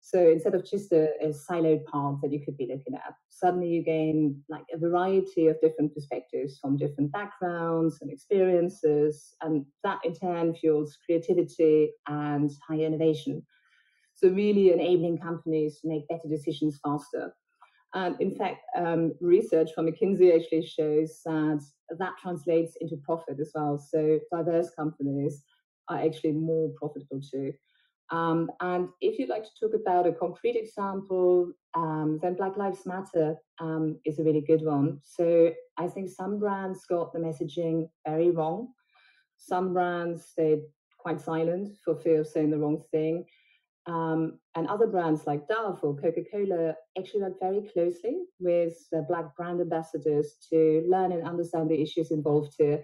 So 0.00 0.18
instead 0.28 0.54
of 0.54 0.68
just 0.68 0.92
a, 0.92 1.08
a 1.22 1.28
siloed 1.28 1.86
path 1.86 2.16
that 2.20 2.30
you 2.30 2.44
could 2.44 2.58
be 2.58 2.68
looking 2.70 2.94
at, 2.94 3.14
suddenly 3.30 3.68
you 3.68 3.82
gain 3.82 4.42
like 4.50 4.64
a 4.70 4.76
variety 4.76 5.46
of 5.46 5.58
different 5.62 5.94
perspectives 5.94 6.58
from 6.60 6.76
different 6.76 7.10
backgrounds 7.10 7.98
and 8.02 8.10
experiences, 8.10 9.34
and 9.40 9.64
that 9.82 10.00
in 10.04 10.14
turn 10.14 10.54
fuels 10.54 10.98
creativity 11.06 11.90
and 12.06 12.50
higher 12.68 12.84
innovation. 12.84 13.46
So 14.12 14.28
really 14.28 14.72
enabling 14.72 15.18
companies 15.18 15.80
to 15.80 15.88
make 15.88 16.06
better 16.08 16.28
decisions 16.28 16.78
faster. 16.84 17.34
And 17.94 18.20
in 18.20 18.34
fact, 18.34 18.60
um, 18.76 19.12
research 19.20 19.70
from 19.72 19.86
McKinsey 19.86 20.34
actually 20.34 20.66
shows 20.66 21.20
that 21.24 21.62
that 21.98 22.14
translates 22.20 22.76
into 22.80 22.96
profit 22.96 23.38
as 23.40 23.52
well. 23.54 23.78
So 23.78 24.18
diverse 24.32 24.70
companies 24.76 25.42
are 25.88 25.98
actually 25.98 26.32
more 26.32 26.70
profitable 26.76 27.20
too. 27.20 27.52
Um, 28.10 28.50
and 28.60 28.88
if 29.00 29.18
you'd 29.18 29.28
like 29.30 29.44
to 29.44 29.50
talk 29.60 29.74
about 29.74 30.06
a 30.06 30.12
concrete 30.12 30.56
example, 30.56 31.52
um, 31.74 32.18
then 32.20 32.34
Black 32.34 32.56
Lives 32.56 32.84
Matter 32.84 33.36
um, 33.60 33.98
is 34.04 34.18
a 34.18 34.24
really 34.24 34.42
good 34.42 34.62
one. 34.62 35.00
So 35.02 35.52
I 35.78 35.86
think 35.88 36.10
some 36.10 36.38
brands 36.38 36.84
got 36.88 37.12
the 37.12 37.18
messaging 37.18 37.88
very 38.06 38.30
wrong. 38.30 38.68
Some 39.36 39.72
brands 39.72 40.26
stayed 40.26 40.60
quite 40.98 41.20
silent 41.20 41.76
for 41.84 41.96
fear 41.96 42.20
of 42.20 42.26
saying 42.26 42.50
the 42.50 42.58
wrong 42.58 42.82
thing. 42.90 43.24
Um, 43.86 44.38
and 44.54 44.66
other 44.66 44.86
brands 44.86 45.26
like 45.26 45.46
Dove 45.46 45.80
or 45.82 45.94
Coca 45.96 46.22
Cola 46.32 46.74
actually 46.98 47.22
work 47.22 47.34
very 47.40 47.68
closely 47.72 48.22
with 48.40 48.74
the 48.90 49.04
Black 49.08 49.36
brand 49.36 49.60
ambassadors 49.60 50.36
to 50.50 50.82
learn 50.88 51.12
and 51.12 51.26
understand 51.26 51.70
the 51.70 51.80
issues 51.80 52.10
involved 52.10 52.54
here 52.58 52.82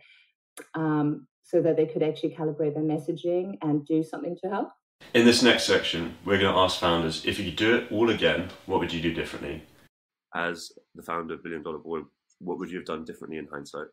um, 0.74 1.26
so 1.42 1.62
that 1.62 1.76
they 1.76 1.86
could 1.86 2.02
actually 2.02 2.34
calibrate 2.34 2.74
their 2.74 2.82
messaging 2.82 3.56
and 3.62 3.86
do 3.86 4.02
something 4.02 4.36
to 4.42 4.50
help. 4.50 4.68
In 5.14 5.24
this 5.24 5.42
next 5.42 5.64
section, 5.64 6.14
we're 6.24 6.38
going 6.38 6.52
to 6.52 6.60
ask 6.60 6.78
founders 6.78 7.24
if 7.24 7.38
you 7.38 7.46
could 7.46 7.56
do 7.56 7.76
it 7.76 7.90
all 7.90 8.10
again, 8.10 8.50
what 8.66 8.80
would 8.80 8.92
you 8.92 9.00
do 9.00 9.14
differently? 9.14 9.62
As 10.34 10.70
the 10.94 11.02
founder 11.02 11.34
of 11.34 11.42
Billion 11.42 11.62
Dollar 11.62 11.78
Boy, 11.78 12.00
what 12.38 12.58
would 12.58 12.70
you 12.70 12.76
have 12.76 12.86
done 12.86 13.04
differently 13.04 13.38
in 13.38 13.48
hindsight? 13.50 13.86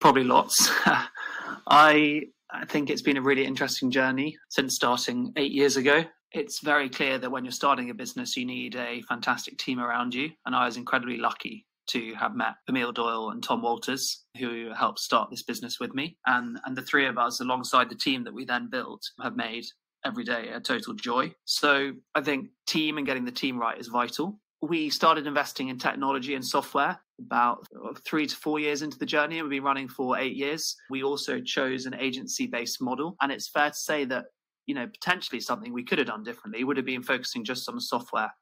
Probably 0.00 0.24
lots. 0.24 0.70
I 1.66 2.24
I 2.50 2.64
think 2.64 2.90
it's 2.90 3.02
been 3.02 3.16
a 3.16 3.22
really 3.22 3.44
interesting 3.44 3.90
journey 3.90 4.36
since 4.48 4.74
starting 4.74 5.32
eight 5.36 5.52
years 5.52 5.76
ago. 5.76 6.04
It's 6.32 6.60
very 6.60 6.88
clear 6.88 7.18
that 7.18 7.30
when 7.30 7.44
you're 7.44 7.52
starting 7.52 7.90
a 7.90 7.94
business, 7.94 8.36
you 8.36 8.44
need 8.44 8.74
a 8.76 9.02
fantastic 9.02 9.58
team 9.58 9.80
around 9.80 10.14
you. 10.14 10.30
And 10.46 10.54
I 10.54 10.66
was 10.66 10.76
incredibly 10.76 11.16
lucky 11.18 11.66
to 11.88 12.14
have 12.14 12.34
met 12.34 12.54
Emile 12.68 12.92
Doyle 12.92 13.30
and 13.30 13.42
Tom 13.42 13.62
Walters, 13.62 14.24
who 14.38 14.70
helped 14.74 14.98
start 14.98 15.30
this 15.30 15.42
business 15.42 15.80
with 15.80 15.94
me. 15.94 16.16
And, 16.26 16.58
and 16.64 16.76
the 16.76 16.82
three 16.82 17.06
of 17.06 17.18
us, 17.18 17.40
alongside 17.40 17.88
the 17.88 17.94
team 17.96 18.24
that 18.24 18.34
we 18.34 18.44
then 18.44 18.68
built, 18.70 19.02
have 19.22 19.36
made 19.36 19.64
every 20.04 20.24
day 20.24 20.48
a 20.48 20.60
total 20.60 20.94
joy. 20.94 21.32
So 21.44 21.92
I 22.14 22.20
think 22.20 22.48
team 22.66 22.98
and 22.98 23.06
getting 23.06 23.24
the 23.24 23.32
team 23.32 23.58
right 23.58 23.78
is 23.78 23.88
vital. 23.88 24.38
We 24.60 24.90
started 24.90 25.26
investing 25.26 25.68
in 25.68 25.78
technology 25.78 26.34
and 26.34 26.44
software 26.44 27.00
about 27.20 27.66
three 28.04 28.26
to 28.26 28.36
four 28.36 28.58
years 28.58 28.82
into 28.82 28.98
the 28.98 29.06
journey. 29.06 29.40
We've 29.40 29.50
been 29.50 29.62
running 29.62 29.88
for 29.88 30.18
eight 30.18 30.34
years. 30.34 30.74
We 30.90 31.02
also 31.02 31.40
chose 31.40 31.86
an 31.86 31.94
agency 31.94 32.46
based 32.46 32.82
model. 32.82 33.16
And 33.20 33.30
it's 33.30 33.48
fair 33.48 33.70
to 33.70 33.76
say 33.76 34.04
that, 34.06 34.26
you 34.66 34.74
know, 34.74 34.86
potentially 34.86 35.40
something 35.40 35.72
we 35.72 35.84
could 35.84 35.98
have 35.98 36.08
done 36.08 36.24
differently 36.24 36.64
would 36.64 36.76
have 36.76 36.86
been 36.86 37.02
focusing 37.02 37.44
just 37.44 37.68
on 37.68 37.78
software, 37.80 38.32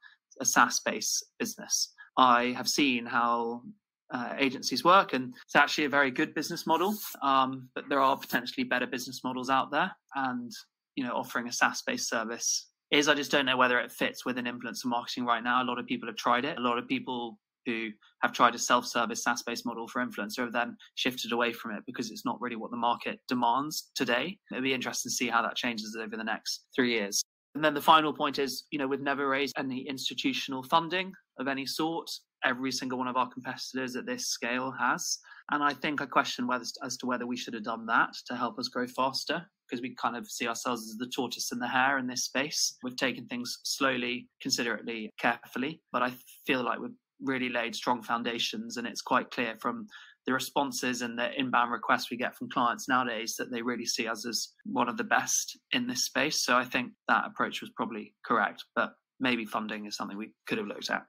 a 0.40 0.44
SaaS 0.44 0.80
based 0.80 1.24
business. 1.38 1.92
I 2.16 2.54
have 2.56 2.68
seen 2.68 3.04
how 3.04 3.62
uh, 4.10 4.34
agencies 4.38 4.84
work, 4.84 5.12
and 5.12 5.34
it's 5.44 5.56
actually 5.56 5.84
a 5.84 5.90
very 5.90 6.10
good 6.10 6.34
business 6.34 6.66
model. 6.66 6.94
Um, 7.22 7.68
but 7.74 7.84
there 7.88 8.00
are 8.00 8.16
potentially 8.16 8.64
better 8.64 8.86
business 8.86 9.22
models 9.24 9.50
out 9.50 9.70
there, 9.70 9.90
and 10.14 10.50
you 10.94 11.04
know, 11.04 11.12
offering 11.14 11.48
a 11.48 11.52
SaaS-based 11.52 12.08
service 12.08 12.68
is 12.90 13.08
I 13.08 13.14
just 13.14 13.30
don't 13.30 13.46
know 13.46 13.56
whether 13.56 13.78
it 13.78 13.92
fits 13.92 14.24
within 14.24 14.44
influencer 14.44 14.86
marketing 14.86 15.24
right 15.24 15.42
now. 15.42 15.62
A 15.62 15.64
lot 15.64 15.78
of 15.78 15.86
people 15.86 16.08
have 16.08 16.16
tried 16.16 16.44
it. 16.44 16.58
A 16.58 16.60
lot 16.60 16.78
of 16.78 16.86
people 16.86 17.38
who 17.66 17.90
have 18.22 18.32
tried 18.32 18.54
a 18.54 18.58
self-service 18.58 19.24
SaaS-based 19.24 19.66
model 19.66 19.88
for 19.88 20.04
influencer 20.04 20.38
have 20.38 20.52
then 20.52 20.76
shifted 20.94 21.32
away 21.32 21.52
from 21.52 21.72
it 21.72 21.82
because 21.84 22.10
it's 22.10 22.24
not 22.24 22.40
really 22.40 22.56
what 22.56 22.70
the 22.70 22.76
market 22.76 23.18
demands 23.28 23.90
today. 23.96 24.38
It'll 24.52 24.62
be 24.62 24.72
interesting 24.72 25.10
to 25.10 25.14
see 25.14 25.28
how 25.28 25.42
that 25.42 25.56
changes 25.56 25.96
over 26.00 26.16
the 26.16 26.24
next 26.24 26.66
three 26.74 26.92
years. 26.92 27.22
And 27.56 27.64
then 27.64 27.74
the 27.74 27.80
final 27.80 28.12
point 28.12 28.38
is, 28.38 28.66
you 28.70 28.78
know, 28.78 28.86
we've 28.86 29.00
never 29.00 29.28
raised 29.28 29.54
any 29.58 29.88
institutional 29.88 30.62
funding 30.62 31.12
of 31.38 31.48
any 31.48 31.66
sort. 31.66 32.08
Every 32.44 32.70
single 32.70 32.98
one 32.98 33.08
of 33.08 33.16
our 33.16 33.28
competitors 33.28 33.96
at 33.96 34.06
this 34.06 34.28
scale 34.28 34.72
has. 34.78 35.18
And 35.50 35.64
I 35.64 35.72
think 35.72 36.00
I 36.00 36.06
question 36.06 36.46
whether 36.46 36.64
as 36.84 36.96
to 36.98 37.06
whether 37.06 37.26
we 37.26 37.36
should 37.36 37.54
have 37.54 37.64
done 37.64 37.86
that 37.86 38.10
to 38.26 38.36
help 38.36 38.58
us 38.58 38.68
grow 38.68 38.86
faster 38.86 39.46
because 39.68 39.82
we 39.82 39.94
kind 39.94 40.16
of 40.16 40.30
see 40.30 40.46
ourselves 40.46 40.82
as 40.82 40.96
the 40.98 41.10
tortoise 41.14 41.52
and 41.52 41.60
the 41.60 41.68
hare 41.68 41.98
in 41.98 42.06
this 42.06 42.24
space. 42.24 42.76
We've 42.82 42.96
taken 42.96 43.26
things 43.26 43.58
slowly, 43.64 44.28
considerately, 44.40 45.10
carefully, 45.18 45.80
but 45.92 46.02
I 46.02 46.12
feel 46.46 46.64
like 46.64 46.78
we've 46.78 46.90
really 47.22 47.48
laid 47.48 47.74
strong 47.74 48.02
foundations 48.02 48.76
and 48.76 48.86
it's 48.86 49.00
quite 49.00 49.30
clear 49.30 49.56
from 49.60 49.86
the 50.26 50.32
responses 50.32 51.02
and 51.02 51.18
the 51.18 51.32
inbound 51.38 51.70
requests 51.70 52.10
we 52.10 52.16
get 52.16 52.36
from 52.36 52.50
clients 52.50 52.88
nowadays 52.88 53.36
that 53.38 53.50
they 53.50 53.62
really 53.62 53.86
see 53.86 54.08
us 54.08 54.26
as 54.26 54.52
one 54.64 54.88
of 54.88 54.96
the 54.96 55.04
best 55.04 55.58
in 55.72 55.86
this 55.86 56.04
space. 56.04 56.44
So 56.44 56.56
I 56.56 56.64
think 56.64 56.92
that 57.08 57.24
approach 57.26 57.60
was 57.60 57.70
probably 57.76 58.12
correct, 58.24 58.64
but 58.74 58.90
maybe 59.20 59.44
funding 59.44 59.86
is 59.86 59.96
something 59.96 60.18
we 60.18 60.32
could 60.46 60.58
have 60.58 60.66
looked 60.66 60.90
at. 60.90 61.04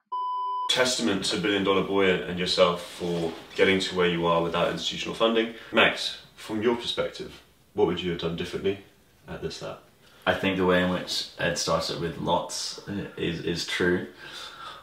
Testament 0.69 1.23
to 1.25 1.37
Billion 1.37 1.63
Dollar 1.63 1.83
Boy 1.83 2.11
and 2.23 2.37
yourself 2.37 2.83
for 2.83 3.31
getting 3.55 3.79
to 3.79 3.95
where 3.95 4.07
you 4.07 4.25
are 4.27 4.43
without 4.43 4.71
institutional 4.71 5.15
funding. 5.15 5.55
Max, 5.71 6.19
from 6.35 6.61
your 6.61 6.75
perspective, 6.75 7.41
what 7.77 7.87
would 7.87 8.01
you 8.01 8.11
have 8.11 8.19
done 8.19 8.35
differently 8.35 8.79
at 9.27 9.41
ThisThat? 9.41 9.77
I 10.25 10.33
think 10.33 10.57
the 10.57 10.65
way 10.65 10.83
in 10.83 10.89
which 10.89 11.27
Ed 11.39 11.57
started 11.57 12.01
with 12.01 12.17
lots 12.17 12.81
is 13.15 13.39
is 13.45 13.65
true. 13.65 14.07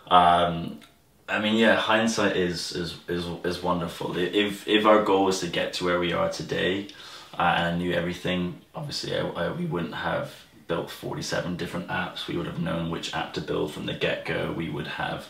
Um, 0.08 0.80
I 1.28 1.38
mean, 1.40 1.56
yeah, 1.56 1.74
hindsight 1.74 2.36
is 2.36 2.72
is 2.72 2.96
is 3.08 3.26
is 3.44 3.62
wonderful. 3.62 4.16
If 4.16 4.66
if 4.66 4.86
our 4.86 5.02
goal 5.02 5.24
was 5.24 5.40
to 5.40 5.48
get 5.48 5.74
to 5.74 5.84
where 5.84 5.98
we 5.98 6.12
are 6.12 6.30
today, 6.30 6.88
uh, 7.38 7.54
and 7.56 7.66
I 7.66 7.76
knew 7.76 7.92
everything, 7.92 8.60
obviously, 8.74 9.16
I, 9.16 9.26
I, 9.26 9.52
we 9.52 9.66
wouldn't 9.66 9.94
have 9.94 10.32
built 10.66 10.90
forty 10.90 11.22
seven 11.22 11.56
different 11.56 11.88
apps. 11.88 12.26
We 12.26 12.36
would 12.36 12.46
have 12.46 12.60
known 12.60 12.90
which 12.90 13.14
app 13.14 13.34
to 13.34 13.40
build 13.40 13.72
from 13.72 13.86
the 13.86 13.94
get 13.94 14.24
go. 14.24 14.52
We 14.52 14.70
would 14.70 14.86
have 14.86 15.28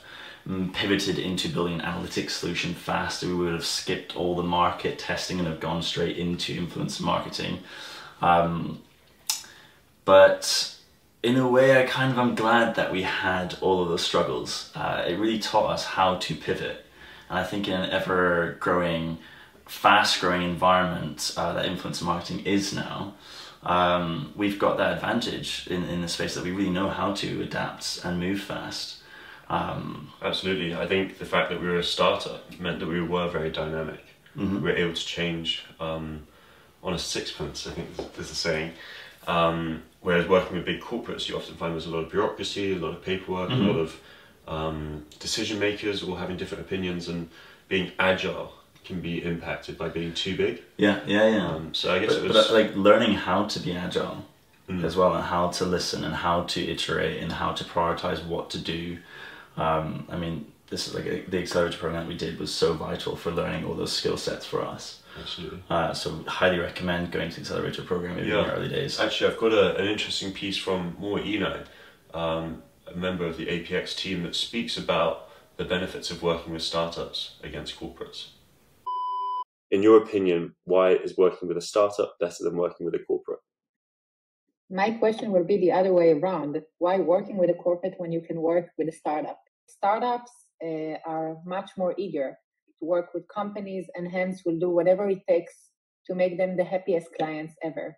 mm, 0.48 0.72
pivoted 0.72 1.18
into 1.18 1.48
building 1.48 1.80
an 1.80 1.86
analytics 1.86 2.30
solution 2.30 2.74
faster. 2.74 3.28
We 3.28 3.34
would 3.34 3.52
have 3.52 3.66
skipped 3.66 4.16
all 4.16 4.36
the 4.36 4.42
market 4.42 4.98
testing 4.98 5.38
and 5.38 5.48
have 5.48 5.60
gone 5.60 5.82
straight 5.82 6.16
into 6.16 6.54
influencer 6.54 7.02
marketing. 7.02 7.60
Um, 8.22 8.80
but 10.04 10.76
in 11.22 11.36
a 11.36 11.48
way, 11.48 11.82
I 11.82 11.86
kind 11.86 12.12
of 12.12 12.18
am 12.18 12.34
glad 12.34 12.74
that 12.74 12.92
we 12.92 13.02
had 13.02 13.56
all 13.60 13.82
of 13.82 13.88
those 13.88 14.04
struggles. 14.04 14.70
Uh, 14.74 15.04
it 15.06 15.18
really 15.18 15.38
taught 15.38 15.70
us 15.70 15.84
how 15.84 16.16
to 16.16 16.34
pivot. 16.34 16.84
And 17.30 17.38
I 17.38 17.44
think 17.44 17.66
in 17.66 17.74
an 17.74 17.90
ever 17.90 18.56
growing, 18.60 19.16
fast 19.64 20.20
growing 20.20 20.42
environment 20.42 21.32
uh, 21.38 21.54
that 21.54 21.64
influencer 21.64 22.02
marketing 22.02 22.40
is 22.44 22.74
now, 22.74 23.14
um, 23.64 24.32
we've 24.36 24.58
got 24.58 24.76
that 24.76 24.92
advantage 24.94 25.66
in, 25.68 25.84
in 25.84 26.02
the 26.02 26.08
space 26.08 26.34
that 26.34 26.44
we 26.44 26.50
really 26.50 26.70
know 26.70 26.88
how 26.88 27.12
to 27.14 27.42
adapt 27.42 28.04
and 28.04 28.20
move 28.20 28.40
fast. 28.40 28.98
Um, 29.48 30.12
Absolutely. 30.22 30.74
I 30.74 30.86
think 30.86 31.18
the 31.18 31.24
fact 31.24 31.50
that 31.50 31.60
we 31.60 31.66
were 31.66 31.78
a 31.78 31.84
startup 31.84 32.58
meant 32.60 32.80
that 32.80 32.88
we 32.88 33.00
were 33.00 33.28
very 33.28 33.50
dynamic. 33.50 34.00
Mm-hmm. 34.36 34.56
We 34.56 34.70
were 34.70 34.76
able 34.76 34.94
to 34.94 35.06
change 35.06 35.64
um, 35.80 36.26
on 36.82 36.94
a 36.94 36.98
sixpence, 36.98 37.66
I 37.66 37.70
think 37.70 38.14
there's 38.14 38.30
a 38.30 38.34
saying. 38.34 38.72
Um, 39.26 39.82
whereas 40.00 40.28
working 40.28 40.56
with 40.56 40.66
big 40.66 40.80
corporates, 40.80 41.28
you 41.28 41.36
often 41.36 41.54
find 41.54 41.72
there's 41.72 41.86
a 41.86 41.90
lot 41.90 42.04
of 42.04 42.10
bureaucracy, 42.10 42.74
a 42.74 42.78
lot 42.78 42.94
of 42.94 43.02
paperwork, 43.02 43.50
mm-hmm. 43.50 43.68
a 43.68 43.72
lot 43.72 43.80
of 43.80 44.00
um, 44.46 45.06
decision 45.20 45.58
makers 45.58 46.02
all 46.02 46.16
having 46.16 46.36
different 46.36 46.64
opinions, 46.64 47.08
and 47.08 47.30
being 47.68 47.92
agile 47.98 48.52
can 48.84 49.00
be 49.00 49.22
impacted 49.24 49.78
by 49.78 49.88
being 49.88 50.12
too 50.12 50.36
big. 50.36 50.62
Yeah, 50.76 51.00
yeah, 51.06 51.28
yeah. 51.28 51.48
Um, 51.48 51.74
so 51.74 51.92
I 51.92 51.98
guess 52.00 52.14
but, 52.14 52.24
it 52.24 52.28
was 52.28 52.48
but, 52.48 52.52
like 52.52 52.76
learning 52.76 53.14
how 53.14 53.46
to 53.46 53.60
be 53.60 53.72
agile 53.72 54.24
mm. 54.68 54.84
as 54.84 54.96
well, 54.96 55.14
and 55.14 55.24
how 55.24 55.48
to 55.50 55.64
listen, 55.64 56.04
and 56.04 56.14
how 56.14 56.44
to 56.44 56.64
iterate, 56.64 57.22
and 57.22 57.32
how 57.32 57.52
to 57.52 57.64
prioritize 57.64 58.24
what 58.24 58.50
to 58.50 58.58
do. 58.58 58.98
Um, 59.56 60.06
I 60.10 60.16
mean, 60.16 60.46
this 60.68 60.88
is 60.88 60.94
like 60.94 61.06
a, 61.06 61.22
the 61.22 61.38
accelerator 61.38 61.78
program 61.78 62.02
that 62.02 62.08
we 62.08 62.16
did 62.16 62.38
was 62.38 62.52
so 62.52 62.74
vital 62.74 63.16
for 63.16 63.30
learning 63.30 63.64
all 63.64 63.74
those 63.74 63.92
skill 63.92 64.16
sets 64.16 64.44
for 64.44 64.62
us. 64.62 65.00
Absolutely. 65.18 65.62
Uh, 65.70 65.92
so 65.94 66.24
highly 66.26 66.58
recommend 66.58 67.12
going 67.12 67.30
to 67.30 67.36
the 67.36 67.40
accelerator 67.42 67.82
program 67.82 68.18
in 68.18 68.26
yeah. 68.26 68.42
the 68.42 68.54
early 68.54 68.68
days. 68.68 68.98
Actually, 68.98 69.32
I've 69.32 69.38
got 69.38 69.52
a, 69.52 69.76
an 69.76 69.86
interesting 69.86 70.32
piece 70.32 70.56
from 70.56 70.96
Mor 70.98 71.18
Eini, 71.18 71.64
um, 72.12 72.62
a 72.86 72.96
member 72.96 73.24
of 73.24 73.36
the 73.36 73.46
APX 73.46 73.96
team 73.96 74.24
that 74.24 74.34
speaks 74.34 74.76
about 74.76 75.28
the 75.56 75.64
benefits 75.64 76.10
of 76.10 76.22
working 76.22 76.52
with 76.52 76.62
startups 76.62 77.36
against 77.42 77.78
corporates. 77.78 78.28
In 79.74 79.82
your 79.82 79.96
opinion, 80.04 80.54
why 80.66 80.90
is 80.92 81.18
working 81.18 81.48
with 81.48 81.56
a 81.56 81.60
startup 81.60 82.14
better 82.20 82.44
than 82.44 82.56
working 82.56 82.86
with 82.86 82.94
a 82.94 83.00
corporate? 83.00 83.40
My 84.70 84.90
question 84.92 85.32
will 85.32 85.42
be 85.42 85.56
the 85.56 85.72
other 85.72 85.92
way 85.92 86.12
around. 86.12 86.62
Why 86.78 86.98
working 87.00 87.36
with 87.38 87.50
a 87.50 87.54
corporate 87.54 87.94
when 87.96 88.12
you 88.12 88.20
can 88.20 88.40
work 88.40 88.66
with 88.78 88.86
a 88.86 88.92
startup? 88.92 89.40
Startups 89.66 90.30
uh, 90.64 90.94
are 91.04 91.38
much 91.44 91.72
more 91.76 91.92
eager 91.98 92.38
to 92.78 92.84
work 92.84 93.08
with 93.14 93.26
companies 93.26 93.86
and 93.96 94.06
hence 94.08 94.42
will 94.46 94.60
do 94.60 94.70
whatever 94.70 95.10
it 95.10 95.22
takes 95.28 95.54
to 96.06 96.14
make 96.14 96.38
them 96.38 96.56
the 96.56 96.62
happiest 96.62 97.08
clients 97.18 97.54
ever. 97.60 97.96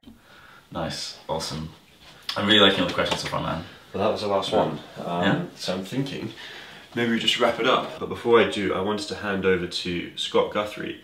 Nice, 0.72 1.18
awesome. 1.28 1.68
I'm 2.38 2.46
really 2.46 2.61
liking 2.61 2.80
all 2.80 2.88
the 2.88 2.94
questions 2.94 3.20
so 3.20 3.28
far, 3.28 3.42
man. 3.42 3.64
Well, 3.92 4.03
that 4.03 4.12
was 4.12 4.22
the 4.22 4.28
last 4.28 4.50
one. 4.50 4.78
Um, 5.05 5.22
yeah. 5.26 5.44
So 5.57 5.74
I'm 5.74 5.84
thinking 5.84 6.32
maybe 6.94 7.11
we 7.11 7.18
just 7.18 7.38
wrap 7.38 7.61
it 7.61 7.66
up. 7.66 8.00
But 8.00 8.09
before 8.09 8.40
I 8.40 8.48
do, 8.48 8.72
I 8.72 8.80
wanted 8.80 9.09
to 9.09 9.16
hand 9.16 9.44
over 9.44 9.66
to 9.66 10.16
Scott 10.16 10.55
Guthrie, 10.55 11.03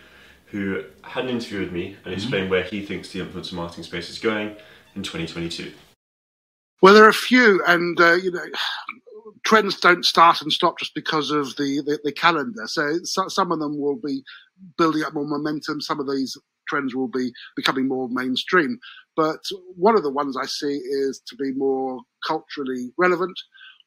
who 0.53 0.85
had 1.03 1.25
an 1.25 1.31
interview 1.31 1.61
with 1.61 1.73
me 1.73 1.87
and 1.87 1.97
mm-hmm. 1.97 2.13
explained 2.13 2.51
where 2.51 2.63
he 2.63 2.85
thinks 2.85 3.11
the 3.11 3.21
influencer 3.21 3.55
marketing 3.55 3.85
space 3.85 4.11
is 4.11 4.19
going 4.19 4.55
in 4.95 5.03
2022. 5.03 5.73
Well, 6.83 6.93
there 6.93 7.05
are 7.05 7.09
a 7.09 7.15
few, 7.15 7.63
and 7.67 7.99
uh, 7.99 8.15
you 8.15 8.31
know, 8.31 8.45
trends 9.45 9.81
don't 9.81 10.05
start 10.05 10.43
and 10.43 10.53
stop 10.53 10.79
just 10.79 10.95
because 10.95 11.31
of 11.31 11.57
the, 11.57 11.83
the, 11.87 11.99
the 12.05 12.13
calendar. 12.13 12.67
So, 12.67 12.99
so, 13.05 13.29
some 13.29 13.51
of 13.51 13.61
them 13.61 13.81
will 13.81 13.97
be 13.97 14.23
building 14.77 15.05
up 15.05 15.15
more 15.15 15.27
momentum. 15.27 15.81
Some 15.81 16.01
of 16.01 16.07
these 16.07 16.37
trends 16.69 16.95
will 16.95 17.09
be 17.09 17.33
becoming 17.57 17.89
more 17.89 18.09
mainstream. 18.11 18.79
But 19.17 19.41
one 19.77 19.97
of 19.97 20.03
the 20.03 20.11
ones 20.11 20.37
I 20.37 20.47
see 20.47 20.75
is 20.75 21.23
to 21.29 21.37
be 21.37 21.53
more 21.53 22.01
culturally 22.27 22.93
relevant. 22.99 23.39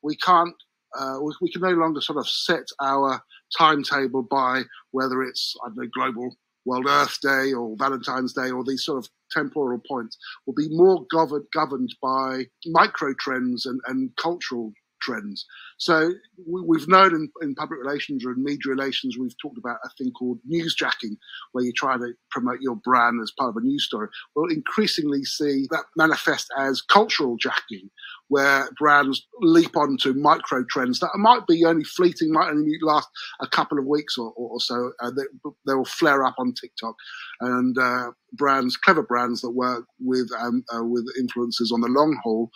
We 0.01 0.16
can't, 0.18 0.55
uh, 0.97 1.20
we, 1.22 1.34
we, 1.41 1.51
can 1.51 1.61
no 1.61 1.72
longer 1.72 2.01
sort 2.01 2.18
of 2.18 2.28
set 2.28 2.66
our 2.82 3.22
timetable 3.57 4.24
by 4.24 4.63
whether 4.91 5.22
it's, 5.22 5.53
I 5.63 5.68
don't 5.68 5.78
know, 5.78 5.89
global 5.93 6.36
World 6.66 6.86
Earth 6.88 7.18
Day 7.22 7.53
or 7.53 7.76
Valentine's 7.78 8.34
Day 8.34 8.51
or 8.51 8.63
these 8.63 8.84
sort 8.84 8.97
of 8.97 9.09
temporal 9.32 9.82
points 9.88 10.18
will 10.45 10.53
be 10.55 10.68
more 10.70 11.05
governed, 11.11 11.45
governed 11.53 11.95
by 12.01 12.45
micro 12.66 13.13
trends 13.20 13.66
and, 13.66 13.80
and 13.88 14.16
cultural 14.18 14.74
trends. 15.06 15.45
So 15.78 16.12
we, 16.47 16.80
have 16.80 16.88
known 16.88 17.16
in, 17.16 17.30
in, 17.41 17.56
public 17.56 17.80
relations 17.80 18.26
or 18.26 18.32
in 18.32 18.43
media 18.43 18.70
relations, 18.70 19.18
we've 19.18 19.38
talked 19.41 19.58
about 19.58 19.78
a 19.84 19.89
thing 19.97 20.12
called 20.12 20.39
newsjacking, 20.51 21.18
where 21.51 21.64
you 21.64 21.74
try 21.74 21.97
to 21.97 22.14
promote 22.32 22.60
your 22.62 22.76
brand 22.78 23.20
as 23.22 23.32
part 23.38 23.49
of 23.49 23.58
a 23.58 23.66
news 23.66 23.86
story. 23.86 24.08
We'll 24.36 24.51
increasingly 24.51 25.24
see 25.24 25.68
that 25.72 25.86
manifest 25.95 26.47
as 26.58 26.82
cultural 26.82 27.38
jacking, 27.38 27.89
where 28.30 28.70
brands 28.78 29.26
leap 29.41 29.76
onto 29.78 30.14
micro 30.14 30.64
trends 30.70 30.99
that 30.99 31.12
might 31.16 31.45
be 31.47 31.66
only 31.66 31.84
fleeting, 31.84 32.32
might 32.32 32.49
only 32.49 32.78
last 32.82 33.10
a 33.41 33.47
couple 33.47 33.78
of 33.78 33.86
weeks 33.86 34.18
or, 34.18 34.32
or, 34.36 34.51
or 34.51 34.60
so. 34.60 34.91
Uh, 35.01 35.12
they, 35.12 35.24
they, 35.68 35.74
will 35.74 35.86
flare 35.86 36.26
up 36.26 36.36
on 36.38 36.53
TikTok, 36.53 36.95
and 37.41 37.78
uh, 37.78 38.12
brands, 38.34 38.78
clever 38.78 39.03
brands 39.03 39.41
that 39.41 39.51
work 39.51 39.86
with 39.99 40.30
um, 40.39 40.64
uh, 40.76 40.84
with 40.84 41.06
influencers 41.20 41.72
on 41.72 41.82
the 41.82 41.88
long 41.88 42.18
haul, 42.24 42.49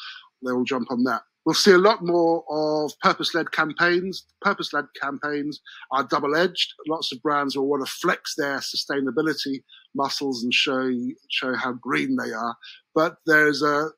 they 0.45 0.51
will 0.51 0.63
jump 0.63 0.89
on 0.91 1.03
that. 1.03 1.21
We'll 1.45 1.55
see 1.55 1.71
a 1.71 1.77
lot 1.77 1.99
more 2.03 2.43
of 2.49 2.91
purpose-led 3.01 3.51
campaigns. 3.51 4.25
Purpose-led 4.41 4.85
campaigns 5.01 5.61
are 5.91 6.03
double-edged. 6.03 6.73
Lots 6.87 7.11
of 7.11 7.21
brands 7.21 7.55
will 7.55 7.67
want 7.67 7.85
to 7.85 7.91
flex 7.91 8.35
their 8.37 8.57
sustainability 8.57 9.63
muscles 9.95 10.43
and 10.43 10.53
show 10.53 10.91
show 11.31 11.55
how 11.55 11.73
green 11.73 12.17
they 12.17 12.31
are. 12.31 12.55
But 12.93 13.15
there's 13.25 13.61
a 13.61 13.89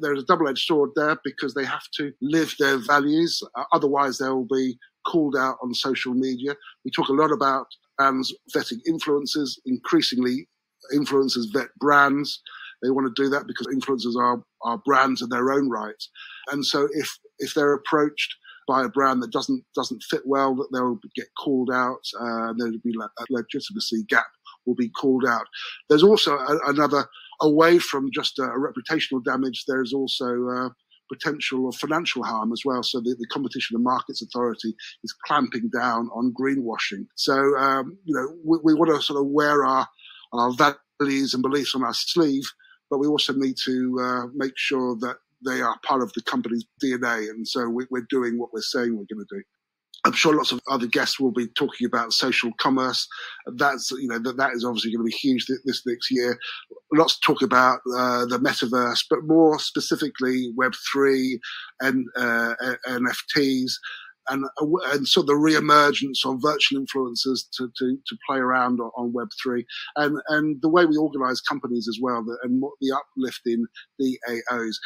there's 0.00 0.22
a 0.22 0.26
double-edged 0.26 0.64
sword 0.64 0.90
there 0.96 1.18
because 1.22 1.54
they 1.54 1.64
have 1.64 1.84
to 1.98 2.12
live 2.22 2.54
their 2.58 2.78
values. 2.78 3.42
Uh, 3.54 3.64
otherwise, 3.72 4.18
they 4.18 4.28
will 4.28 4.48
be 4.50 4.78
called 5.06 5.36
out 5.36 5.58
on 5.62 5.74
social 5.74 6.14
media. 6.14 6.54
We 6.84 6.90
talk 6.90 7.08
a 7.08 7.12
lot 7.12 7.30
about 7.30 7.66
brands 7.98 8.34
vetting 8.54 8.80
influencers. 8.88 9.58
Increasingly, 9.66 10.48
influencers 10.94 11.52
vet 11.52 11.68
brands. 11.78 12.42
They 12.82 12.90
want 12.90 13.14
to 13.14 13.22
do 13.22 13.28
that 13.30 13.46
because 13.46 13.66
influencers 13.68 14.20
are, 14.20 14.42
are 14.62 14.82
brands 14.84 15.22
in 15.22 15.28
their 15.28 15.52
own 15.52 15.68
right. 15.68 16.02
And 16.50 16.64
so 16.64 16.88
if, 16.92 17.18
if 17.38 17.54
they're 17.54 17.74
approached 17.74 18.34
by 18.68 18.84
a 18.84 18.88
brand 18.88 19.22
that 19.22 19.32
doesn't, 19.32 19.64
doesn't 19.74 20.02
fit 20.10 20.22
well, 20.24 20.54
that 20.56 20.68
they'll 20.72 20.98
get 21.14 21.28
called 21.38 21.70
out, 21.72 22.00
uh, 22.20 22.52
there'll 22.58 22.78
be 22.84 22.94
a 22.98 23.24
legitimacy 23.30 24.04
gap 24.08 24.26
will 24.66 24.74
be 24.74 24.88
called 24.88 25.24
out. 25.26 25.46
There's 25.88 26.02
also 26.02 26.36
a, 26.36 26.58
another, 26.66 27.06
away 27.40 27.78
from 27.78 28.10
just 28.12 28.38
a, 28.38 28.42
a 28.42 28.58
reputational 28.58 29.24
damage, 29.24 29.64
there's 29.66 29.92
also, 29.92 30.48
uh, 30.48 30.68
potential 31.08 31.68
of 31.68 31.76
financial 31.76 32.24
harm 32.24 32.52
as 32.52 32.62
well. 32.64 32.82
So 32.82 32.98
the, 32.98 33.14
the 33.16 33.28
Competition 33.30 33.76
and 33.76 33.84
Markets 33.84 34.22
Authority 34.22 34.74
is 35.04 35.14
clamping 35.24 35.70
down 35.72 36.08
on 36.12 36.34
greenwashing. 36.38 37.06
So, 37.14 37.34
um, 37.56 37.96
you 38.04 38.14
know, 38.14 38.34
we, 38.44 38.58
we, 38.64 38.74
want 38.74 38.90
to 38.90 39.00
sort 39.00 39.20
of 39.20 39.28
wear 39.28 39.64
our, 39.64 39.86
our 40.32 40.52
values 40.52 41.34
and 41.34 41.44
beliefs 41.44 41.76
on 41.76 41.84
our 41.84 41.94
sleeve 41.94 42.50
but 42.90 42.98
we 42.98 43.06
also 43.06 43.32
need 43.32 43.56
to 43.64 43.98
uh, 44.00 44.26
make 44.34 44.52
sure 44.56 44.96
that 45.00 45.16
they 45.44 45.60
are 45.60 45.78
part 45.84 46.02
of 46.02 46.12
the 46.14 46.22
company's 46.22 46.64
DNA. 46.82 47.28
And 47.30 47.46
so 47.46 47.68
we, 47.68 47.84
are 47.84 48.06
doing 48.08 48.38
what 48.38 48.52
we're 48.52 48.60
saying 48.62 48.96
we're 48.96 49.14
going 49.14 49.26
to 49.28 49.36
do. 49.36 49.42
I'm 50.04 50.12
sure 50.12 50.34
lots 50.34 50.52
of 50.52 50.60
other 50.70 50.86
guests 50.86 51.18
will 51.18 51.32
be 51.32 51.48
talking 51.48 51.84
about 51.84 52.12
social 52.12 52.52
commerce. 52.60 53.08
That's 53.56 53.90
you 53.90 54.06
know 54.06 54.20
that 54.20 54.36
that 54.36 54.52
is 54.52 54.64
obviously 54.64 54.92
going 54.92 55.04
to 55.04 55.10
be 55.10 55.16
huge 55.16 55.46
this 55.64 55.82
next 55.84 56.12
year. 56.12 56.38
Lots 56.92 57.18
to 57.18 57.26
talk 57.26 57.42
about 57.42 57.80
uh, 57.92 58.24
the 58.26 58.38
metaverse, 58.38 59.00
but 59.10 59.24
more 59.24 59.58
specifically 59.58 60.52
Web 60.54 60.74
three 60.92 61.40
and 61.80 62.06
uh, 62.16 62.54
NFTs 62.86 63.72
and 64.28 64.44
and 64.92 65.06
so 65.06 65.22
the 65.22 65.36
re-emergence 65.36 66.24
of 66.24 66.40
virtual 66.42 66.80
influencers 66.80 67.44
to, 67.56 67.70
to, 67.78 67.98
to 68.06 68.16
play 68.28 68.38
around 68.38 68.80
on, 68.80 68.90
on 68.96 69.12
Web 69.12 69.28
three, 69.42 69.66
and 69.96 70.20
and 70.28 70.60
the 70.62 70.68
way 70.68 70.86
we 70.86 70.96
organise 70.96 71.40
companies 71.40 71.88
as 71.88 71.98
well, 72.00 72.24
and 72.42 72.60
what 72.60 72.72
the 72.80 72.92
uplift 72.92 73.42
in 73.46 73.66
DAOs. 74.00 74.76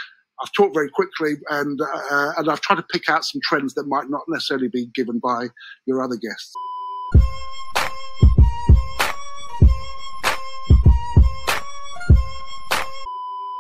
I've 0.43 0.53
talked 0.53 0.74
very 0.74 0.88
quickly, 0.88 1.34
and 1.51 1.78
uh, 1.80 2.32
and 2.38 2.51
I've 2.51 2.62
tried 2.62 2.76
to 2.76 2.86
pick 2.91 3.11
out 3.11 3.24
some 3.24 3.41
trends 3.45 3.74
that 3.74 3.86
might 3.86 4.09
not 4.09 4.22
necessarily 4.28 4.68
be 4.68 4.86
given 4.95 5.18
by 5.18 5.49
your 5.86 6.03
other 6.03 6.16
guests. 6.16 6.53